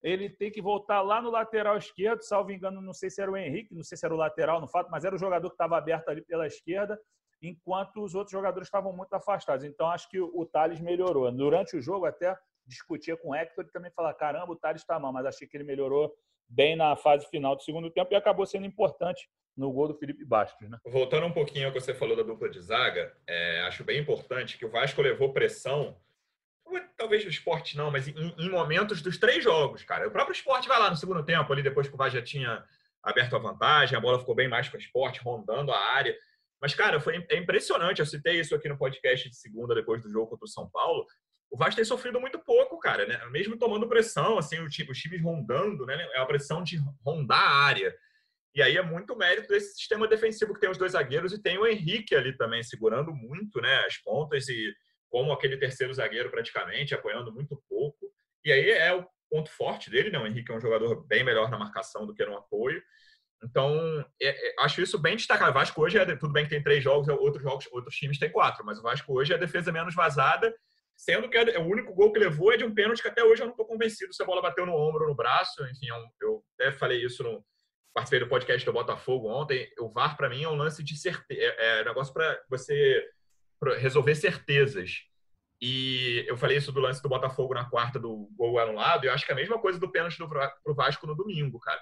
ele 0.01 0.31
tem 0.31 0.49
que 0.49 0.63
voltar 0.63 1.03
lá 1.03 1.21
no 1.21 1.29
lateral 1.29 1.77
esquerdo, 1.77 2.23
salvo 2.23 2.53
engano, 2.53 2.81
não 2.81 2.93
sei 2.93 3.11
se 3.11 3.21
era 3.21 3.29
o 3.29 3.37
Henrique, 3.37 3.75
não 3.75 3.83
sei 3.83 3.99
se 3.99 4.07
era 4.07 4.15
o 4.15 4.17
lateral 4.17 4.61
no 4.61 4.69
fato, 4.69 4.93
mas 4.93 5.05
era 5.05 5.13
o 5.13 5.19
jogador 5.19 5.49
que 5.49 5.55
estava 5.55 5.77
aberto 5.77 6.09
ali 6.09 6.23
pela 6.23 6.47
esquerda, 6.47 6.97
enquanto 7.43 8.01
os 8.05 8.15
outros 8.15 8.31
jogadores 8.31 8.69
estavam 8.69 8.93
muito 8.93 9.13
afastados. 9.13 9.65
Então, 9.65 9.91
acho 9.91 10.09
que 10.09 10.21
o 10.21 10.47
Thales 10.47 10.81
melhorou. 10.81 11.29
Durante 11.33 11.77
o 11.77 11.83
jogo, 11.83 12.07
até 12.07 12.39
discutia 12.65 13.17
com 13.17 13.31
o 13.31 13.35
Hector, 13.35 13.65
ele 13.65 13.73
também 13.73 13.91
falava, 13.91 14.15
caramba, 14.15 14.53
o 14.53 14.57
Thales 14.57 14.83
está 14.83 15.01
mal, 15.01 15.13
mas 15.13 15.27
achei 15.27 15.49
que 15.49 15.57
ele 15.57 15.65
melhorou 15.65 16.15
bem 16.49 16.77
na 16.77 16.97
fase 16.97 17.27
final 17.29 17.57
do 17.57 17.63
segundo 17.63 17.91
tempo 17.91 18.13
e 18.13 18.17
acabou 18.17 18.47
sendo 18.47 18.67
importante 18.67 19.29
no 19.57 19.73
gol 19.73 19.89
do 19.89 19.95
Felipe 19.95 20.25
Bastos. 20.25 20.69
Né? 20.69 20.79
Voltando 20.85 21.27
um 21.27 21.33
pouquinho 21.33 21.67
ao 21.67 21.73
que 21.73 21.81
você 21.81 21.95
falou 21.95 22.17
da 22.17 22.23
dupla 22.23 22.49
de 22.49 22.61
zaga, 22.61 23.15
é, 23.27 23.63
acho 23.63 23.83
bem 23.85 23.99
importante 23.99 24.59
que 24.59 24.67
o 24.67 24.71
Vasco 24.71 25.01
levou 25.01 25.33
pressão, 25.33 25.97
talvez 26.97 27.25
no 27.25 27.31
esporte 27.31 27.77
não, 27.77 27.91
mas 27.91 28.09
em, 28.09 28.35
em, 28.39 28.51
momentos 28.51 29.01
dos 29.01 29.19
três 29.19 29.43
jogos, 29.43 29.85
cara. 29.85 30.09
O 30.09 30.11
próprio 30.11 30.35
esporte 30.35 30.69
vai 30.69 30.79
lá 30.79 30.91
no 30.91 30.97
segundo 30.97 31.25
tempo, 31.25 31.51
ali 31.53 31.63
depois 31.63 31.89
que 31.89 31.95
o 31.95 31.97
Vasco 31.97 32.17
já 32.19 32.23
tinha 32.23 32.65
aberto 33.03 33.37
a 33.37 33.39
vantagem, 33.39 33.97
a 33.97 34.01
bola 34.01 34.19
ficou 34.19 34.35
bem 34.35 34.49
mais 34.49 34.69
com 34.69 34.77
o 34.77 34.81
esporte, 34.81 35.21
rondando 35.21 35.73
a 35.73 35.79
área. 35.79 36.17
Mas, 36.61 36.75
cara, 36.75 36.99
foi 36.99 37.25
é 37.31 37.37
impressionante. 37.37 38.01
Eu 38.01 38.07
citei 38.07 38.41
isso 38.41 38.55
aqui 38.55 38.69
no 38.69 38.79
podcast 38.79 39.29
de 39.29 39.37
segunda, 39.37 39.75
depois 39.75 40.03
do 40.03 40.11
jogo 40.11 40.31
contra 40.31 40.45
o 40.45 40.49
São 40.49 40.69
Paulo. 40.69 41.07
O 41.57 41.59
Vasco 41.59 41.77
tem 41.77 41.85
sofrido 41.87 42.21
muito 42.21 42.39
pouco, 42.39 42.79
cara, 42.79 43.07
né? 43.07 43.19
Mesmo 43.31 43.57
tomando 43.57 43.89
pressão, 43.89 44.37
assim, 44.37 44.61
os 44.61 44.71
times 44.75 45.23
rondando, 45.23 45.87
né? 45.87 46.07
É 46.13 46.19
a 46.19 46.27
pressão 46.27 46.63
de 46.63 46.79
rondar 47.03 47.41
a 47.41 47.65
área. 47.65 47.97
E 48.55 48.61
aí 48.61 48.77
é 48.77 48.83
muito 48.83 49.17
mérito 49.17 49.49
desse 49.49 49.75
sistema 49.75 50.07
defensivo 50.07 50.53
que 50.53 50.61
tem 50.61 50.69
os 50.69 50.77
dois 50.77 50.93
zagueiros 50.93 51.33
e 51.33 51.41
tem 51.43 51.57
o 51.57 51.67
Henrique 51.67 52.15
ali 52.15 52.37
também 52.37 52.63
segurando 52.63 53.11
muito, 53.11 53.59
né, 53.63 53.85
as 53.87 53.97
pontas 53.97 54.49
e 54.49 54.75
como 55.09 55.33
aquele 55.33 55.57
terceiro 55.57 55.95
zagueiro 55.95 56.31
praticamente, 56.31 56.95
apoiando 56.95 57.33
muito 57.33 57.57
pouco. 57.71 58.07
E 58.45 58.53
aí 58.53 58.71
é 58.73 58.95
o 58.95 59.07
ponto 59.31 59.51
forte 59.51 59.89
dele, 59.89 60.11
né? 60.11 60.19
O 60.19 60.27
Henrique 60.27 60.53
é 60.53 60.55
um 60.55 60.61
jogador 60.61 61.07
bem 61.07 61.25
melhor 61.25 61.51
na 61.51 61.59
marcação 61.59 62.07
do 62.07 62.13
que 62.13 62.25
no 62.27 62.37
apoio. 62.37 62.83
Então, 63.43 64.05
é, 64.21 64.29
é, 64.29 64.55
acho 64.61 64.83
isso 64.83 64.99
bem 64.99 65.17
destacado. 65.17 65.53
O 65.53 65.55
Vasco 65.55 65.81
hoje 65.81 65.97
é 65.97 66.17
tudo 66.17 66.35
bem 66.35 66.45
que 66.45 66.51
tem 66.51 66.63
três 66.63 66.85
jogos, 66.85 67.09
outros 67.09 67.43
jogos, 67.43 67.67
outros 67.73 67.97
times 67.97 68.19
têm 68.19 68.31
quatro, 68.31 68.63
mas 68.63 68.79
o 68.79 68.83
Vasco 68.83 69.11
hoje 69.15 69.33
é 69.33 69.37
a 69.37 69.39
defesa 69.39 69.73
menos 69.73 69.95
vazada, 69.95 70.55
sendo 70.97 71.29
que 71.29 71.37
é, 71.37 71.59
o 71.59 71.67
único 71.67 71.95
gol 71.95 72.13
que 72.13 72.19
levou 72.19 72.53
é 72.53 72.57
de 72.57 72.65
um 72.65 72.75
pênalti 72.75 73.03
que 73.03 73.09
até 73.09 73.23
hoje 73.23 73.43
eu 73.43 73.47
não 73.47 73.53
estou 73.53 73.67
convencido 73.67 74.13
se 74.13 74.23
a 74.23 74.27
bola 74.27 74.43
bateu 74.43 74.65
no 74.65 74.75
ombro 74.75 75.03
ou 75.03 75.09
no 75.11 75.15
braço. 75.15 75.63
Enfim, 75.67 75.91
é 75.91 76.25
eu 76.25 76.43
até 76.59 76.73
falei 76.73 77.05
isso 77.05 77.23
no, 77.23 77.45
participei 77.97 78.21
do 78.21 78.29
podcast 78.29 78.65
do 78.65 78.73
Botafogo 78.73 79.29
ontem. 79.29 79.69
O 79.79 79.89
VAR, 79.91 80.17
para 80.17 80.29
mim, 80.29 80.43
é 80.43 80.49
um 80.49 80.57
lance 80.57 80.83
de 80.83 80.97
certeza. 80.97 81.41
É, 81.41 81.81
é 81.81 81.85
negócio 81.85 82.13
para 82.13 82.41
você 82.49 83.03
resolver 83.79 84.15
certezas. 84.15 85.03
E 85.61 86.25
eu 86.29 86.37
falei 86.37 86.59
isso 86.59 86.71
do 86.71 86.81
lance 86.81 87.03
do 87.03 87.09
Botafogo 87.09 87.55
na 87.55 87.65
quarta 87.65 87.99
do 87.99 88.29
gol 88.37 88.59
anulado, 88.59 89.05
e 89.05 89.09
eu 89.09 89.13
acho 89.15 89.25
que 89.25 89.33
é 89.33 89.35
a 89.35 89.39
mesma 89.39 89.59
coisa 89.59 89.79
do 89.79 89.91
pênalti 89.91 90.19
do, 90.19 90.29
pro 90.29 90.75
Vasco 90.75 91.07
no 91.07 91.15
domingo, 91.15 91.59
cara. 91.59 91.81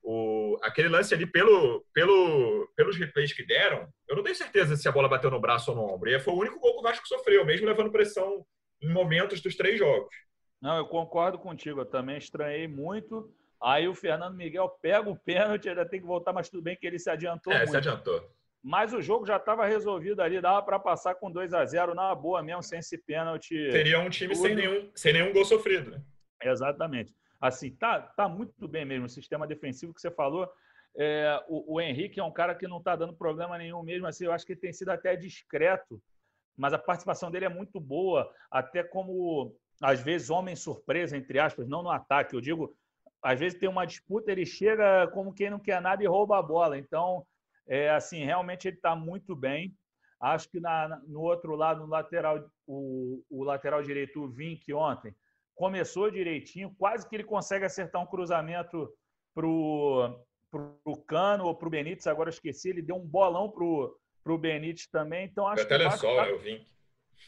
O, 0.00 0.56
aquele 0.62 0.88
lance 0.88 1.12
ali, 1.12 1.26
pelo, 1.26 1.84
pelo, 1.92 2.72
pelos 2.76 2.96
replays 2.96 3.32
que 3.32 3.44
deram, 3.44 3.88
eu 4.08 4.14
não 4.14 4.22
tenho 4.22 4.36
certeza 4.36 4.76
se 4.76 4.88
a 4.88 4.92
bola 4.92 5.08
bateu 5.08 5.28
no 5.32 5.40
braço 5.40 5.72
ou 5.72 5.76
no 5.76 5.82
ombro. 5.82 6.08
E 6.08 6.20
foi 6.20 6.32
o 6.32 6.38
único 6.38 6.60
gol 6.60 6.74
que 6.74 6.78
o 6.78 6.82
Vasco 6.82 7.08
sofreu, 7.08 7.44
mesmo 7.44 7.66
levando 7.66 7.90
pressão 7.90 8.46
em 8.82 8.92
momentos 8.92 9.40
dos 9.40 9.56
três 9.56 9.78
jogos. 9.78 10.14
Não, 10.60 10.76
eu 10.76 10.86
concordo 10.86 11.38
contigo. 11.38 11.80
Eu 11.80 11.86
também 11.86 12.18
estranhei 12.18 12.66
muito. 12.66 13.32
Aí 13.62 13.88
o 13.88 13.94
Fernando 13.94 14.36
Miguel 14.36 14.68
pega 14.82 15.08
o 15.08 15.18
pênalti, 15.18 15.68
ainda 15.68 15.86
tem 15.86 16.00
que 16.00 16.06
voltar, 16.06 16.32
mas 16.32 16.48
tudo 16.48 16.62
bem 16.62 16.76
que 16.76 16.86
ele 16.86 16.98
se 16.98 17.08
adiantou. 17.08 17.52
É, 17.52 17.58
muito. 17.58 17.70
se 17.70 17.76
adiantou. 17.76 18.36
Mas 18.62 18.92
o 18.92 19.00
jogo 19.00 19.24
já 19.24 19.36
estava 19.36 19.64
resolvido 19.64 20.20
ali, 20.20 20.40
dava 20.40 20.60
para 20.62 20.78
passar 20.78 21.14
com 21.14 21.30
2 21.30 21.54
a 21.54 21.64
0 21.64 21.94
na 21.94 22.14
boa 22.14 22.42
mesmo, 22.42 22.62
sem 22.62 22.80
esse 22.80 22.98
pênalti. 22.98 23.54
Seria 23.70 24.00
um 24.00 24.10
time 24.10 24.34
sem 24.34 24.56
nenhum, 24.56 24.90
sem 24.94 25.12
nenhum 25.12 25.32
gol 25.32 25.44
sofrido, 25.44 25.92
né? 25.92 26.02
Exatamente. 26.42 27.14
Assim, 27.40 27.70
tá, 27.70 28.00
tá 28.00 28.28
muito 28.28 28.66
bem 28.66 28.84
mesmo 28.84 29.06
o 29.06 29.08
sistema 29.10 29.46
defensivo 29.46 29.94
que 29.94 30.00
você 30.00 30.10
falou. 30.10 30.50
É, 30.98 31.40
o, 31.48 31.74
o, 31.74 31.80
Henrique 31.80 32.18
é 32.18 32.24
um 32.24 32.32
cara 32.32 32.54
que 32.54 32.66
não 32.66 32.78
está 32.78 32.96
dando 32.96 33.14
problema 33.14 33.56
nenhum 33.56 33.82
mesmo. 33.82 34.06
Assim, 34.06 34.24
eu 34.24 34.32
acho 34.32 34.44
que 34.44 34.54
ele 34.54 34.60
tem 34.60 34.72
sido 34.72 34.88
até 34.88 35.14
discreto, 35.14 36.02
mas 36.56 36.72
a 36.72 36.78
participação 36.78 37.30
dele 37.30 37.44
é 37.44 37.50
muito 37.50 37.78
boa, 37.78 38.30
até 38.50 38.82
como, 38.82 39.54
às 39.82 40.00
vezes, 40.00 40.30
homem 40.30 40.56
surpresa, 40.56 41.16
entre 41.16 41.38
aspas, 41.38 41.68
não 41.68 41.82
no 41.82 41.90
ataque. 41.90 42.34
Eu 42.34 42.40
digo, 42.40 42.74
às 43.22 43.38
vezes 43.38 43.58
tem 43.58 43.68
uma 43.68 43.86
disputa, 43.86 44.32
ele 44.32 44.46
chega 44.46 45.08
como 45.08 45.34
quem 45.34 45.50
não 45.50 45.58
quer 45.58 45.80
nada 45.80 46.02
e 46.02 46.06
rouba 46.06 46.38
a 46.38 46.42
bola. 46.42 46.78
Então, 46.78 47.26
é, 47.66 47.90
assim, 47.90 48.24
realmente 48.24 48.68
ele 48.68 48.76
está 48.76 48.94
muito 48.94 49.34
bem. 49.34 49.74
Acho 50.20 50.48
que 50.48 50.60
na, 50.60 51.00
no 51.06 51.20
outro 51.20 51.54
lado, 51.54 51.80
no 51.80 51.86
lateral, 51.86 52.48
o, 52.66 53.22
o 53.28 53.44
lateral 53.44 53.82
direito, 53.82 54.22
o 54.22 54.28
Vink, 54.28 54.72
ontem, 54.72 55.14
começou 55.54 56.10
direitinho, 56.10 56.74
quase 56.78 57.08
que 57.08 57.16
ele 57.16 57.24
consegue 57.24 57.64
acertar 57.64 58.00
um 58.00 58.06
cruzamento 58.06 58.90
para 59.34 59.46
o 59.46 60.96
Cano 61.06 61.44
ou 61.44 61.54
para 61.54 61.68
o 61.68 61.70
Benítez, 61.70 62.06
agora 62.06 62.30
esqueci, 62.30 62.70
ele 62.70 62.82
deu 62.82 62.96
um 62.96 63.06
bolão 63.06 63.50
para 64.26 64.34
o 64.34 64.38
Benítez 64.38 64.88
também. 64.88 65.24
Então, 65.24 65.46
acho 65.46 65.64
Foi 65.64 65.78
que. 65.78 65.84
Até 65.84 65.96
só, 65.96 66.16
tá... 66.16 66.28
eu 66.28 66.38
vim. 66.40 66.66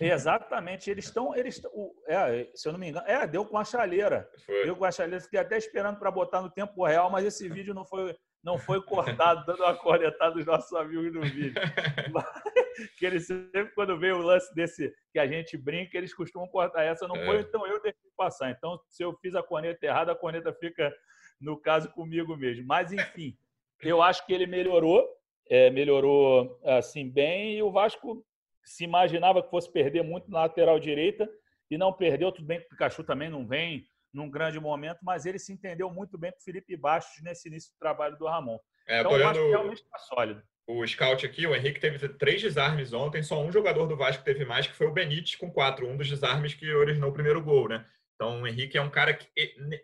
Exatamente, 0.00 0.90
eles 0.90 1.04
estão. 1.04 1.34
Eles, 1.34 1.62
é, 2.08 2.50
se 2.54 2.68
eu 2.68 2.72
não 2.72 2.80
me 2.80 2.88
engano, 2.88 3.06
é, 3.06 3.24
deu 3.26 3.46
com 3.46 3.56
a 3.56 3.64
chaleira. 3.64 4.28
Foi. 4.44 4.64
Deu 4.64 4.76
com 4.76 4.84
a 4.84 4.90
chaleira. 4.90 5.20
Fiquei 5.20 5.38
até 5.38 5.56
esperando 5.56 5.98
para 5.98 6.10
botar 6.10 6.42
no 6.42 6.50
tempo 6.50 6.84
real, 6.84 7.08
mas 7.08 7.24
esse 7.24 7.48
vídeo 7.48 7.72
não 7.72 7.84
foi, 7.84 8.16
não 8.42 8.58
foi 8.58 8.82
cortado, 8.82 9.46
dando 9.46 9.62
uma 9.62 9.76
cornetada 9.76 10.34
dos 10.34 10.44
nossos 10.44 10.72
amigos 10.72 11.12
no 11.14 11.22
vídeo. 11.22 11.54
que 12.98 13.06
eles 13.06 13.26
sempre, 13.26 13.72
quando 13.74 13.98
vê 13.98 14.10
o 14.12 14.18
lance 14.18 14.52
desse 14.54 14.92
que 15.12 15.20
a 15.20 15.26
gente 15.26 15.56
brinca, 15.56 15.96
eles 15.96 16.14
costumam 16.14 16.48
cortar 16.48 16.82
essa, 16.82 17.06
não 17.06 17.16
é. 17.16 17.24
foi, 17.24 17.40
então 17.40 17.64
eu 17.66 17.80
deixei 17.80 18.10
passar. 18.16 18.50
Então, 18.50 18.78
se 18.88 19.04
eu 19.04 19.16
fiz 19.20 19.36
a 19.36 19.42
corneta 19.42 19.86
errada, 19.86 20.12
a 20.12 20.16
corneta 20.16 20.52
fica, 20.52 20.92
no 21.40 21.60
caso, 21.60 21.90
comigo 21.90 22.36
mesmo. 22.36 22.66
Mas, 22.66 22.92
enfim, 22.92 23.36
eu 23.82 24.02
acho 24.02 24.24
que 24.26 24.32
ele 24.32 24.46
melhorou, 24.46 25.17
é, 25.48 25.70
melhorou 25.70 26.58
assim 26.64 27.08
bem, 27.08 27.56
e 27.56 27.62
o 27.62 27.70
Vasco 27.70 28.24
se 28.64 28.84
imaginava 28.84 29.42
que 29.42 29.50
fosse 29.50 29.70
perder 29.70 30.02
muito 30.02 30.30
na 30.30 30.40
lateral 30.40 30.78
direita 30.78 31.28
e 31.70 31.78
não 31.78 31.92
perdeu. 31.92 32.30
Tudo 32.30 32.46
bem 32.46 32.60
que 32.60 32.66
o 32.66 32.68
Pikachu 32.68 33.02
também 33.02 33.28
não 33.28 33.46
vem 33.46 33.86
num 34.12 34.30
grande 34.30 34.58
momento, 34.58 34.98
mas 35.02 35.26
ele 35.26 35.38
se 35.38 35.52
entendeu 35.52 35.90
muito 35.90 36.18
bem 36.18 36.32
com 36.32 36.38
o 36.38 36.42
Felipe 36.42 36.76
Bastos 36.76 37.22
nesse 37.22 37.48
início 37.48 37.72
do 37.72 37.78
trabalho 37.78 38.16
do 38.16 38.26
Ramon. 38.26 38.58
É, 38.86 39.00
então, 39.00 39.12
o 39.12 39.18
Vasco 39.18 39.48
realmente 39.48 39.82
está 39.82 39.98
sólido. 39.98 40.42
O 40.66 40.86
scout 40.86 41.24
aqui, 41.24 41.46
o 41.46 41.54
Henrique 41.54 41.80
teve 41.80 42.08
três 42.10 42.42
desarmes 42.42 42.92
ontem, 42.92 43.22
só 43.22 43.42
um 43.42 43.50
jogador 43.50 43.86
do 43.86 43.96
Vasco 43.96 44.22
teve 44.22 44.44
mais, 44.44 44.66
que 44.66 44.74
foi 44.74 44.86
o 44.86 44.92
Benítez 44.92 45.34
com 45.34 45.50
quatro, 45.50 45.88
um 45.88 45.96
dos 45.96 46.08
desarmes 46.08 46.52
que 46.52 46.70
originou 46.74 47.10
o 47.10 47.12
primeiro 47.12 47.42
gol, 47.42 47.68
né? 47.68 47.86
Então, 48.14 48.42
o 48.42 48.46
Henrique 48.46 48.76
é 48.76 48.82
um 48.82 48.90
cara 48.90 49.14
que, 49.14 49.28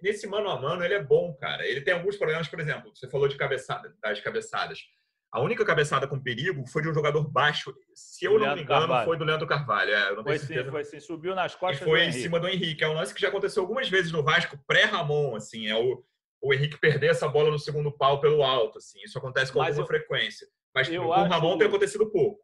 nesse 0.03 0.27
mano 0.27 0.51
a 0.51 0.61
mano, 0.61 0.85
ele 0.85 0.95
é 0.95 1.03
bom, 1.03 1.33
cara. 1.35 1.67
Ele 1.67 1.81
tem 1.81 1.95
alguns 1.95 2.17
problemas, 2.17 2.49
por 2.49 2.61
exemplo, 2.61 2.95
você 2.95 3.09
falou 3.09 3.29
de 3.29 3.37
cabeçada, 3.37 3.95
das 4.03 4.21
cabeçadas. 4.21 4.81
A 5.35 5.41
única 5.41 5.65
cabeçada 5.65 6.07
com 6.07 6.17
perigo 6.17 6.65
foi 6.65 6.81
de 6.81 6.89
um 6.89 6.95
jogador 6.95 7.29
baixo. 7.29 7.75
Se 7.93 8.25
eu 8.25 8.39
não 8.39 8.55
me 8.55 8.63
engano, 8.63 8.83
Carvalho. 8.83 9.05
foi 9.05 9.17
do 9.17 9.25
Leandro 9.25 9.49
Carvalho. 9.49 9.93
É, 9.93 10.23
foi 10.23 10.39
sim, 10.39 10.71
foi 10.71 10.85
sim. 10.85 11.01
Subiu 11.01 11.35
nas 11.35 11.57
costas 11.57 11.81
e 11.81 11.85
foi 11.85 12.05
em 12.05 12.13
cima 12.13 12.39
do 12.39 12.47
Henrique. 12.47 12.85
É 12.85 12.89
um 12.89 12.93
lance 12.93 13.13
que 13.13 13.21
já 13.21 13.31
aconteceu 13.31 13.65
algumas 13.65 13.89
vezes 13.89 14.13
no 14.13 14.23
Vasco, 14.23 14.57
pré-Ramon, 14.65 15.35
assim. 15.35 15.67
É 15.67 15.75
o, 15.75 16.05
o 16.41 16.55
Henrique 16.55 16.79
perder 16.79 17.09
essa 17.09 17.27
bola 17.27 17.51
no 17.51 17.59
segundo 17.59 17.91
pau 17.91 18.21
pelo 18.21 18.45
alto, 18.45 18.79
assim. 18.79 19.01
Isso 19.03 19.19
acontece 19.19 19.53
com 19.53 19.59
Mas 19.59 19.71
alguma 19.71 19.83
eu, 19.83 19.89
frequência. 19.89 20.47
Mas 20.73 20.89
com 20.89 20.99
o 20.99 21.11
Ramon 21.11 21.59
tem 21.59 21.67
acontecido 21.67 22.09
pouco. 22.13 22.41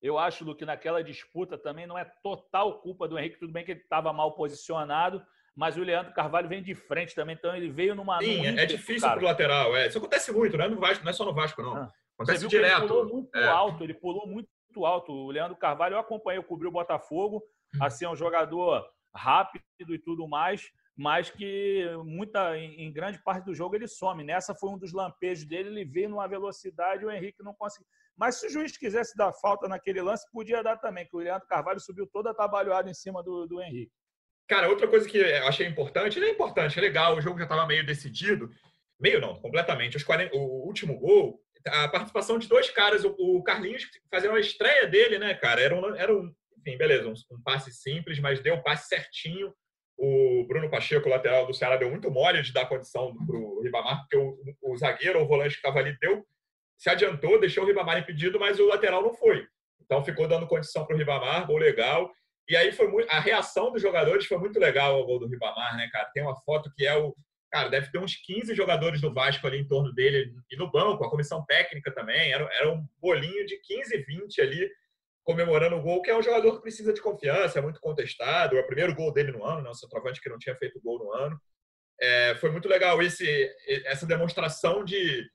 Eu 0.00 0.16
acho, 0.16 0.46
Lu, 0.46 0.56
que 0.56 0.64
naquela 0.64 1.04
disputa 1.04 1.58
também 1.58 1.86
não 1.86 1.98
é 1.98 2.06
total 2.22 2.80
culpa 2.80 3.06
do 3.06 3.18
Henrique. 3.18 3.38
Tudo 3.38 3.52
bem 3.52 3.66
que 3.66 3.72
ele 3.72 3.80
estava 3.80 4.14
mal 4.14 4.34
posicionado, 4.34 5.22
mas 5.58 5.76
o 5.76 5.82
Leandro 5.82 6.14
Carvalho 6.14 6.48
vem 6.48 6.62
de 6.62 6.72
frente 6.72 7.16
também, 7.16 7.34
então 7.34 7.52
ele 7.52 7.68
veio 7.68 7.92
numa. 7.92 8.20
Sim, 8.20 8.46
é 8.46 8.64
difícil 8.64 9.08
para 9.08 9.18
o 9.18 9.24
lateral. 9.24 9.76
É. 9.76 9.88
Isso 9.88 9.98
acontece 9.98 10.30
muito, 10.30 10.56
né? 10.56 10.68
No 10.68 10.78
Vasco, 10.78 11.02
não 11.02 11.10
é 11.10 11.12
só 11.12 11.24
no 11.24 11.34
Vasco, 11.34 11.60
não. 11.60 11.76
Ah. 11.76 11.92
Acontece 12.14 12.46
direto. 12.46 12.84
Ele 12.84 12.88
pulou 12.88 13.08
muito 13.08 13.36
é. 13.36 13.48
alto, 13.48 13.82
ele 13.82 13.94
pulou 13.94 14.26
muito 14.28 14.86
alto. 14.86 15.10
O 15.10 15.32
Leandro 15.32 15.56
Carvalho, 15.56 15.94
eu 15.94 15.98
acompanhei, 15.98 16.38
eu 16.38 16.44
cobri 16.44 16.68
o 16.68 16.70
Botafogo. 16.70 17.42
Hum. 17.74 17.82
Assim, 17.82 18.04
é 18.04 18.08
um 18.08 18.14
jogador 18.14 18.88
rápido 19.12 19.64
e 19.88 19.98
tudo 19.98 20.28
mais, 20.28 20.62
mas 20.96 21.28
que 21.28 21.84
muita, 22.04 22.56
em 22.56 22.92
grande 22.92 23.20
parte 23.24 23.44
do 23.44 23.52
jogo 23.52 23.74
ele 23.74 23.88
some. 23.88 24.22
Nessa 24.22 24.54
foi 24.54 24.70
um 24.70 24.78
dos 24.78 24.92
lampejos 24.92 25.44
dele, 25.44 25.70
ele 25.70 25.84
veio 25.84 26.08
numa 26.08 26.28
velocidade 26.28 27.04
o 27.04 27.10
Henrique 27.10 27.42
não 27.42 27.52
conseguiu. 27.52 27.88
Mas 28.16 28.36
se 28.36 28.46
o 28.46 28.50
juiz 28.50 28.76
quisesse 28.76 29.16
dar 29.16 29.32
falta 29.32 29.66
naquele 29.66 30.02
lance, 30.02 30.24
podia 30.30 30.62
dar 30.62 30.76
também, 30.76 31.04
que 31.04 31.16
o 31.16 31.20
Leandro 31.20 31.48
Carvalho 31.48 31.80
subiu 31.80 32.06
toda 32.06 32.30
atabalhoada 32.30 32.88
em 32.88 32.94
cima 32.94 33.24
do, 33.24 33.44
do 33.46 33.60
Henrique. 33.60 33.92
Cara, 34.48 34.68
outra 34.68 34.88
coisa 34.88 35.06
que 35.06 35.18
eu 35.18 35.46
achei 35.46 35.66
importante, 35.66 36.18
não 36.18 36.26
é 36.26 36.30
importante, 36.30 36.78
é 36.78 36.82
legal, 36.82 37.16
o 37.16 37.20
jogo 37.20 37.38
já 37.38 37.44
estava 37.44 37.66
meio 37.66 37.84
decidido, 37.84 38.50
meio 38.98 39.20
não, 39.20 39.34
completamente. 39.36 39.96
Os 39.96 40.02
40, 40.02 40.34
o 40.34 40.66
último 40.66 40.98
gol, 40.98 41.40
a 41.66 41.88
participação 41.88 42.38
de 42.38 42.48
dois 42.48 42.70
caras, 42.70 43.04
o, 43.04 43.42
Carlinhos 43.42 43.84
fazendo 44.10 44.34
a 44.34 44.40
estreia 44.40 44.86
dele, 44.86 45.18
né, 45.18 45.34
cara? 45.34 45.60
Era 45.60 45.74
um, 45.74 45.94
era 45.94 46.14
um 46.14 46.32
enfim, 46.58 46.76
beleza, 46.76 47.08
um, 47.08 47.14
um 47.36 47.42
passe 47.42 47.72
simples, 47.72 48.18
mas 48.18 48.40
deu 48.40 48.54
o 48.54 48.58
um 48.58 48.62
passe 48.62 48.88
certinho. 48.88 49.52
O 49.96 50.44
Bruno 50.46 50.70
Pacheco, 50.70 51.08
lateral 51.08 51.46
do 51.46 51.54
Ceará, 51.54 51.76
deu 51.76 51.90
muito 51.90 52.10
mole 52.10 52.40
de 52.42 52.52
dar 52.52 52.66
condição 52.66 53.16
para 53.26 53.36
o 53.36 53.60
Ribamar, 53.62 54.00
porque 54.02 54.16
o, 54.16 54.38
o 54.62 54.76
zagueiro, 54.76 55.20
o 55.20 55.26
volante 55.26 55.50
que 55.50 55.56
estava 55.56 55.80
ali, 55.80 55.96
deu, 56.00 56.24
se 56.76 56.88
adiantou, 56.88 57.40
deixou 57.40 57.64
o 57.64 57.66
Ribamar 57.66 57.98
impedido, 57.98 58.38
mas 58.38 58.60
o 58.60 58.66
lateral 58.66 59.02
não 59.02 59.12
foi. 59.12 59.44
Então 59.80 60.04
ficou 60.04 60.28
dando 60.28 60.46
condição 60.46 60.86
para 60.86 60.94
o 60.94 60.98
Ribamar, 60.98 61.46
gol 61.46 61.58
legal. 61.58 62.12
E 62.48 62.56
aí 62.56 62.72
foi 62.72 62.88
muito, 62.88 63.10
a 63.10 63.20
reação 63.20 63.70
dos 63.70 63.82
jogadores 63.82 64.26
foi 64.26 64.38
muito 64.38 64.58
legal 64.58 64.94
ao 64.94 65.04
gol 65.04 65.18
do 65.18 65.26
Ribamar, 65.26 65.76
né, 65.76 65.88
cara? 65.92 66.10
Tem 66.14 66.22
uma 66.22 66.36
foto 66.42 66.72
que 66.74 66.86
é 66.86 66.96
o. 66.96 67.14
Cara, 67.50 67.68
deve 67.68 67.90
ter 67.90 67.98
uns 67.98 68.14
15 68.14 68.54
jogadores 68.54 69.00
do 69.00 69.12
Vasco 69.12 69.46
ali 69.46 69.58
em 69.58 69.66
torno 69.66 69.92
dele 69.94 70.34
e 70.50 70.56
no 70.56 70.70
banco, 70.70 71.04
a 71.04 71.10
comissão 71.10 71.44
técnica 71.46 71.90
também. 71.92 72.32
Era, 72.32 72.44
era 72.54 72.70
um 72.70 72.86
bolinho 73.00 73.46
de 73.46 73.58
15, 73.58 73.96
20 73.98 74.40
ali 74.40 74.70
comemorando 75.24 75.76
o 75.76 75.82
gol, 75.82 76.00
que 76.00 76.10
é 76.10 76.16
um 76.16 76.22
jogador 76.22 76.56
que 76.56 76.62
precisa 76.62 76.90
de 76.90 77.02
confiança, 77.02 77.58
é 77.58 77.62
muito 77.62 77.80
contestado. 77.80 78.56
É 78.56 78.60
o 78.60 78.66
primeiro 78.66 78.94
gol 78.94 79.12
dele 79.12 79.32
no 79.32 79.44
ano, 79.44 79.62
né? 79.62 79.68
O 79.68 79.74
centroavante 79.74 80.22
que 80.22 80.28
não 80.28 80.38
tinha 80.38 80.56
feito 80.56 80.80
gol 80.80 80.98
no 80.98 81.12
ano. 81.12 81.38
é, 82.00 82.34
foi 82.36 82.50
muito 82.50 82.68
legal 82.68 83.02
esse, 83.02 83.54
essa 83.84 84.06
demonstração 84.06 84.82
de, 84.84 85.28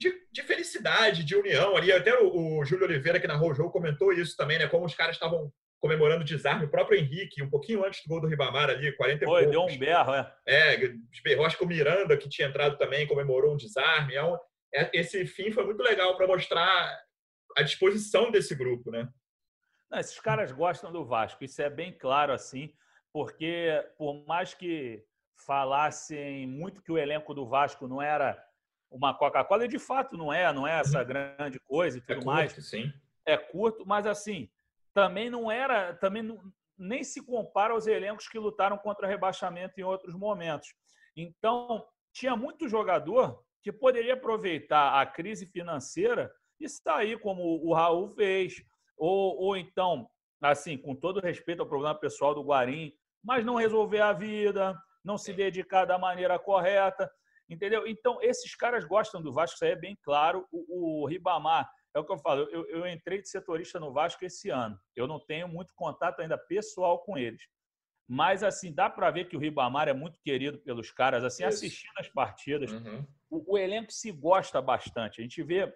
de, 0.00 0.12
de, 0.32 0.42
felicidade, 0.42 1.22
de 1.22 1.36
união 1.36 1.76
ali. 1.76 1.92
Até 1.92 2.18
o, 2.18 2.58
o 2.58 2.64
Júlio 2.64 2.86
Oliveira, 2.86 3.20
que 3.20 3.28
narrou 3.28 3.52
o 3.52 3.54
jogo, 3.54 3.70
comentou 3.70 4.12
isso 4.12 4.36
também, 4.36 4.58
né? 4.58 4.66
Como 4.66 4.84
os 4.84 4.94
caras 4.96 5.14
estavam 5.14 5.52
comemorando 5.80 6.22
o 6.22 6.26
desarme, 6.26 6.66
o 6.66 6.70
próprio 6.70 6.98
Henrique, 6.98 7.42
um 7.42 7.48
pouquinho 7.48 7.84
antes 7.84 8.02
do 8.04 8.08
gol 8.08 8.20
do 8.20 8.26
Ribamar 8.26 8.68
ali, 8.68 8.92
40 8.92 9.24
Foi, 9.24 9.46
deu 9.46 9.62
um 9.62 9.78
berro, 9.78 10.14
é. 10.14 10.32
É, 10.46 10.94
berrou, 11.24 11.46
acho 11.46 11.56
que 11.56 11.64
o 11.64 11.66
Miranda, 11.66 12.16
que 12.16 12.28
tinha 12.28 12.48
entrado 12.48 12.76
também, 12.76 13.06
comemorou 13.06 13.54
um 13.54 13.56
desarme. 13.56 14.14
É 14.14 14.22
um, 14.22 14.36
é, 14.74 14.90
esse 14.92 15.26
fim 15.26 15.50
foi 15.50 15.64
muito 15.64 15.82
legal 15.82 16.16
para 16.16 16.26
mostrar 16.26 17.00
a 17.56 17.62
disposição 17.62 18.30
desse 18.30 18.54
grupo, 18.54 18.90
né? 18.90 19.08
Não, 19.90 19.98
esses 19.98 20.20
caras 20.20 20.52
gostam 20.52 20.92
do 20.92 21.04
Vasco, 21.04 21.42
isso 21.42 21.60
é 21.60 21.68
bem 21.68 21.92
claro 21.92 22.32
assim, 22.32 22.72
porque 23.12 23.84
por 23.98 24.24
mais 24.26 24.54
que 24.54 25.02
falassem 25.34 26.46
muito 26.46 26.82
que 26.82 26.92
o 26.92 26.98
elenco 26.98 27.34
do 27.34 27.46
Vasco 27.46 27.88
não 27.88 28.00
era 28.00 28.40
uma 28.90 29.14
Coca-Cola, 29.14 29.64
e 29.64 29.68
de 29.68 29.78
fato 29.78 30.16
não 30.16 30.32
é, 30.32 30.52
não 30.52 30.66
é 30.66 30.78
essa 30.78 31.00
uhum. 31.00 31.06
grande 31.06 31.58
coisa 31.60 31.98
e 31.98 32.00
é 32.00 32.02
tudo 32.02 32.12
é 32.12 32.14
curto, 32.16 32.26
mais. 32.26 32.52
Sim. 32.52 32.92
É 33.24 33.36
curto, 33.36 33.86
mas 33.86 34.06
assim, 34.06 34.48
também 35.00 35.30
não 35.30 35.50
era, 35.50 35.94
também 35.94 36.22
não, 36.22 36.38
nem 36.78 37.02
se 37.02 37.24
compara 37.24 37.72
aos 37.72 37.86
elencos 37.86 38.28
que 38.28 38.38
lutaram 38.38 38.76
contra 38.76 39.06
rebaixamento 39.06 39.80
em 39.80 39.82
outros 39.82 40.14
momentos. 40.14 40.74
Então, 41.16 41.86
tinha 42.12 42.36
muito 42.36 42.68
jogador 42.68 43.42
que 43.62 43.72
poderia 43.72 44.12
aproveitar 44.12 45.00
a 45.00 45.06
crise 45.06 45.46
financeira 45.46 46.30
e 46.60 46.68
sair 46.68 47.18
como 47.18 47.42
o 47.42 47.72
Raul 47.72 48.10
fez, 48.10 48.62
ou, 48.96 49.38
ou 49.40 49.56
então, 49.56 50.06
assim, 50.42 50.76
com 50.76 50.94
todo 50.94 51.20
respeito 51.20 51.60
ao 51.62 51.68
problema 51.68 51.94
pessoal 51.94 52.34
do 52.34 52.42
Guarim, 52.42 52.92
mas 53.24 53.44
não 53.44 53.54
resolver 53.54 54.00
a 54.00 54.12
vida, 54.12 54.78
não 55.02 55.16
se 55.16 55.32
dedicar 55.32 55.86
da 55.86 55.98
maneira 55.98 56.38
correta, 56.38 57.10
entendeu? 57.48 57.86
Então, 57.86 58.18
esses 58.20 58.54
caras 58.54 58.84
gostam 58.84 59.22
do 59.22 59.32
Vasco, 59.32 59.54
isso 59.54 59.64
aí 59.64 59.70
é 59.70 59.76
bem 59.76 59.96
claro. 60.02 60.46
O, 60.52 61.02
o 61.02 61.06
Ribamar 61.06 61.70
é 61.94 61.98
o 61.98 62.04
que 62.04 62.12
eu 62.12 62.18
falo, 62.18 62.42
eu, 62.50 62.66
eu 62.68 62.86
entrei 62.86 63.20
de 63.20 63.28
setorista 63.28 63.80
no 63.80 63.92
Vasco 63.92 64.24
esse 64.24 64.48
ano. 64.48 64.78
Eu 64.94 65.06
não 65.06 65.18
tenho 65.18 65.48
muito 65.48 65.74
contato 65.74 66.20
ainda 66.20 66.38
pessoal 66.38 67.00
com 67.00 67.18
eles. 67.18 67.42
Mas, 68.08 68.42
assim, 68.42 68.72
dá 68.72 68.90
para 68.90 69.10
ver 69.10 69.28
que 69.28 69.36
o 69.36 69.40
Ribamar 69.40 69.88
é 69.88 69.92
muito 69.92 70.20
querido 70.20 70.58
pelos 70.58 70.90
caras, 70.90 71.22
assim, 71.22 71.44
Isso. 71.44 71.56
assistindo 71.58 71.92
as 71.98 72.08
partidas. 72.08 72.72
Uhum. 72.72 73.06
O, 73.28 73.54
o, 73.54 73.58
elenco 73.58 73.92
se 73.92 74.10
gosta 74.10 74.60
bastante. 74.60 75.20
A 75.20 75.22
gente 75.22 75.42
vê, 75.42 75.72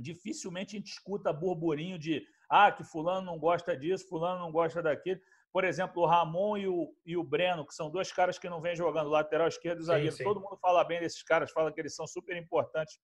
dificilmente 0.00 0.74
a 0.74 0.78
gente 0.78 0.90
escuta 0.90 1.32
burburinho 1.32 1.98
de 1.98 2.26
ah, 2.50 2.72
que 2.72 2.82
fulano 2.82 3.26
não 3.26 3.38
gosta 3.38 3.76
disso, 3.76 4.08
fulano 4.08 4.40
não 4.40 4.50
gosta 4.50 4.82
daquilo. 4.82 5.20
Por 5.52 5.62
exemplo, 5.62 6.02
o 6.02 6.06
Ramon 6.06 6.56
e 6.56 6.66
o, 6.66 6.92
e 7.06 7.16
o 7.16 7.22
Breno, 7.22 7.64
que 7.64 7.74
são 7.74 7.88
dois 7.88 8.10
caras 8.10 8.36
que 8.36 8.48
não 8.48 8.60
vêm 8.60 8.74
jogando 8.74 9.08
lateral 9.08 9.46
esquerdo 9.46 9.80
e 9.80 9.84
zagueiro. 9.84 10.16
Todo 10.16 10.40
mundo 10.40 10.56
fala 10.56 10.82
bem 10.82 10.98
desses 10.98 11.22
caras, 11.22 11.52
fala 11.52 11.72
que 11.72 11.80
eles 11.80 11.94
são 11.94 12.06
super 12.06 12.36
importantes 12.36 12.98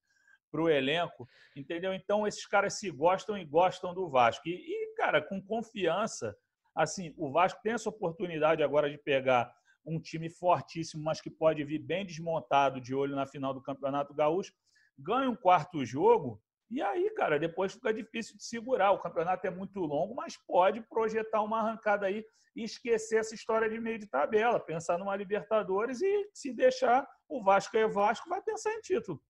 para 0.50 0.62
o 0.62 0.68
elenco, 0.68 1.28
entendeu? 1.56 1.94
Então, 1.94 2.26
esses 2.26 2.46
caras 2.46 2.74
se 2.74 2.90
gostam 2.90 3.38
e 3.38 3.44
gostam 3.44 3.94
do 3.94 4.08
Vasco. 4.08 4.48
E, 4.48 4.52
e, 4.52 4.94
cara, 4.96 5.22
com 5.22 5.40
confiança, 5.40 6.36
assim, 6.74 7.14
o 7.16 7.30
Vasco 7.30 7.60
tem 7.62 7.72
essa 7.72 7.88
oportunidade 7.88 8.62
agora 8.62 8.90
de 8.90 8.98
pegar 8.98 9.52
um 9.84 10.00
time 10.00 10.28
fortíssimo, 10.28 11.02
mas 11.02 11.20
que 11.20 11.30
pode 11.30 11.64
vir 11.64 11.78
bem 11.78 12.04
desmontado 12.04 12.80
de 12.80 12.94
olho 12.94 13.16
na 13.16 13.26
final 13.26 13.54
do 13.54 13.62
Campeonato 13.62 14.14
Gaúcho, 14.14 14.52
ganha 14.98 15.30
um 15.30 15.36
quarto 15.36 15.84
jogo, 15.84 16.40
e 16.70 16.80
aí, 16.80 17.10
cara, 17.10 17.38
depois 17.38 17.72
fica 17.72 17.92
difícil 17.92 18.36
de 18.36 18.44
segurar. 18.44 18.92
O 18.92 19.00
campeonato 19.00 19.44
é 19.44 19.50
muito 19.50 19.80
longo, 19.80 20.14
mas 20.14 20.36
pode 20.36 20.80
projetar 20.82 21.42
uma 21.42 21.58
arrancada 21.58 22.06
aí 22.06 22.24
e 22.54 22.62
esquecer 22.62 23.16
essa 23.16 23.34
história 23.34 23.68
de 23.68 23.80
meio 23.80 23.98
de 23.98 24.06
tabela, 24.06 24.60
pensar 24.60 24.96
numa 24.96 25.16
Libertadores 25.16 26.00
e 26.00 26.30
se 26.32 26.52
deixar 26.52 27.06
o 27.28 27.42
Vasco 27.42 27.76
é 27.76 27.86
Vasco, 27.88 28.28
vai 28.28 28.40
pensar 28.42 28.72
em 28.72 28.80
título. 28.80 29.20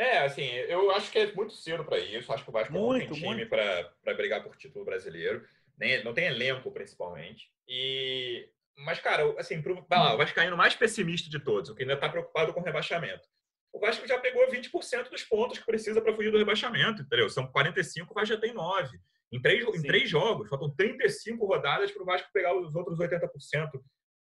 É, 0.00 0.20
assim, 0.20 0.46
eu 0.46 0.90
acho 0.92 1.12
que 1.12 1.18
é 1.18 1.30
muito 1.34 1.52
cedo 1.52 1.84
para 1.84 1.98
isso. 1.98 2.32
Acho 2.32 2.42
que 2.42 2.48
o 2.48 2.52
Vasco 2.54 2.72
muito, 2.72 3.10
não 3.10 3.12
tem 3.12 3.20
time 3.20 3.44
para 3.44 4.14
brigar 4.16 4.42
por 4.42 4.56
título 4.56 4.82
brasileiro. 4.82 5.46
Nem, 5.78 6.02
não 6.02 6.14
tem 6.14 6.24
elenco, 6.24 6.72
principalmente. 6.72 7.50
E, 7.68 8.48
mas, 8.78 8.98
cara, 8.98 9.34
assim, 9.38 9.60
pro, 9.60 9.86
lá, 9.90 10.14
o 10.14 10.16
Vascaíno 10.16 10.56
mais 10.56 10.74
pessimista 10.74 11.28
de 11.28 11.38
todos, 11.38 11.68
o 11.68 11.74
que 11.74 11.82
ainda 11.82 11.92
está 11.92 12.08
preocupado 12.08 12.54
com 12.54 12.60
o 12.60 12.64
rebaixamento. 12.64 13.28
O 13.74 13.78
Vasco 13.78 14.08
já 14.08 14.18
pegou 14.18 14.50
20% 14.50 15.10
dos 15.10 15.22
pontos 15.22 15.58
que 15.58 15.66
precisa 15.66 16.00
para 16.00 16.14
fugir 16.14 16.32
do 16.32 16.38
rebaixamento, 16.38 17.02
entendeu? 17.02 17.28
São 17.28 17.46
45, 17.46 18.10
o 18.10 18.14
Vasco 18.14 18.34
já 18.34 18.40
tem 18.40 18.54
9. 18.54 18.98
Em 19.30 19.40
três, 19.42 19.66
em 19.66 19.82
três 19.82 20.08
jogos, 20.08 20.48
faltam 20.48 20.74
35 20.74 21.44
rodadas 21.44 21.92
para 21.92 22.02
o 22.02 22.06
Vasco 22.06 22.30
pegar 22.32 22.58
os 22.58 22.74
outros 22.74 22.98
80% 22.98 23.70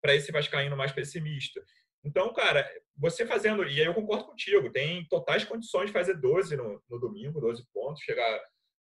para 0.01 0.15
esse 0.15 0.31
Vascaíno 0.31 0.75
mais 0.75 0.91
pessimista. 0.91 1.61
Então, 2.03 2.33
cara, 2.33 2.69
você 2.97 3.25
fazendo, 3.25 3.63
e 3.65 3.79
aí 3.79 3.85
eu 3.85 3.93
concordo 3.93 4.25
contigo, 4.25 4.71
tem 4.71 5.05
totais 5.07 5.43
condições 5.43 5.87
de 5.87 5.93
fazer 5.93 6.15
12 6.15 6.55
no, 6.55 6.81
no 6.89 6.99
domingo, 6.99 7.41
12 7.41 7.65
pontos, 7.73 8.03
chegar 8.03 8.41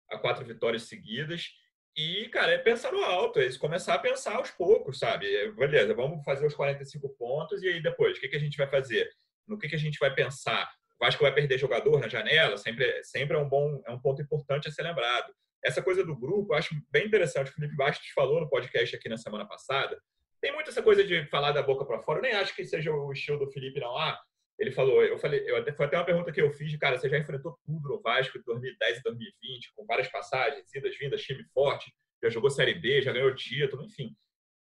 a 0.10 0.18
quatro 0.18 0.46
vitórias 0.46 0.84
seguidas. 0.84 1.48
E, 1.96 2.28
cara, 2.30 2.52
é 2.52 2.58
pensar 2.58 2.92
no 2.92 3.04
alto, 3.04 3.40
é 3.40 3.56
começar 3.58 3.94
a 3.94 4.00
pensar 4.00 4.36
aos 4.36 4.50
poucos, 4.50 4.98
sabe? 4.98 5.34
É, 5.34 5.52
beleza, 5.52 5.94
vamos 5.94 6.24
fazer 6.26 6.46
os 6.46 6.56
45 6.56 7.08
pontos 7.18 7.62
e 7.62 7.68
aí 7.68 7.82
depois, 7.82 8.18
o 8.18 8.22
que, 8.22 8.28
que 8.28 8.36
a 8.36 8.40
gente 8.40 8.58
vai 8.58 8.68
fazer? 8.68 9.08
No 9.48 9.60
que, 9.60 9.70
que 9.70 9.76
a 9.76 9.80
gente 9.80 10.00
vai 10.00 10.14
pensar? 10.14 10.72
O 11.00 11.06
Vasco 11.06 11.22
vai 11.22 11.34
perder 11.34 11.60
jogador 11.60 12.00
na 12.00 12.08
janela? 12.08 12.58
Sempre, 12.58 13.04
sempre 13.04 13.38
é 13.38 13.40
um 13.40 13.48
bom, 13.48 13.82
é 13.86 13.92
um 13.92 14.00
ponto 14.00 14.22
importante 14.22 14.68
a 14.68 14.72
ser 14.72 14.84
lembrado. 14.84 15.32
Essa 15.64 15.84
coisa 15.84 16.04
do 16.04 16.16
grupo, 16.16 16.54
eu 16.54 16.58
acho 16.58 16.76
bem 16.90 17.06
interessante. 17.06 17.52
O 17.52 17.54
Felipe 17.54 17.76
Bastos 17.76 18.10
falou 18.10 18.42
no 18.42 18.50
podcast 18.50 18.96
aqui 18.96 19.08
na 19.08 19.18
semana 19.18 19.48
passada 19.48 19.98
tem 20.44 20.52
muito 20.52 20.70
essa 20.70 20.84
coisa 20.84 21.06
de 21.06 21.26
falar 21.28 21.54
da 21.54 21.64
boca 21.64 21.86
para 21.86 22.02
fora. 22.02 22.20
Eu 22.20 22.24
nem 22.24 22.34
acho 22.34 22.54
que 22.54 22.66
seja 22.66 22.92
o 22.92 23.14
estilo 23.14 23.40
do 23.40 23.50
Felipe, 23.50 23.80
não. 23.80 23.98
Ah, 23.98 24.22
ele 24.60 24.74
falou, 24.74 25.02
eu 25.02 25.18
falei, 25.18 25.42
eu 25.50 25.56
até, 25.56 25.72
foi 25.72 25.86
até 25.86 25.98
uma 25.98 26.04
pergunta 26.04 26.34
que 26.34 26.42
eu 26.42 26.52
fiz, 26.52 26.76
cara, 26.76 26.98
você 26.98 27.08
já 27.08 27.18
enfrentou 27.18 27.58
tudo 27.66 27.88
no 27.88 28.02
Vasco 28.02 28.38
de 28.38 28.44
2010 28.44 28.98
e 28.98 29.04
2020, 29.04 29.74
com 29.74 29.86
várias 29.86 30.10
passagens, 30.10 30.76
idas, 30.76 30.98
vindas, 30.98 31.24
time 31.24 31.46
forte, 31.54 31.96
já 32.22 32.30
jogou 32.30 32.50
Série 32.50 32.74
B, 32.74 33.02
já 33.02 33.14
ganhou 33.14 33.34
título, 33.34 33.86
enfim. 33.86 34.14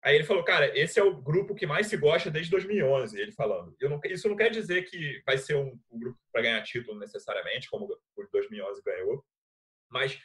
Aí 0.03 0.13
ele 0.13 0.23
falou, 0.23 0.43
cara, 0.43 0.71
esse 0.77 0.99
é 0.99 1.03
o 1.03 1.19
grupo 1.19 1.55
que 1.55 1.65
mais 1.65 1.87
se 1.87 1.97
gosta 1.97 2.29
desde 2.29 2.51
2011, 2.51 3.19
ele 3.19 3.31
falando. 3.31 3.75
Não, 3.81 3.99
isso 4.05 4.29
não 4.29 4.35
quer 4.35 4.51
dizer 4.51 4.83
que 4.83 5.23
vai 5.25 5.39
ser 5.39 5.55
um, 5.55 5.79
um 5.89 5.99
grupo 5.99 6.19
para 6.31 6.43
ganhar 6.43 6.61
título 6.61 6.99
necessariamente, 6.99 7.67
como 7.71 7.85
o 8.15 8.23
de 8.23 8.29
2011 8.31 8.83
ganhou, 8.83 9.25
mas 9.89 10.21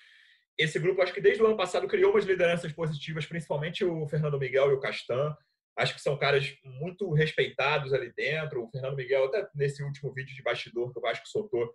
esse 0.61 0.79
grupo, 0.79 1.01
acho 1.01 1.15
que 1.15 1.21
desde 1.21 1.43
o 1.43 1.47
ano 1.47 1.57
passado, 1.57 1.89
criou 1.89 2.11
umas 2.11 2.25
lideranças 2.25 2.73
positivas, 2.73 3.25
principalmente 3.25 3.85
o 3.85 4.07
Fernando 4.09 4.39
Miguel 4.39 4.71
e 4.71 4.75
o 4.75 4.81
Castan. 4.81 5.35
Acho 5.77 5.95
que 5.95 6.01
são 6.01 6.19
caras 6.19 6.55
muito 6.63 7.11
respeitados 7.13 7.95
ali 7.95 8.13
dentro. 8.13 8.63
O 8.63 8.69
Fernando 8.69 8.97
Miguel, 8.97 9.25
até 9.25 9.49
nesse 9.55 9.83
último 9.83 10.13
vídeo 10.13 10.35
de 10.35 10.43
bastidor 10.43 10.93
que 10.93 10.99
o 10.99 11.03
Vasco 11.03 11.27
soltou, 11.27 11.73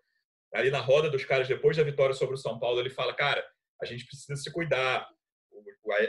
ali 0.53 0.69
na 0.69 0.79
roda 0.79 1.09
dos 1.09 1.25
caras, 1.25 1.47
depois 1.47 1.75
da 1.75 1.83
vitória 1.83 2.13
sobre 2.13 2.35
o 2.35 2.37
São 2.37 2.59
Paulo, 2.59 2.79
ele 2.79 2.89
fala: 2.89 3.13
Cara, 3.13 3.43
a 3.81 3.85
gente 3.85 4.05
precisa 4.05 4.35
se 4.35 4.51
cuidar. 4.51 5.09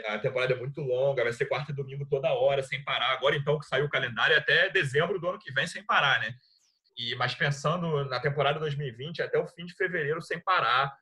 A 0.07 0.19
temporada 0.19 0.53
é 0.53 0.57
muito 0.57 0.81
longa, 0.81 1.23
vai 1.23 1.31
ser 1.31 1.45
quarta 1.45 1.71
e 1.71 1.75
domingo 1.75 2.05
toda 2.07 2.33
hora, 2.33 2.61
sem 2.61 2.83
parar. 2.83 3.13
Agora, 3.13 3.35
então, 3.35 3.57
que 3.57 3.65
saiu 3.65 3.85
o 3.85 3.89
calendário, 3.89 4.33
é 4.33 4.37
até 4.37 4.69
dezembro 4.69 5.19
do 5.19 5.29
ano 5.29 5.39
que 5.39 5.51
vem, 5.53 5.65
sem 5.65 5.85
parar, 5.85 6.19
né? 6.19 6.33
E, 6.97 7.15
mas 7.15 7.33
pensando 7.33 8.03
na 8.05 8.19
temporada 8.19 8.59
2020, 8.59 9.21
até 9.21 9.37
o 9.39 9.47
fim 9.47 9.65
de 9.65 9.73
fevereiro, 9.73 10.21
sem 10.21 10.39
parar 10.39 10.93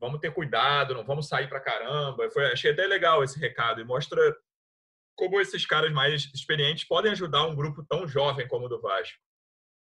vamos 0.00 0.18
ter 0.18 0.32
cuidado, 0.32 0.94
não 0.94 1.04
vamos 1.04 1.28
sair 1.28 1.48
para 1.48 1.60
caramba. 1.60 2.30
Foi, 2.30 2.46
achei 2.46 2.72
até 2.72 2.86
legal 2.86 3.22
esse 3.22 3.38
recado 3.38 3.80
e 3.80 3.84
mostra 3.84 4.20
como 5.14 5.38
esses 5.38 5.66
caras 5.66 5.92
mais 5.92 6.30
experientes 6.34 6.84
podem 6.84 7.12
ajudar 7.12 7.46
um 7.46 7.54
grupo 7.54 7.84
tão 7.84 8.08
jovem 8.08 8.48
como 8.48 8.64
o 8.64 8.68
do 8.68 8.80
Vasco. 8.80 9.18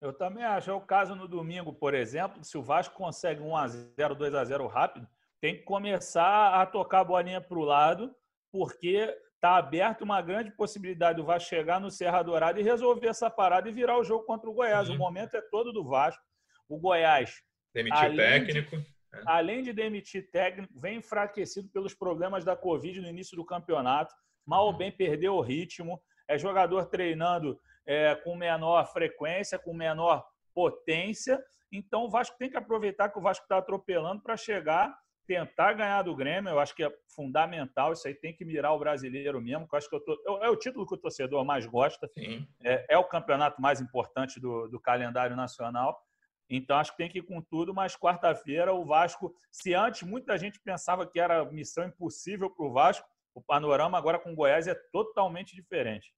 Eu 0.01 0.11
também 0.11 0.43
acho. 0.43 0.69
É 0.69 0.73
o 0.73 0.81
caso 0.81 1.15
no 1.15 1.29
domingo, 1.29 1.73
por 1.73 1.93
exemplo, 1.93 2.43
se 2.43 2.57
o 2.57 2.61
Vasco 2.61 2.93
consegue 2.93 3.41
1 3.41 3.55
a 3.55 3.67
0 3.69 4.15
2 4.15 4.35
a 4.35 4.43
0 4.43 4.67
rápido, 4.67 5.07
tem 5.39 5.55
que 5.55 5.63
começar 5.63 6.61
a 6.61 6.65
tocar 6.65 6.99
a 6.99 7.03
bolinha 7.05 7.39
para 7.39 7.57
o 7.57 7.63
lado, 7.63 8.13
porque 8.51 9.17
está 9.35 9.55
aberta 9.55 10.03
uma 10.03 10.21
grande 10.21 10.51
possibilidade 10.51 11.17
do 11.17 11.25
Vasco 11.25 11.49
chegar 11.49 11.79
no 11.79 11.89
Serra 11.89 12.21
Dourada 12.21 12.59
e 12.59 12.63
resolver 12.63 13.07
essa 13.07 13.29
parada 13.29 13.69
e 13.69 13.71
virar 13.71 13.97
o 13.97 14.03
jogo 14.03 14.25
contra 14.25 14.49
o 14.49 14.53
Goiás. 14.53 14.89
Uhum. 14.89 14.95
O 14.95 14.97
momento 14.97 15.35
é 15.35 15.41
todo 15.41 15.71
do 15.71 15.85
Vasco. 15.85 16.21
O 16.67 16.77
Goiás. 16.77 17.41
Demitiu 17.73 18.11
o 18.11 18.15
técnico. 18.15 18.77
De. 18.77 18.92
Além 19.25 19.63
de 19.63 19.73
demitir 19.73 20.29
técnico, 20.31 20.73
vem 20.79 20.97
enfraquecido 20.97 21.69
pelos 21.69 21.93
problemas 21.93 22.43
da 22.43 22.55
Covid 22.55 23.01
no 23.01 23.07
início 23.07 23.35
do 23.35 23.45
campeonato. 23.45 24.13
Mal 24.45 24.65
ou 24.65 24.71
uhum. 24.71 24.77
bem 24.77 24.91
perdeu 24.91 25.35
o 25.35 25.41
ritmo. 25.41 26.01
É 26.27 26.37
jogador 26.37 26.85
treinando 26.85 27.59
é, 27.85 28.15
com 28.15 28.35
menor 28.35 28.85
frequência, 28.91 29.59
com 29.59 29.73
menor 29.73 30.25
potência. 30.53 31.41
Então 31.71 32.05
o 32.05 32.09
Vasco 32.09 32.37
tem 32.37 32.49
que 32.49 32.57
aproveitar 32.57 33.09
que 33.09 33.17
o 33.17 33.21
Vasco 33.21 33.45
está 33.45 33.57
atropelando 33.57 34.21
para 34.21 34.37
chegar, 34.37 34.95
tentar 35.25 35.73
ganhar 35.73 36.01
do 36.03 36.15
Grêmio. 36.15 36.51
Eu 36.51 36.59
acho 36.59 36.75
que 36.75 36.83
é 36.83 36.93
fundamental. 37.15 37.93
Isso 37.93 38.07
aí 38.07 38.13
tem 38.13 38.33
que 38.33 38.45
mirar 38.45 38.73
o 38.73 38.79
brasileiro 38.79 39.41
mesmo. 39.41 39.67
eu 39.71 39.77
acho 39.77 39.89
que 39.89 39.95
eu 39.95 39.99
tô, 39.99 40.39
é 40.41 40.49
o 40.49 40.55
título 40.55 40.85
que 40.85 40.93
o 40.93 40.97
torcedor 40.97 41.43
mais 41.43 41.65
gosta. 41.65 42.09
É, 42.63 42.85
é, 42.89 42.97
o 42.97 43.03
campeonato 43.03 43.61
mais 43.61 43.81
importante 43.81 44.39
do, 44.39 44.67
do 44.67 44.79
calendário 44.79 45.35
nacional. 45.35 45.99
Então, 46.49 46.77
acho 46.77 46.91
que 46.91 46.97
tem 46.97 47.09
que 47.09 47.19
ir 47.19 47.23
com 47.23 47.41
tudo, 47.41 47.73
mas 47.73 47.95
quarta-feira 47.95 48.73
o 48.73 48.85
Vasco, 48.85 49.35
se 49.51 49.73
antes 49.73 50.03
muita 50.03 50.37
gente 50.37 50.59
pensava 50.59 51.07
que 51.07 51.19
era 51.19 51.45
missão 51.45 51.85
impossível 51.85 52.49
para 52.49 52.65
o 52.65 52.73
Vasco, 52.73 53.07
o 53.33 53.41
panorama 53.41 53.97
agora 53.97 54.19
com 54.19 54.31
o 54.31 54.35
Goiás 54.35 54.67
é 54.67 54.75
totalmente 54.91 55.55
diferente. 55.55 56.13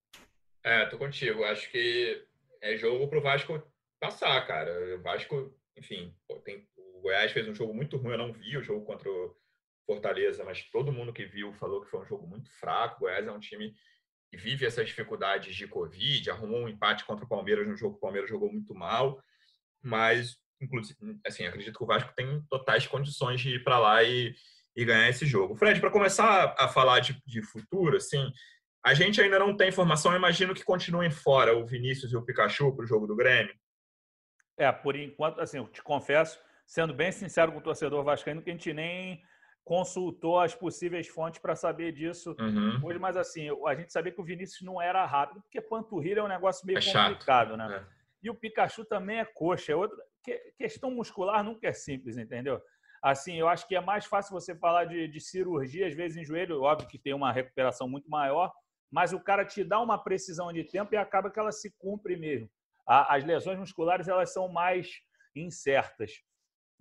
É, 0.64 0.86
tô 0.88 0.98
contigo. 0.98 1.44
Acho 1.44 1.70
que 1.72 2.26
é 2.62 2.76
jogo 2.76 3.08
pro 3.08 3.22
Vasco 3.22 3.62
passar, 4.00 4.46
cara. 4.46 4.96
O 4.96 5.02
Vasco, 5.02 5.56
enfim, 5.78 6.14
tem, 6.44 6.68
o 6.76 7.02
Goiás 7.02 7.32
fez 7.32 7.48
um 7.48 7.56
jogo 7.56 7.74
muito 7.74 7.98
ruim, 7.98 8.14
eu 8.14 8.18
não 8.18 8.34
vi 8.34 8.58
o 8.58 8.64
jogo 8.64 8.86
contra 8.86 9.10
o 9.10 9.36
Fortaleza, 9.86 10.44
mas 10.44 10.64
todo 10.64 10.92
mundo 10.92 11.14
que 11.14 11.26
viu 11.26 11.54
falou 11.54 11.82
que 11.82 11.90
foi 11.90 12.02
um 12.02 12.06
jogo 12.06 12.28
muito 12.28 12.50
fraco. 12.60 12.98
O 12.98 13.00
Goiás 13.02 13.26
é 13.26 13.32
um 13.32 13.40
time 13.40 13.74
que 14.30 14.38
vive 14.38 14.66
essas 14.66 14.88
dificuldades 14.88 15.56
de 15.56 15.68
Covid, 15.68 16.30
arrumou 16.30 16.62
um 16.62 16.68
empate 16.68 17.06
contra 17.06 17.24
o 17.24 17.30
Palmeiras 17.30 17.68
no 17.68 17.78
jogo, 17.78 17.96
o 17.96 18.00
Palmeiras 18.00 18.30
jogou 18.30 18.52
muito 18.52 18.74
mal, 18.74 19.22
mas, 19.86 20.38
inclusive, 20.60 20.98
assim, 21.26 21.46
acredito 21.46 21.78
que 21.78 21.84
o 21.84 21.88
Vasco 21.88 22.14
tem 22.16 22.42
totais 22.50 22.88
condições 22.88 23.40
de 23.40 23.56
ir 23.56 23.64
para 23.64 23.78
lá 23.80 24.04
e, 24.04 24.34
e 24.76 24.84
ganhar 24.84 25.10
esse 25.10 25.26
jogo. 25.26 25.56
Fred, 25.56 25.80
para 25.80 25.92
começar 25.92 26.56
a 26.58 26.68
falar 26.68 27.00
de, 27.00 27.22
de 27.26 27.42
futuro, 27.42 27.98
assim, 27.98 28.32
a 28.84 28.94
gente 28.94 29.22
ainda 29.22 29.40
não 29.40 29.56
tem 29.56 29.70
informação, 29.70 30.12
eu 30.12 30.18
imagino 30.18 30.54
que 30.54 30.64
continuem 30.64 31.12
fora 31.12 31.58
o 31.58 31.66
Vinícius 31.66 32.12
e 32.12 32.18
o 32.18 32.22
Pikachu 32.22 32.76
para 32.76 32.84
o 32.84 32.88
jogo 32.88 33.08
do 33.08 33.16
Grêmio. 33.16 33.54
É, 34.58 34.72
por 34.72 34.96
enquanto, 34.96 35.40
assim, 35.42 35.58
eu 35.58 35.68
te 35.68 35.84
confesso, 35.84 36.40
sendo 36.66 36.94
bem 36.94 37.12
sincero 37.12 37.52
com 37.52 37.60
o 37.60 37.64
torcedor 37.64 38.04
vascaíno, 38.04 38.42
que 38.42 38.50
a 38.50 38.54
gente 38.54 38.74
nem 38.74 39.22
consultou 39.64 40.40
as 40.40 40.54
possíveis 40.54 41.08
fontes 41.08 41.42
para 41.42 41.56
saber 41.56 41.92
disso 41.92 42.36
uhum. 42.40 42.80
hoje, 42.84 43.00
mas 43.00 43.18
assim, 43.18 43.50
a 43.66 43.74
gente 43.74 43.92
sabia 43.92 44.12
que 44.12 44.22
o 44.22 44.24
Vinícius 44.24 44.62
não 44.62 44.80
era 44.80 45.04
rápido, 45.06 45.42
porque 45.42 45.60
panturrilha 45.60 46.20
é 46.20 46.24
um 46.24 46.28
negócio 46.28 46.66
meio 46.68 46.78
é 46.78 46.82
complicado, 46.82 47.50
chato. 47.50 47.58
né? 47.58 47.76
É. 47.76 47.96
E 48.24 48.30
o 48.30 48.36
Pikachu 48.36 48.86
também 48.86 49.20
é 49.20 49.26
coxa, 49.26 49.72
é 49.72 49.76
outra 49.76 49.98
que, 50.24 50.38
questão 50.58 50.92
muscular 50.92 51.44
nunca 51.44 51.68
é 51.68 51.74
simples, 51.74 52.18
entendeu? 52.18 52.62
Assim, 53.04 53.38
eu 53.38 53.48
acho 53.48 53.68
que 53.68 53.76
é 53.76 53.82
mais 53.82 54.06
fácil 54.06 54.34
você 54.34 54.56
falar 54.56 54.86
de, 54.86 55.08
de 55.08 55.20
cirurgia, 55.20 55.88
às 55.88 55.94
vezes 55.94 56.18
em 56.18 56.26
joelho, 56.26 56.62
óbvio 56.62 56.90
que 56.90 56.98
tem 56.98 57.14
uma 57.14 57.32
recuperação 57.32 57.88
muito 57.88 58.10
maior, 58.10 58.52
mas 58.92 59.14
o 59.14 59.20
cara 59.20 59.46
te 59.46 59.64
dá 59.64 59.80
uma 59.80 59.98
precisão 59.98 60.52
de 60.52 60.64
tempo 60.64 60.94
e 60.94 60.98
acaba 60.98 61.30
que 61.30 61.40
ela 61.40 61.52
se 61.52 61.72
cumpre 61.78 62.18
mesmo. 62.18 62.50
A, 62.88 63.16
as 63.16 63.24
lesões 63.24 63.60
musculares 63.60 64.08
elas 64.08 64.34
são 64.34 64.48
mais 64.48 64.90
incertas. 65.36 66.12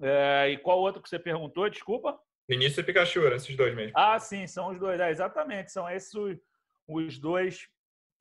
É, 0.00 0.48
e 0.50 0.58
qual 0.58 0.78
outro 0.78 1.02
que 1.02 1.08
você 1.08 1.18
perguntou? 1.18 1.68
Desculpa. 1.68 2.18
Vinícius 2.48 2.78
e 2.78 2.82
Pikachu, 2.82 3.26
esses 3.28 3.56
dois 3.56 3.74
mesmo. 3.74 3.92
Ah, 3.96 4.18
sim, 4.18 4.46
são 4.46 4.68
os 4.68 4.78
dois. 4.78 5.00
É, 5.00 5.10
exatamente, 5.10 5.72
são 5.72 5.88
esses 5.88 6.12
os 6.86 7.18
dois 7.18 7.66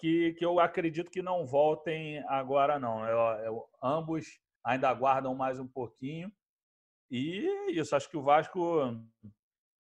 que, 0.03 0.33
que 0.33 0.43
eu 0.43 0.59
acredito 0.59 1.09
que 1.09 1.21
não 1.21 1.45
voltem 1.45 2.21
agora, 2.27 2.77
não. 2.77 3.07
Eu, 3.07 3.45
eu, 3.45 3.65
ambos 3.81 4.25
ainda 4.61 4.89
aguardam 4.89 5.33
mais 5.33 5.61
um 5.61 5.67
pouquinho. 5.67 6.29
E 7.09 7.47
isso, 7.69 7.95
acho 7.95 8.09
que 8.09 8.17
o 8.17 8.21
Vasco. 8.21 8.93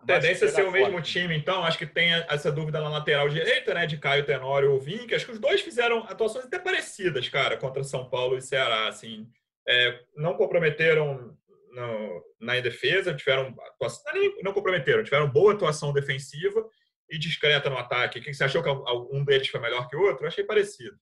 Tendência 0.05 0.47
a 0.47 0.49
ser 0.49 0.65
o 0.65 0.71
mesmo 0.71 1.01
time, 1.01 1.35
então. 1.35 1.65
Acho 1.65 1.77
que 1.77 1.85
tem 1.85 2.13
essa 2.13 2.49
dúvida 2.49 2.79
na 2.79 2.87
lateral 2.87 3.27
direita, 3.27 3.73
né? 3.73 3.85
De 3.85 3.97
Caio 3.97 4.25
Tenório 4.25 4.71
ou 4.71 4.79
Vink. 4.79 5.13
Acho 5.13 5.25
que 5.25 5.33
os 5.33 5.39
dois 5.39 5.59
fizeram 5.59 5.99
atuações 6.03 6.45
até 6.45 6.57
parecidas, 6.57 7.27
cara, 7.27 7.57
contra 7.57 7.83
São 7.83 8.09
Paulo 8.09 8.37
e 8.37 8.41
Ceará. 8.41 8.87
Assim, 8.87 9.29
é, 9.67 10.05
não 10.15 10.37
comprometeram 10.37 11.37
no, 11.73 12.23
na 12.39 12.57
defesa, 12.61 13.13
tiveram 13.13 13.53
atuação, 13.73 14.03
não 14.41 14.53
comprometeram, 14.53 15.03
tiveram 15.03 15.29
boa 15.29 15.51
atuação 15.51 15.91
defensiva 15.91 16.65
e 17.09 17.17
discreta 17.17 17.69
no 17.69 17.77
ataque. 17.77 18.19
O 18.19 18.21
que 18.21 18.33
você 18.33 18.43
achou 18.43 18.63
que 18.63 18.69
um 19.15 19.23
deles 19.23 19.47
foi 19.47 19.59
melhor 19.59 19.87
que 19.87 19.95
o 19.95 20.01
outro? 20.01 20.23
Eu 20.23 20.27
achei 20.27 20.43
parecido. 20.43 20.97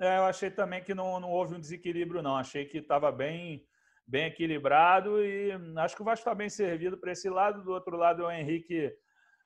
É, 0.00 0.18
eu 0.18 0.24
achei 0.24 0.50
também 0.50 0.82
que 0.82 0.94
não, 0.94 1.20
não 1.20 1.30
houve 1.30 1.54
um 1.54 1.60
desequilíbrio, 1.60 2.22
não. 2.22 2.36
Achei 2.36 2.64
que 2.64 2.78
estava 2.78 3.12
bem, 3.12 3.64
bem 4.06 4.26
equilibrado 4.26 5.24
e 5.24 5.52
acho 5.78 5.94
que 5.94 6.02
o 6.02 6.04
Vasco 6.04 6.20
está 6.20 6.34
bem 6.34 6.48
servido 6.48 6.98
para 6.98 7.12
esse 7.12 7.28
lado. 7.28 7.62
Do 7.62 7.72
outro 7.72 7.96
lado 7.96 8.22
é 8.22 8.26
o 8.26 8.30
Henrique 8.30 8.92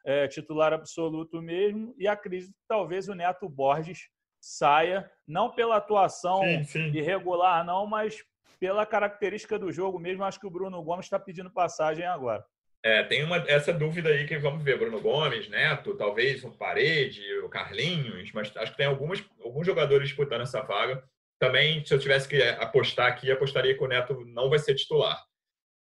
é, 0.05 0.27
titular 0.27 0.73
absoluto 0.73 1.43
mesmo. 1.43 1.95
E 1.99 2.09
acredito 2.09 2.51
que 2.51 2.67
talvez 2.67 3.09
o 3.09 3.15
Neto 3.15 3.49
Borges 3.49 4.09
saia, 4.41 5.11
não 5.27 5.51
pela 5.51 5.77
atuação 5.77 6.43
sim, 6.43 6.65
sim. 6.65 6.97
irregular, 6.97 7.65
não, 7.65 7.87
mas 7.87 8.25
pela 8.59 8.87
característica 8.87 9.59
do 9.59 9.73
jogo 9.73 9.99
mesmo, 9.99 10.25
acho 10.25 10.41
que 10.41 10.47
o 10.47 10.51
Bruno 10.51 10.83
Gomes 10.83 11.07
está 11.07 11.19
pedindo 11.19 11.51
passagem 11.51 12.05
agora. 12.05 12.45
É, 12.89 13.03
tem 13.03 13.23
uma, 13.23 13.37
essa 13.47 13.71
dúvida 13.71 14.09
aí 14.09 14.27
que 14.27 14.39
vamos 14.39 14.65
ver. 14.65 14.79
Bruno 14.79 14.99
Gomes, 14.99 15.47
Neto, 15.51 15.95
talvez 15.95 16.43
um 16.43 16.51
Parede, 16.51 17.21
o 17.41 17.49
Carlinhos, 17.51 18.33
mas 18.33 18.57
acho 18.57 18.73
que 18.73 18.79
tem 18.79 18.87
algumas, 18.87 19.23
alguns 19.45 19.67
jogadores 19.67 20.09
disputando 20.09 20.41
essa 20.41 20.63
vaga. 20.63 21.05
Também, 21.39 21.85
se 21.85 21.93
eu 21.93 21.99
tivesse 21.99 22.27
que 22.27 22.43
apostar 22.43 23.09
aqui, 23.09 23.31
apostaria 23.31 23.77
que 23.77 23.85
o 23.85 23.87
Neto 23.87 24.25
não 24.25 24.49
vai 24.49 24.59
ser 24.59 24.75
titular. 24.75 25.23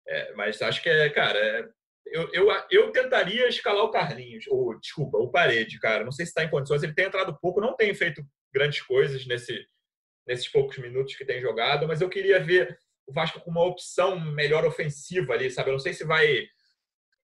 É, 0.05 0.33
mas 0.33 0.61
acho 0.61 0.83
que 0.83 0.89
é, 0.89 1.09
cara, 1.09 1.39
é, 1.39 1.69
eu, 2.07 2.29
eu, 2.33 2.47
eu 2.69 2.91
tentaria 2.91 3.47
escalar 3.47 3.85
o 3.85 3.91
Carlinhos, 3.91 4.45
ou 4.49 4.77
desculpa, 4.77 5.17
o 5.17 5.31
Parede, 5.31 5.79
cara. 5.79 6.03
Não 6.03 6.11
sei 6.11 6.25
se 6.25 6.31
está 6.31 6.43
em 6.43 6.49
condições. 6.49 6.83
Ele 6.83 6.93
tem 6.93 7.05
entrado 7.05 7.39
pouco, 7.39 7.61
não 7.61 7.77
tem 7.77 7.93
feito 7.93 8.21
grandes 8.53 8.81
coisas 8.81 9.25
nesse, 9.25 9.65
nesses 10.27 10.49
poucos 10.49 10.77
minutos 10.77 11.15
que 11.15 11.23
tem 11.23 11.39
jogado, 11.39 11.87
mas 11.87 12.01
eu 12.01 12.09
queria 12.09 12.41
ver 12.41 12.77
o 13.07 13.13
Vasco 13.13 13.39
com 13.39 13.51
uma 13.51 13.63
opção 13.63 14.19
melhor 14.19 14.65
ofensiva 14.65 15.33
ali, 15.33 15.49
sabe? 15.49 15.69
Eu 15.69 15.73
não 15.73 15.79
sei 15.79 15.93
se 15.93 16.03
vai 16.03 16.45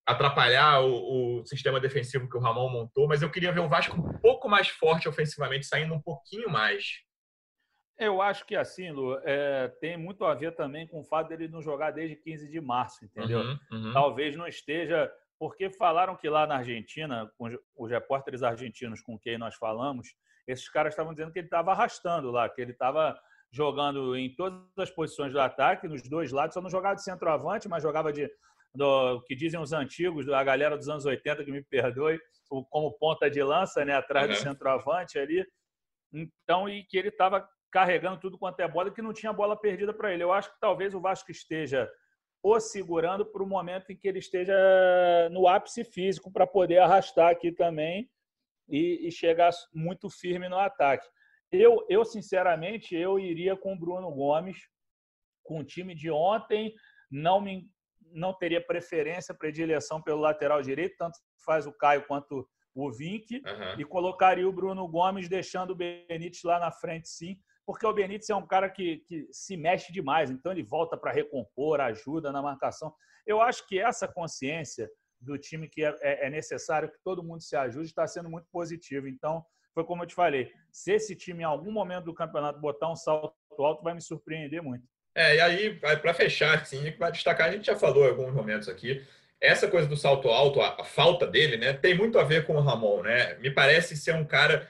atrapalhar 0.06 0.82
o, 0.82 1.40
o, 1.40 1.46
sistema 1.46 1.80
defensivo 1.80 2.30
que 2.30 2.38
o 2.38 2.40
Ramon 2.40 2.70
montou, 2.70 3.08
mas 3.08 3.22
eu 3.22 3.32
queria 3.32 3.52
ver 3.52 3.62
o 3.62 3.68
Vasco 3.68 4.00
um 4.00 4.20
pouco 4.20 4.48
mais 4.48 4.70
forte 4.70 5.10
ofensivamente, 5.10 5.66
saindo 5.66 5.94
um 5.94 6.02
pouquinho 6.02 6.50
mais. 6.50 7.04
Eu 7.98 8.22
acho 8.22 8.46
que 8.46 8.56
assim, 8.56 8.92
Lu, 8.92 9.18
é, 9.24 9.70
tem 9.80 9.98
muito 9.98 10.24
a 10.26 10.36
ver 10.36 10.54
também 10.56 10.86
com 10.88 11.00
o 11.00 11.04
fato 11.04 11.30
dele 11.30 11.48
não 11.48 11.62
jogar 11.62 11.92
desde 11.92 12.16
15 12.18 12.50
de 12.50 12.62
março, 12.62 13.04
entendeu? 13.04 13.40
Uhum, 13.40 13.58
uhum. 13.72 13.94
Talvez 13.94 14.36
não 14.36 14.48
esteja. 14.48 15.12
Porque 15.38 15.70
falaram 15.70 16.16
que 16.16 16.30
lá 16.30 16.48
na 16.48 16.58
Argentina, 16.58 17.30
com 17.38 17.50
os 17.78 17.92
repórteres 17.92 18.42
argentinos 18.42 19.02
com 19.02 19.20
quem 19.20 19.38
nós 19.38 19.56
falamos, 19.56 20.08
esses 20.48 20.70
caras 20.70 20.94
estavam 20.94 21.14
dizendo 21.14 21.32
que 21.32 21.40
ele 21.40 21.48
estava 21.48 21.72
arrastando 21.72 22.32
lá, 22.32 22.48
que 22.48 22.62
ele 22.62 22.72
estava 22.72 23.20
jogando 23.52 24.16
em 24.16 24.34
todas 24.36 24.62
as 24.78 24.92
posições 24.92 25.34
do 25.34 25.40
ataque, 25.40 25.88
nos 25.88 26.02
dois 26.04 26.32
lados, 26.32 26.54
só 26.54 26.62
não 26.62 26.70
jogava 26.70 26.96
de 26.96 27.04
centroavante, 27.04 27.68
mas 27.68 27.84
jogava 27.84 28.14
de 28.14 28.30
do 28.76 29.22
que 29.24 29.36
dizem 29.36 29.60
os 29.60 29.74
antigos, 29.74 30.28
a 30.30 30.44
galera 30.44 30.78
dos 30.78 30.90
anos 30.90 31.06
80, 31.06 31.44
que 31.44 31.52
me 31.52 31.64
perdoe, 31.64 32.20
como 32.70 32.92
ponta 32.98 33.30
de 33.30 33.42
lança, 33.42 33.84
né, 33.84 33.94
atrás 33.94 34.30
do 34.30 34.36
centroavante 34.36 35.18
ali. 35.18 35.46
Então, 36.14 36.70
e 36.70 36.84
que 36.84 36.98
ele 36.98 37.10
estava 37.10 37.48
carregando 37.72 38.20
tudo 38.20 38.38
quanto 38.38 38.60
é 38.60 38.68
bola, 38.68 38.94
que 38.94 39.02
não 39.02 39.14
tinha 39.14 39.34
bola 39.34 39.60
perdida 39.60 39.94
para 39.94 40.14
ele. 40.14 40.24
Eu 40.24 40.32
acho 40.32 40.52
que 40.54 40.60
talvez 40.60 40.94
o 40.94 41.02
Vasco 41.02 41.32
esteja 41.32 41.90
o 42.42 42.60
segurando 42.60 43.26
para 43.26 43.42
o 43.42 43.48
momento 43.48 43.92
em 43.92 43.98
que 43.98 44.08
ele 44.08 44.20
esteja 44.20 44.56
no 45.32 45.48
ápice 45.48 45.84
físico 45.84 46.32
para 46.32 46.46
poder 46.46 46.78
arrastar 46.78 47.32
aqui 47.32 47.52
também 47.52 48.10
e, 48.70 49.08
e 49.08 49.12
chegar 49.12 49.52
muito 49.74 50.10
firme 50.10 50.48
no 50.48 50.60
ataque. 50.60 51.08
Eu, 51.52 51.86
eu, 51.90 52.06
sinceramente, 52.06 52.96
eu 52.96 53.18
iria 53.20 53.56
com 53.56 53.74
o 53.74 53.80
Bruno 53.80 54.12
Gomes, 54.12 54.58
com 55.44 55.60
o 55.60 55.64
time 55.64 55.96
de 55.96 56.12
ontem, 56.12 56.74
não 57.10 57.42
me 57.42 57.70
não 58.16 58.34
teria 58.34 58.66
preferência, 58.66 59.36
predileção 59.36 60.02
pelo 60.02 60.22
lateral 60.22 60.62
direito, 60.62 60.96
tanto 60.98 61.20
faz 61.46 61.68
o 61.68 61.74
Caio 61.74 62.06
quanto 62.08 62.48
o 62.74 62.92
Vink, 62.92 63.42
uhum. 63.46 63.80
e 63.80 63.86
colocaria 63.86 64.48
o 64.48 64.52
Bruno 64.52 64.88
Gomes, 64.88 65.30
deixando 65.30 65.72
o 65.72 65.76
Benítez 65.76 66.44
lá 66.44 66.60
na 66.60 66.72
frente, 66.72 67.08
sim, 67.08 67.38
porque 67.66 67.86
o 67.86 67.94
Benítez 67.94 68.30
é 68.30 68.36
um 68.36 68.46
cara 68.46 68.70
que, 68.70 68.98
que 69.08 69.28
se 69.32 69.58
mexe 69.58 69.92
demais, 69.92 70.30
então 70.30 70.52
ele 70.52 70.64
volta 70.64 70.98
para 70.98 71.12
recompor, 71.12 71.80
ajuda 71.82 72.32
na 72.32 72.42
marcação. 72.42 72.94
Eu 73.26 73.42
acho 73.42 73.66
que 73.68 73.80
essa 73.80 74.08
consciência 74.08 74.90
do 75.20 75.38
time 75.38 75.68
que 75.68 75.84
é, 75.84 75.96
é, 76.02 76.28
é, 76.28 76.30
necessário 76.30 76.92
que 76.92 76.98
todo 77.04 77.24
mundo 77.24 77.42
se 77.42 77.56
ajude 77.56 77.88
está 77.88 78.06
sendo 78.06 78.30
muito 78.30 78.48
positivo. 78.52 79.08
Então, 79.08 79.44
foi 79.74 79.84
como 79.84 80.04
eu 80.04 80.08
te 80.08 80.14
falei, 80.14 80.52
se 80.72 80.92
esse 80.94 81.16
time 81.16 81.42
em 81.42 81.46
algum 81.46 81.72
momento 81.72 82.06
do 82.06 82.14
campeonato 82.14 82.60
botar 82.60 82.92
um 82.92 82.96
salto 82.96 83.34
alto, 83.58 83.84
vai 83.84 83.94
me 83.94 84.02
surpreender 84.02 84.62
muito. 84.62 84.86
É, 85.16 85.38
e 85.38 85.42
aí, 85.42 85.80
para 85.80 86.14
fechar, 86.14 86.60
assim, 86.60 86.92
vai 87.00 87.10
destacar, 87.10 87.48
a 87.48 87.52
gente 87.52 87.68
já 87.68 87.76
falou 87.76 88.06
em 88.06 88.10
alguns 88.10 88.34
momentos 88.34 88.68
aqui, 88.68 89.02
essa 89.40 89.68
coisa 89.68 89.88
do 89.88 89.96
salto 89.96 90.28
alto, 90.30 90.60
a, 90.60 90.82
a, 90.82 90.84
falta 90.84 91.26
dele, 91.26 91.56
né, 91.56 91.72
tem 91.72 91.96
muito 91.96 92.20
a 92.20 92.24
ver 92.24 92.46
com 92.46 92.56
o 92.56 92.62
Ramon, 92.62 93.02
né? 93.02 93.36
Me 93.36 93.50
parece 93.50 93.96
ser 93.96 94.14
um 94.14 94.26
cara. 94.26 94.70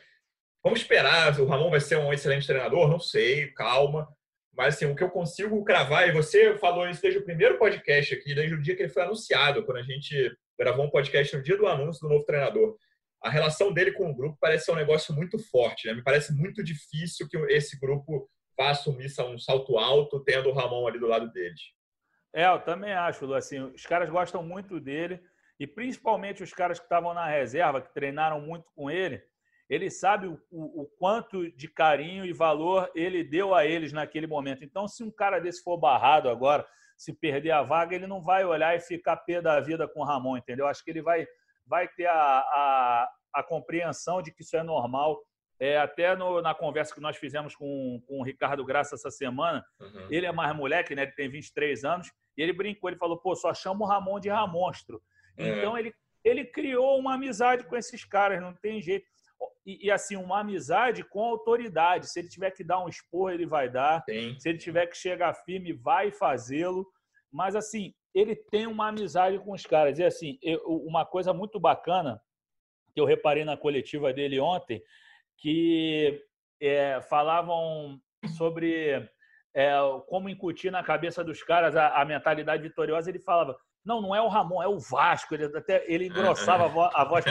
Vamos 0.64 0.82
esperar, 0.82 1.40
o 1.40 1.46
Ramon 1.46 1.70
vai 1.72 1.80
ser 1.80 1.98
um 1.98 2.14
excelente 2.14 2.46
treinador? 2.46 2.88
Não 2.88 3.00
sei, 3.00 3.48
calma. 3.52 4.08
Mas 4.56 4.76
assim, 4.76 4.86
o 4.86 4.96
que 4.96 5.04
eu 5.04 5.10
consigo 5.10 5.64
cravar, 5.64 6.08
e 6.08 6.12
você 6.12 6.58
falou 6.58 6.88
isso 6.90 7.02
desde 7.02 7.20
o 7.20 7.26
primeiro 7.26 7.58
podcast 7.58 8.14
aqui, 8.14 8.34
desde 8.34 8.56
o 8.56 8.62
dia 8.62 8.76
que 8.76 8.84
ele 8.84 8.90
foi 8.90 9.04
anunciado, 9.04 9.64
quando 9.66 9.78
a 9.80 9.84
gente 9.84 10.32
gravou 10.58 10.86
um 10.86 10.90
podcast 10.90 11.36
no 11.36 11.44
dia 11.44 11.58
do 11.58 11.68
anúncio 11.68 12.02
do 12.02 12.14
novo 12.14 12.26
treinador. 12.26 12.76
A 13.22 13.30
relação 13.30 13.74
dele 13.74 13.92
com 13.92 14.10
o 14.10 14.16
grupo 14.16 14.38
parece 14.40 14.66
ser 14.66 14.72
um 14.72 14.76
negócio 14.76 15.14
muito 15.14 15.38
forte, 15.40 15.88
né? 15.88 15.94
Me 15.94 16.04
parece 16.04 16.34
muito 16.34 16.64
difícil 16.64 17.28
que 17.28 17.38
esse 17.50 17.80
grupo 17.80 18.30
vá 18.58 18.70
assumir 18.70 19.08
um 19.22 19.38
salto 19.38 19.78
alto, 19.78 20.24
tendo 20.24 20.50
o 20.50 20.54
Ramon 20.54 20.88
ali 20.88 21.00
do 21.00 21.08
lado 21.08 21.32
deles. 21.32 21.62
É, 22.34 22.46
eu 22.48 22.60
também 22.60 22.94
acho, 22.94 23.26
Lu. 23.26 23.34
Assim, 23.34 23.60
os 23.60 23.86
caras 23.86 24.10
gostam 24.10 24.44
muito 24.44 24.80
dele, 24.80 25.22
e 25.60 25.66
principalmente 25.66 26.44
os 26.44 26.54
caras 26.54 26.80
que 26.80 26.86
estavam 26.86 27.14
na 27.14 27.26
reserva, 27.26 27.82
que 27.82 27.94
treinaram 27.94 28.42
muito 28.42 28.70
com 28.76 28.92
ele, 28.92 29.24
ele 29.70 29.90
sabe 29.90 30.28
o, 30.28 30.40
o, 30.52 30.82
o, 30.82 30.86
quanto 31.00 31.50
de 31.56 31.68
carinho 31.68 32.26
e 32.26 32.34
valor 32.34 32.92
ele 32.94 33.24
deu 33.24 33.56
a 33.56 33.66
eles 33.66 33.92
naquele 33.92 34.28
momento. 34.28 34.64
Então, 34.64 34.88
se 34.88 35.04
um 35.04 35.10
cara 35.10 35.40
desse 35.40 35.64
for 35.64 35.78
barrado 35.78 36.30
agora, 36.30 36.68
se 36.98 37.14
perder 37.14 37.52
a 37.52 37.64
vaga, 37.64 37.96
ele 37.96 38.06
não 38.06 38.22
vai 38.22 38.46
olhar 38.46 38.76
e 38.76 38.80
ficar 38.80 39.18
pé 39.18 39.42
da 39.42 39.60
vida 39.60 39.88
com 39.88 40.02
o 40.02 40.04
Ramon, 40.04 40.38
entendeu? 40.38 40.68
Acho 40.68 40.84
que 40.84 40.92
ele 40.92 41.02
vai, 41.02 41.26
vai 41.66 41.88
ter 41.88 42.06
a, 42.06 42.14
a, 42.14 43.10
a 43.34 43.44
compreensão 43.44 44.22
de 44.22 44.32
que 44.32 44.44
isso 44.44 44.56
é 44.56 44.62
normal 44.62 45.20
é, 45.60 45.78
até 45.78 46.16
no, 46.16 46.42
na 46.42 46.54
conversa 46.54 46.94
que 46.94 47.02
nós 47.02 47.18
fizemos 47.18 47.56
com, 47.56 48.02
com 48.08 48.20
o 48.20 48.24
Ricardo 48.24 48.66
Graça 48.66 48.96
essa 48.96 49.10
semana, 49.10 49.66
uhum. 49.80 50.08
ele 50.10 50.26
é 50.26 50.32
mais 50.32 50.56
moleque, 50.56 50.96
né? 50.96 51.04
Ele 51.04 51.12
tem 51.12 51.30
23 51.30 51.84
anos, 51.86 52.12
e 52.38 52.42
ele 52.42 52.54
brincou, 52.54 52.90
ele 52.90 53.00
falou, 53.00 53.18
pô, 53.18 53.36
só 53.36 53.54
chama 53.54 53.86
o 53.86 53.88
Ramon 53.88 54.20
de 54.20 54.30
Ramonstro. 54.30 55.02
É. 55.38 55.50
Então 55.50 55.78
ele, 55.78 55.94
ele 56.24 56.46
criou 56.46 57.00
uma 57.00 57.16
amizade 57.16 57.64
com 57.66 57.76
esses 57.76 58.04
caras, 58.04 58.42
não 58.42 58.54
tem 58.54 58.82
jeito. 58.82 59.06
E, 59.66 59.88
e, 59.88 59.92
assim, 59.92 60.16
uma 60.16 60.42
amizade 60.42 61.04
com 61.04 61.24
autoridade. 61.24 62.08
Se 62.08 62.20
ele 62.20 62.30
tiver 62.30 62.52
que 62.52 62.64
dar 62.64 62.84
um 62.84 62.88
expor, 62.88 63.34
ele 63.34 63.46
vai 63.46 63.70
dar. 63.70 64.04
Sim. 64.08 64.38
Se 64.40 64.50
ele 64.50 64.58
tiver 64.58 64.86
que 64.88 64.96
chegar 64.96 65.34
firme, 65.34 65.74
vai 65.74 66.12
fazê-lo. 66.12 66.86
Mas 67.32 67.56
assim, 67.56 67.94
ele 68.14 68.36
tem 68.36 68.68
uma 68.68 68.90
amizade 68.90 69.40
com 69.40 69.52
os 69.54 69.66
caras. 69.66 69.98
E 69.98 70.04
assim, 70.04 70.38
eu, 70.42 70.60
uma 70.86 71.06
coisa 71.06 71.34
muito 71.34 71.60
bacana 71.60 72.22
que 72.94 73.02
eu 73.02 73.06
reparei 73.06 73.44
na 73.44 73.58
coletiva 73.58 74.14
dele 74.14 74.40
ontem 74.40 74.82
que 75.38 76.22
é, 76.62 77.02
falavam 77.02 78.00
sobre 78.38 79.08
é, 79.56 79.74
como 80.08 80.30
incutir 80.30 80.72
na 80.72 80.84
cabeça 80.84 81.24
dos 81.24 81.42
caras 81.42 81.76
a, 81.76 82.02
a, 82.02 82.06
mentalidade 82.06 82.64
vitoriosa. 82.64 83.10
Ele 83.10 83.20
falava: 83.20 83.58
não, 83.86 84.02
não 84.02 84.16
é 84.16 84.22
o 84.22 84.28
Ramon, 84.28 84.62
é 84.62 84.68
o 84.68 84.80
Vasco. 84.80 85.34
Ele 85.34 85.46
até 85.46 85.86
ele 85.88 86.08
engrossava 86.08 86.66
a 86.66 86.68
voz, 86.68 86.92
a 86.94 87.04
voz 87.06 87.26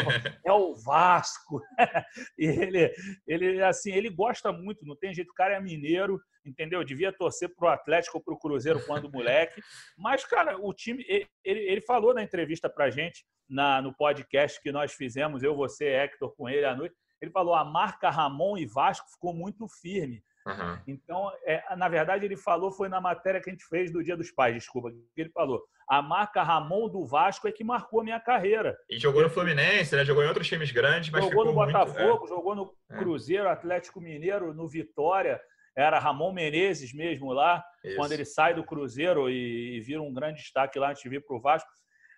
é 0.45 0.53
o 0.53 0.75
Vasco. 0.75 1.61
e 2.39 2.47
ele, 2.47 2.95
ele 3.27 3.63
assim, 3.63 3.93
ele 3.93 4.09
gosta 4.09 4.53
muito. 4.53 4.87
Não 4.87 4.97
tem 4.97 5.13
jeito. 5.13 5.31
O 5.31 5.35
cara 5.35 5.55
é 5.55 5.61
mineiro, 5.61 6.21
entendeu? 6.47 6.83
Devia 6.83 7.13
torcer 7.13 7.55
para 7.55 7.69
o 7.69 7.73
Atlético 7.73 8.19
ou 8.19 8.25
para 8.25 8.35
o 8.35 8.39
Cruzeiro 8.39 8.85
quando 8.87 9.13
moleque. 9.13 9.61
Mas, 9.99 10.25
cara, 10.25 10.57
o 10.59 10.73
time. 10.73 11.05
Ele, 11.09 11.29
ele 11.45 11.81
falou 11.83 12.15
na 12.15 12.23
entrevista 12.23 12.71
para 12.71 12.89
gente 12.89 13.25
na, 13.49 13.83
no 13.83 13.95
podcast 13.95 14.61
que 14.63 14.73
nós 14.73 14.95
fizemos, 14.95 15.43
eu, 15.43 15.55
você, 15.55 15.87
Hector, 15.89 16.35
com 16.35 16.49
ele 16.49 16.65
à 16.65 16.75
noite 16.75 16.95
ele 17.25 17.33
falou 17.33 17.55
a 17.55 17.65
marca 17.65 18.11
Ramon 18.11 18.57
e 18.57 18.67
Vasco 18.67 19.11
ficou 19.11 19.35
muito 19.35 19.67
firme. 19.69 20.23
Uhum. 20.47 20.79
Então, 20.87 21.33
é, 21.47 21.75
na 21.75 21.89
verdade, 21.89 22.25
ele 22.25 22.37
falou, 22.37 22.71
foi 22.71 22.89
na 22.89 23.01
matéria 23.01 23.41
que 23.41 23.49
a 23.49 23.53
gente 23.53 23.67
fez 23.67 23.91
do 23.91 24.05
Dia 24.05 24.17
dos 24.17 24.31
Pais, 24.31 24.55
desculpa, 24.55 24.91
ele 25.17 25.31
falou. 25.31 25.63
A 25.89 26.01
marca 26.03 26.43
Ramon 26.43 26.89
do 26.89 27.05
Vasco 27.05 27.49
é 27.49 27.53
que 27.53 27.65
marcou 27.65 28.01
a 28.01 28.05
minha 28.05 28.21
carreira. 28.21 28.77
E 28.89 28.99
jogou 28.99 29.23
no 29.23 29.31
Fluminense, 29.31 29.95
né? 29.95 30.05
Jogou 30.05 30.23
em 30.23 30.29
outros 30.29 30.49
times 30.49 30.71
grandes, 30.71 31.11
mas 31.11 31.25
Jogou 31.25 31.45
no 31.45 31.53
Botafogo, 31.53 32.21
muito, 32.21 32.25
é. 32.25 32.29
jogou 32.29 32.55
no 32.55 32.75
é. 32.91 32.97
Cruzeiro, 32.97 33.49
Atlético 33.49 34.01
Mineiro, 34.01 34.55
no 34.55 34.67
Vitória. 34.67 35.41
Era 35.77 35.99
Ramon 35.99 36.33
Menezes 36.33 36.95
mesmo 36.95 37.33
lá, 37.33 37.63
Isso. 37.85 37.97
quando 37.97 38.13
ele 38.13 38.25
sai 38.25 38.55
do 38.55 38.65
Cruzeiro 38.65 39.29
e, 39.29 39.77
e 39.77 39.81
vira 39.81 40.01
um 40.01 40.13
grande 40.13 40.41
destaque 40.41 40.79
lá 40.79 40.91
antes 40.91 41.03
de 41.03 41.09
vir 41.09 41.25
para 41.25 41.37
o 41.37 41.41
Vasco. 41.41 41.69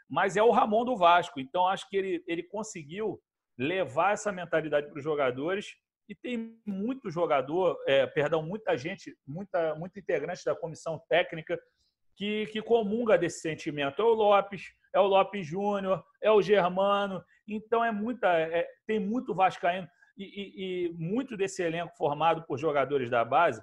Mas 0.09 0.37
é 0.37 0.43
o 0.43 0.53
Ramon 0.53 0.85
do 0.85 0.97
Vasco. 0.97 1.41
Então, 1.41 1.67
acho 1.67 1.89
que 1.89 1.97
ele, 1.97 2.25
ele 2.29 2.43
conseguiu 2.45 3.21
levar 3.59 4.13
essa 4.13 4.31
mentalidade 4.31 4.89
para 4.89 4.99
os 4.99 5.05
jogadores. 5.05 5.75
E 6.09 6.15
tem 6.15 6.57
muito 6.65 7.11
jogador, 7.11 7.77
é, 7.87 8.07
perdão, 8.07 8.43
muita 8.43 8.77
gente, 8.77 9.17
muita, 9.27 9.75
muito 9.75 9.99
integrante 9.99 10.45
da 10.45 10.55
comissão 10.55 11.03
técnica 11.09 11.59
que, 12.17 12.47
que 12.47 12.63
comunga 12.63 13.19
desse 13.19 13.41
sentimento. 13.41 14.01
É 14.01 14.05
o 14.05 14.15
Lopes, 14.15 14.73
é 14.95 15.01
o 15.01 15.07
Lopes 15.07 15.47
Júnior, 15.47 16.05
é 16.23 16.31
o 16.31 16.41
Germano. 16.41 17.23
Então 17.47 17.85
é 17.85 17.91
muita, 17.91 18.29
é, 18.39 18.69
tem 18.87 19.01
muito 19.01 19.35
vascaíno 19.35 19.89
e, 20.17 20.25
e, 20.25 20.87
e, 20.87 20.93
muito 20.93 21.37
desse 21.37 21.63
elenco 21.63 21.97
formado 21.97 22.45
por 22.45 22.59
jogadores 22.59 23.11
da 23.11 23.25
base. 23.25 23.63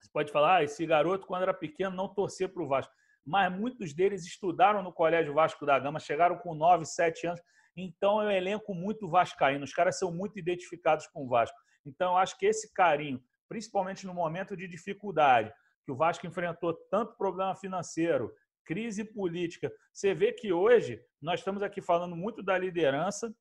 Você 0.00 0.10
pode 0.12 0.32
falar, 0.32 0.56
ah, 0.56 0.64
esse 0.64 0.84
garoto 0.86 1.26
quando 1.26 1.42
era 1.42 1.54
pequeno 1.54 1.94
não 1.94 2.08
torcia 2.08 2.48
para 2.48 2.62
o 2.62 2.68
Vasco, 2.68 2.92
mas 3.24 3.52
muitos 3.52 3.94
deles 3.94 4.26
estudaram 4.26 4.82
no 4.82 4.92
Colégio 4.92 5.34
Vasco 5.34 5.64
da 5.64 5.78
Gama, 5.78 6.00
chegaram 6.00 6.36
com 6.38 6.54
9, 6.54 6.84
7 6.84 7.26
anos 7.26 7.40
então 7.76 8.20
é 8.20 8.26
um 8.26 8.30
elenco 8.30 8.74
muito 8.74 9.08
vascaíno. 9.08 9.64
Os 9.64 9.72
caras 9.72 9.98
são 9.98 10.12
muito 10.12 10.38
identificados 10.38 11.06
com 11.06 11.24
o 11.24 11.28
Vasco. 11.28 11.56
Então 11.84 12.12
eu 12.12 12.18
acho 12.18 12.38
que 12.38 12.46
esse 12.46 12.72
carinho, 12.72 13.22
principalmente 13.48 14.06
no 14.06 14.14
momento 14.14 14.56
de 14.56 14.68
dificuldade, 14.68 15.52
que 15.84 15.92
o 15.92 15.96
Vasco 15.96 16.26
enfrentou 16.26 16.74
tanto 16.90 17.16
problema 17.16 17.54
financeiro, 17.56 18.32
crise 18.64 19.04
política. 19.04 19.72
Você 19.92 20.14
vê 20.14 20.32
que 20.32 20.52
hoje 20.52 21.00
nós 21.20 21.40
estamos 21.40 21.62
aqui 21.62 21.80
falando 21.80 22.14
muito 22.14 22.42
da 22.42 22.56
liderança, 22.56 23.34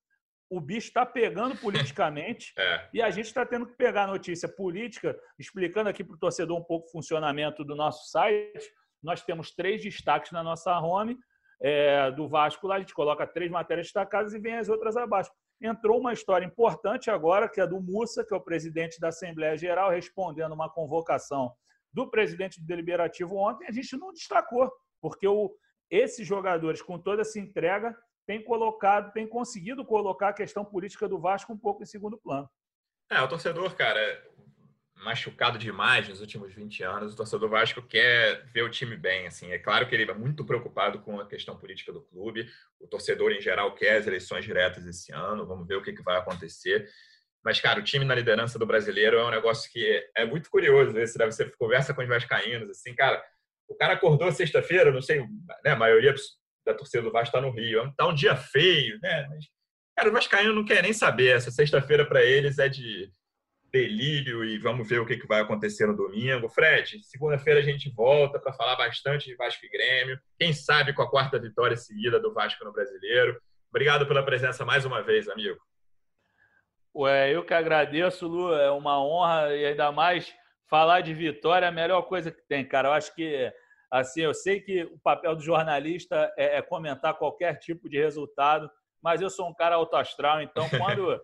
o 0.50 0.60
bicho 0.60 0.88
está 0.88 1.06
pegando 1.06 1.56
politicamente 1.62 2.54
é. 2.58 2.90
e 2.94 3.02
a 3.02 3.10
gente 3.10 3.26
está 3.26 3.46
tendo 3.46 3.68
que 3.68 3.76
pegar 3.76 4.06
a 4.06 4.08
notícia 4.08 4.50
política, 4.50 5.18
explicando 5.38 5.90
aqui 5.90 6.04
para 6.04 6.16
o 6.16 6.20
torcedor 6.20 6.58
um 6.58 6.64
pouco 6.64 6.88
o 6.88 6.92
funcionamento 6.92 7.64
do 7.64 7.76
nosso 7.76 8.10
site. 8.10 8.72
Nós 9.04 9.22
temos 9.22 9.52
três 9.52 9.82
destaques 9.82 10.32
na 10.32 10.44
nossa 10.44 10.78
home 10.80 11.18
é, 11.62 12.12
do 12.12 12.28
Vasco 12.28 12.68
lá, 12.68 12.76
a 12.76 12.80
gente 12.80 12.94
coloca 12.94 13.28
três 13.28 13.52
matérias 13.52 13.88
destacadas 13.88 14.34
e 14.34 14.40
vem 14.40 14.58
as 14.58 14.70
outras 14.70 14.96
abaixo. 14.96 15.32
Entrou 15.62 16.00
uma 16.00 16.14
história 16.14 16.46
importante 16.46 17.10
agora, 17.10 17.50
que 17.50 17.60
é 17.60 17.68
do 17.68 17.82
Mussa, 17.82 18.24
que 18.24 18.34
é 18.34 18.38
o 18.38 18.42
presidente 18.42 19.00
da 19.00 19.10
Assembleia 19.10 19.58
Geral, 19.58 19.90
respondendo 19.90 20.54
uma 20.54 20.70
convocação 20.70 21.54
do 21.92 22.10
presidente 22.10 22.62
do 22.62 22.68
Deliberativo 22.68 23.36
ontem, 23.36 23.68
a 23.68 23.72
gente 23.72 23.98
não 23.98 24.14
destacou, 24.14 24.72
porque 25.02 25.28
o, 25.28 25.54
esses 25.90 26.26
jogadores, 26.26 26.82
com 26.82 27.00
toda 27.00 27.22
essa 27.22 27.40
entrega, 27.40 27.96
têm 28.26 28.44
colocado, 28.44 29.12
têm 29.12 29.28
conseguido 29.28 29.84
colocar 29.84 30.30
a 30.30 30.34
questão 30.34 30.64
política 30.64 31.10
do 31.10 31.20
Vasco 31.20 31.52
um 31.52 31.58
pouco 31.58 31.82
em 31.84 31.86
segundo 31.88 32.18
plano. 32.18 32.48
É, 33.12 33.20
o 33.22 33.28
torcedor, 33.28 33.76
cara, 33.76 34.00
machucado 35.04 35.58
demais 35.58 36.08
nos 36.08 36.22
últimos 36.22 36.54
20 36.54 36.84
anos. 36.84 37.14
O 37.14 37.16
torcedor 37.16 37.50
Vasco 37.50 37.82
quer 37.82 38.46
ver 38.54 38.64
o 38.64 38.70
time 38.70 38.96
bem. 38.96 39.28
Assim, 39.28 39.52
é 39.52 39.58
claro 39.58 39.88
que 39.88 39.96
ele 39.96 40.10
é 40.10 40.14
muito 40.14 40.46
preocupado 40.46 41.00
com 41.00 41.20
a 41.20 41.28
questão 41.28 41.58
política 41.58 41.92
do 41.92 42.02
clube. 42.02 42.48
O 42.80 42.88
torcedor 42.88 43.32
em 43.32 43.42
geral 43.42 43.74
quer 43.74 43.98
as 43.98 44.08
eleições 44.08 44.46
diretas 44.46 44.86
esse 44.86 45.12
ano. 45.12 45.46
Vamos 45.46 45.68
ver 45.68 45.76
o 45.76 45.82
que, 45.82 45.94
que 45.94 46.04
vai 46.04 46.18
acontecer. 46.18 46.90
Mas, 47.44 47.60
cara, 47.62 47.80
o 47.80 47.84
time 47.84 48.04
na 48.04 48.16
liderança 48.16 48.60
do 48.60 48.66
brasileiro 48.66 49.18
é 49.18 49.26
um 49.26 49.32
negócio 49.32 49.72
que 49.72 50.06
é 50.16 50.26
muito 50.26 50.50
curioso. 50.50 50.98
Esse 50.98 51.18
deve 51.18 51.32
ser 51.32 51.56
conversa 51.56 51.94
com 51.94 52.02
os 52.02 52.08
vascaínos. 52.08 52.70
Assim, 52.70 52.94
cara, 52.94 53.24
o 53.68 53.76
cara 53.76 53.94
acordou 53.94 54.32
sexta-feira, 54.32 54.92
não 54.92 55.02
sei, 55.02 55.22
né, 55.64 55.72
a 55.72 55.76
maioria 55.76 56.14
da 56.66 56.74
torcida 56.74 57.04
do 57.04 57.12
Vasco 57.12 57.28
está 57.28 57.40
no 57.40 57.52
Rio. 57.52 57.94
Tá 57.96 58.08
um 58.08 58.14
dia 58.14 58.36
feio, 58.36 59.00
né? 59.02 59.28
Mas, 59.30 59.46
cara, 59.96 60.10
o 60.10 60.14
vascaíno 60.14 60.54
não 60.54 60.66
quer 60.66 60.84
nem 60.84 60.92
saber. 60.92 61.38
Essa 61.38 61.52
sexta-feira 61.52 62.06
para 62.06 62.24
eles 62.24 62.60
é 62.60 62.68
de 62.68 63.10
delírio 63.72 64.44
e 64.44 64.58
vamos 64.58 64.88
ver 64.88 65.00
o 65.00 65.06
que, 65.06 65.26
vai 65.28 65.42
acontecer 65.42 65.86
no 65.88 65.96
domingo. 65.96 66.50
Fred, 66.50 67.04
segunda-feira 67.04 67.60
a 67.60 67.64
gente 67.64 67.90
volta 67.90 68.40
para 68.40 68.54
falar 68.54 68.76
bastante 68.76 69.28
de 69.28 69.36
Vasco 69.36 69.66
e 69.66 69.70
Grêmio. 69.70 70.20
Quem 70.38 70.54
sabe 70.54 70.94
com 70.94 71.02
a 71.02 71.10
quarta 71.10 71.40
vitória 71.40 71.78
seguida 71.78 72.20
do 72.20 72.34
Vasco 72.34 72.64
no 72.66 72.72
Brasileiro. 72.72 73.40
Obrigado 73.70 74.08
pela 74.08 74.24
presença 74.24 74.66
mais 74.66 74.86
uma 74.86 75.02
vez, 75.02 75.28
amigo. 75.30 75.60
Ué, 76.96 77.34
eu 77.34 77.46
que 77.46 77.54
agradeço, 77.54 78.28
Lu. 78.28 78.54
É 78.54 78.72
uma 78.72 79.04
honra 79.04 79.56
e 79.56 79.66
ainda 79.66 79.92
mais 79.92 80.34
falar 80.70 81.02
de 81.02 81.14
vitória 81.14 81.66
é 81.66 81.70
a 81.70 81.72
melhor 81.72 82.04
coisa 82.04 82.32
que 82.32 82.42
tem, 82.48 82.66
cara. 82.66 82.90
Eu 82.90 82.94
acho 82.94 83.14
que, 83.14 83.52
assim, 83.92 84.22
eu 84.22 84.34
sei 84.34 84.60
que 84.60 84.84
o 84.84 85.00
papel 85.00 85.36
do 85.36 85.42
jornalista 85.42 86.32
é, 86.38 86.58
é 86.58 86.62
comentar 86.62 87.18
qualquer 87.18 87.58
tipo 87.60 87.90
de 87.90 88.00
resultado, 88.00 88.70
mas 89.02 89.22
eu 89.22 89.30
sou 89.30 89.48
um 89.48 89.54
cara 89.54 89.76
autoastral, 89.76 90.42
então 90.42 90.68
quando 90.78 91.20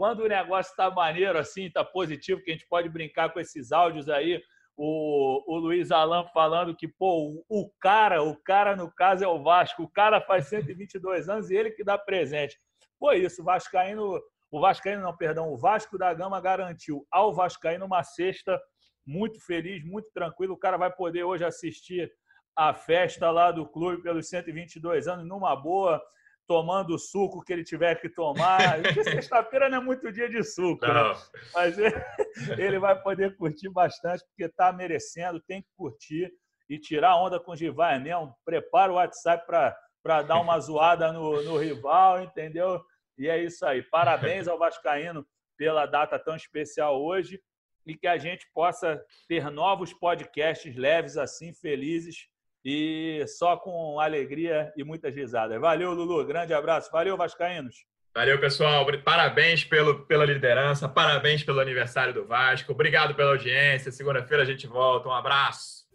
quando 0.00 0.20
o 0.20 0.28
negócio 0.28 0.70
está 0.70 0.90
maneiro, 0.90 1.38
assim, 1.38 1.66
está 1.66 1.84
positivo, 1.84 2.40
que 2.40 2.50
a 2.50 2.54
gente 2.54 2.66
pode 2.66 2.88
brincar 2.88 3.30
com 3.34 3.38
esses 3.38 3.70
áudios 3.70 4.08
aí, 4.08 4.42
o, 4.74 5.44
o 5.46 5.58
Luiz 5.58 5.90
Alan 5.90 6.24
falando 6.32 6.74
que, 6.74 6.88
pô, 6.88 7.44
o 7.46 7.70
cara, 7.78 8.22
o 8.22 8.34
cara 8.34 8.74
no 8.74 8.90
caso 8.90 9.22
é 9.22 9.28
o 9.28 9.42
Vasco, 9.42 9.82
o 9.82 9.90
cara 9.90 10.18
faz 10.18 10.46
122 10.46 11.28
anos 11.28 11.50
e 11.50 11.54
ele 11.54 11.72
que 11.72 11.84
dá 11.84 11.98
presente. 11.98 12.58
Foi 12.98 13.18
isso, 13.18 13.42
o 13.42 13.44
Vascaíno, 13.44 14.18
o 14.50 14.58
Vascaíno 14.58 15.02
não, 15.02 15.14
perdão, 15.14 15.52
o 15.52 15.58
Vasco 15.58 15.98
da 15.98 16.14
Gama 16.14 16.40
garantiu 16.40 17.06
ao 17.10 17.34
Vascaíno 17.34 17.84
uma 17.84 18.02
sexta 18.02 18.58
muito 19.06 19.38
feliz, 19.38 19.84
muito 19.84 20.10
tranquilo. 20.14 20.54
O 20.54 20.58
cara 20.58 20.78
vai 20.78 20.90
poder 20.90 21.24
hoje 21.24 21.44
assistir 21.44 22.10
a 22.56 22.72
festa 22.72 23.30
lá 23.30 23.52
do 23.52 23.68
clube 23.68 24.02
pelos 24.02 24.30
122 24.30 25.08
anos 25.08 25.28
numa 25.28 25.54
boa 25.54 26.02
tomando 26.50 26.96
o 26.96 26.98
suco 26.98 27.44
que 27.44 27.52
ele 27.52 27.62
tiver 27.62 27.94
que 28.00 28.08
tomar. 28.08 28.58
Sexta-feira 29.04 29.68
não 29.68 29.78
é 29.78 29.80
muito 29.80 30.10
dia 30.10 30.28
de 30.28 30.42
suco, 30.42 30.84
né? 30.84 31.14
mas 31.54 31.78
ele, 31.78 31.94
ele, 32.58 32.78
vai 32.80 33.00
poder 33.00 33.36
curtir 33.36 33.68
bastante, 33.68 34.24
porque 34.24 34.46
está 34.46 34.72
merecendo, 34.72 35.38
tem 35.38 35.62
que 35.62 35.68
curtir 35.76 36.28
e 36.68 36.76
tirar 36.76 37.14
onda 37.14 37.38
com 37.38 37.52
o 37.52 37.56
Givai 37.56 38.00
mesmo. 38.00 38.34
Prepara 38.44 38.90
o 38.90 38.96
WhatsApp 38.96 39.46
para 39.46 40.22
dar 40.22 40.40
uma 40.40 40.58
zoada 40.58 41.12
no, 41.12 41.40
no 41.44 41.56
rival, 41.56 42.20
entendeu? 42.20 42.82
E 43.16 43.28
é 43.28 43.40
isso 43.40 43.64
aí. 43.64 43.80
Parabéns 43.80 44.48
ao 44.48 44.58
Vascaíno 44.58 45.24
pela 45.56 45.86
data 45.86 46.18
tão 46.18 46.34
especial 46.34 47.00
hoje 47.00 47.40
e 47.86 47.96
que 47.96 48.08
a 48.08 48.18
gente 48.18 48.44
possa 48.52 49.00
ter 49.28 49.48
novos 49.52 49.92
podcasts 49.92 50.74
leves 50.74 51.16
assim, 51.16 51.54
felizes, 51.54 52.26
e 52.64 53.24
só 53.26 53.56
com 53.56 53.98
alegria 53.98 54.72
e 54.76 54.84
muitas 54.84 55.14
risadas. 55.14 55.60
Valeu, 55.60 55.92
Lulu. 55.92 56.24
Grande 56.24 56.52
abraço. 56.52 56.90
Valeu, 56.92 57.16
Vascaínos. 57.16 57.84
Valeu, 58.14 58.40
pessoal. 58.40 58.86
Parabéns 59.04 59.64
pelo, 59.64 60.04
pela 60.06 60.24
liderança, 60.24 60.88
parabéns 60.88 61.44
pelo 61.44 61.60
aniversário 61.60 62.12
do 62.12 62.26
Vasco. 62.26 62.72
Obrigado 62.72 63.14
pela 63.14 63.30
audiência. 63.30 63.92
Segunda-feira 63.92 64.42
a 64.42 64.46
gente 64.46 64.66
volta. 64.66 65.08
Um 65.08 65.12
abraço. 65.12 65.86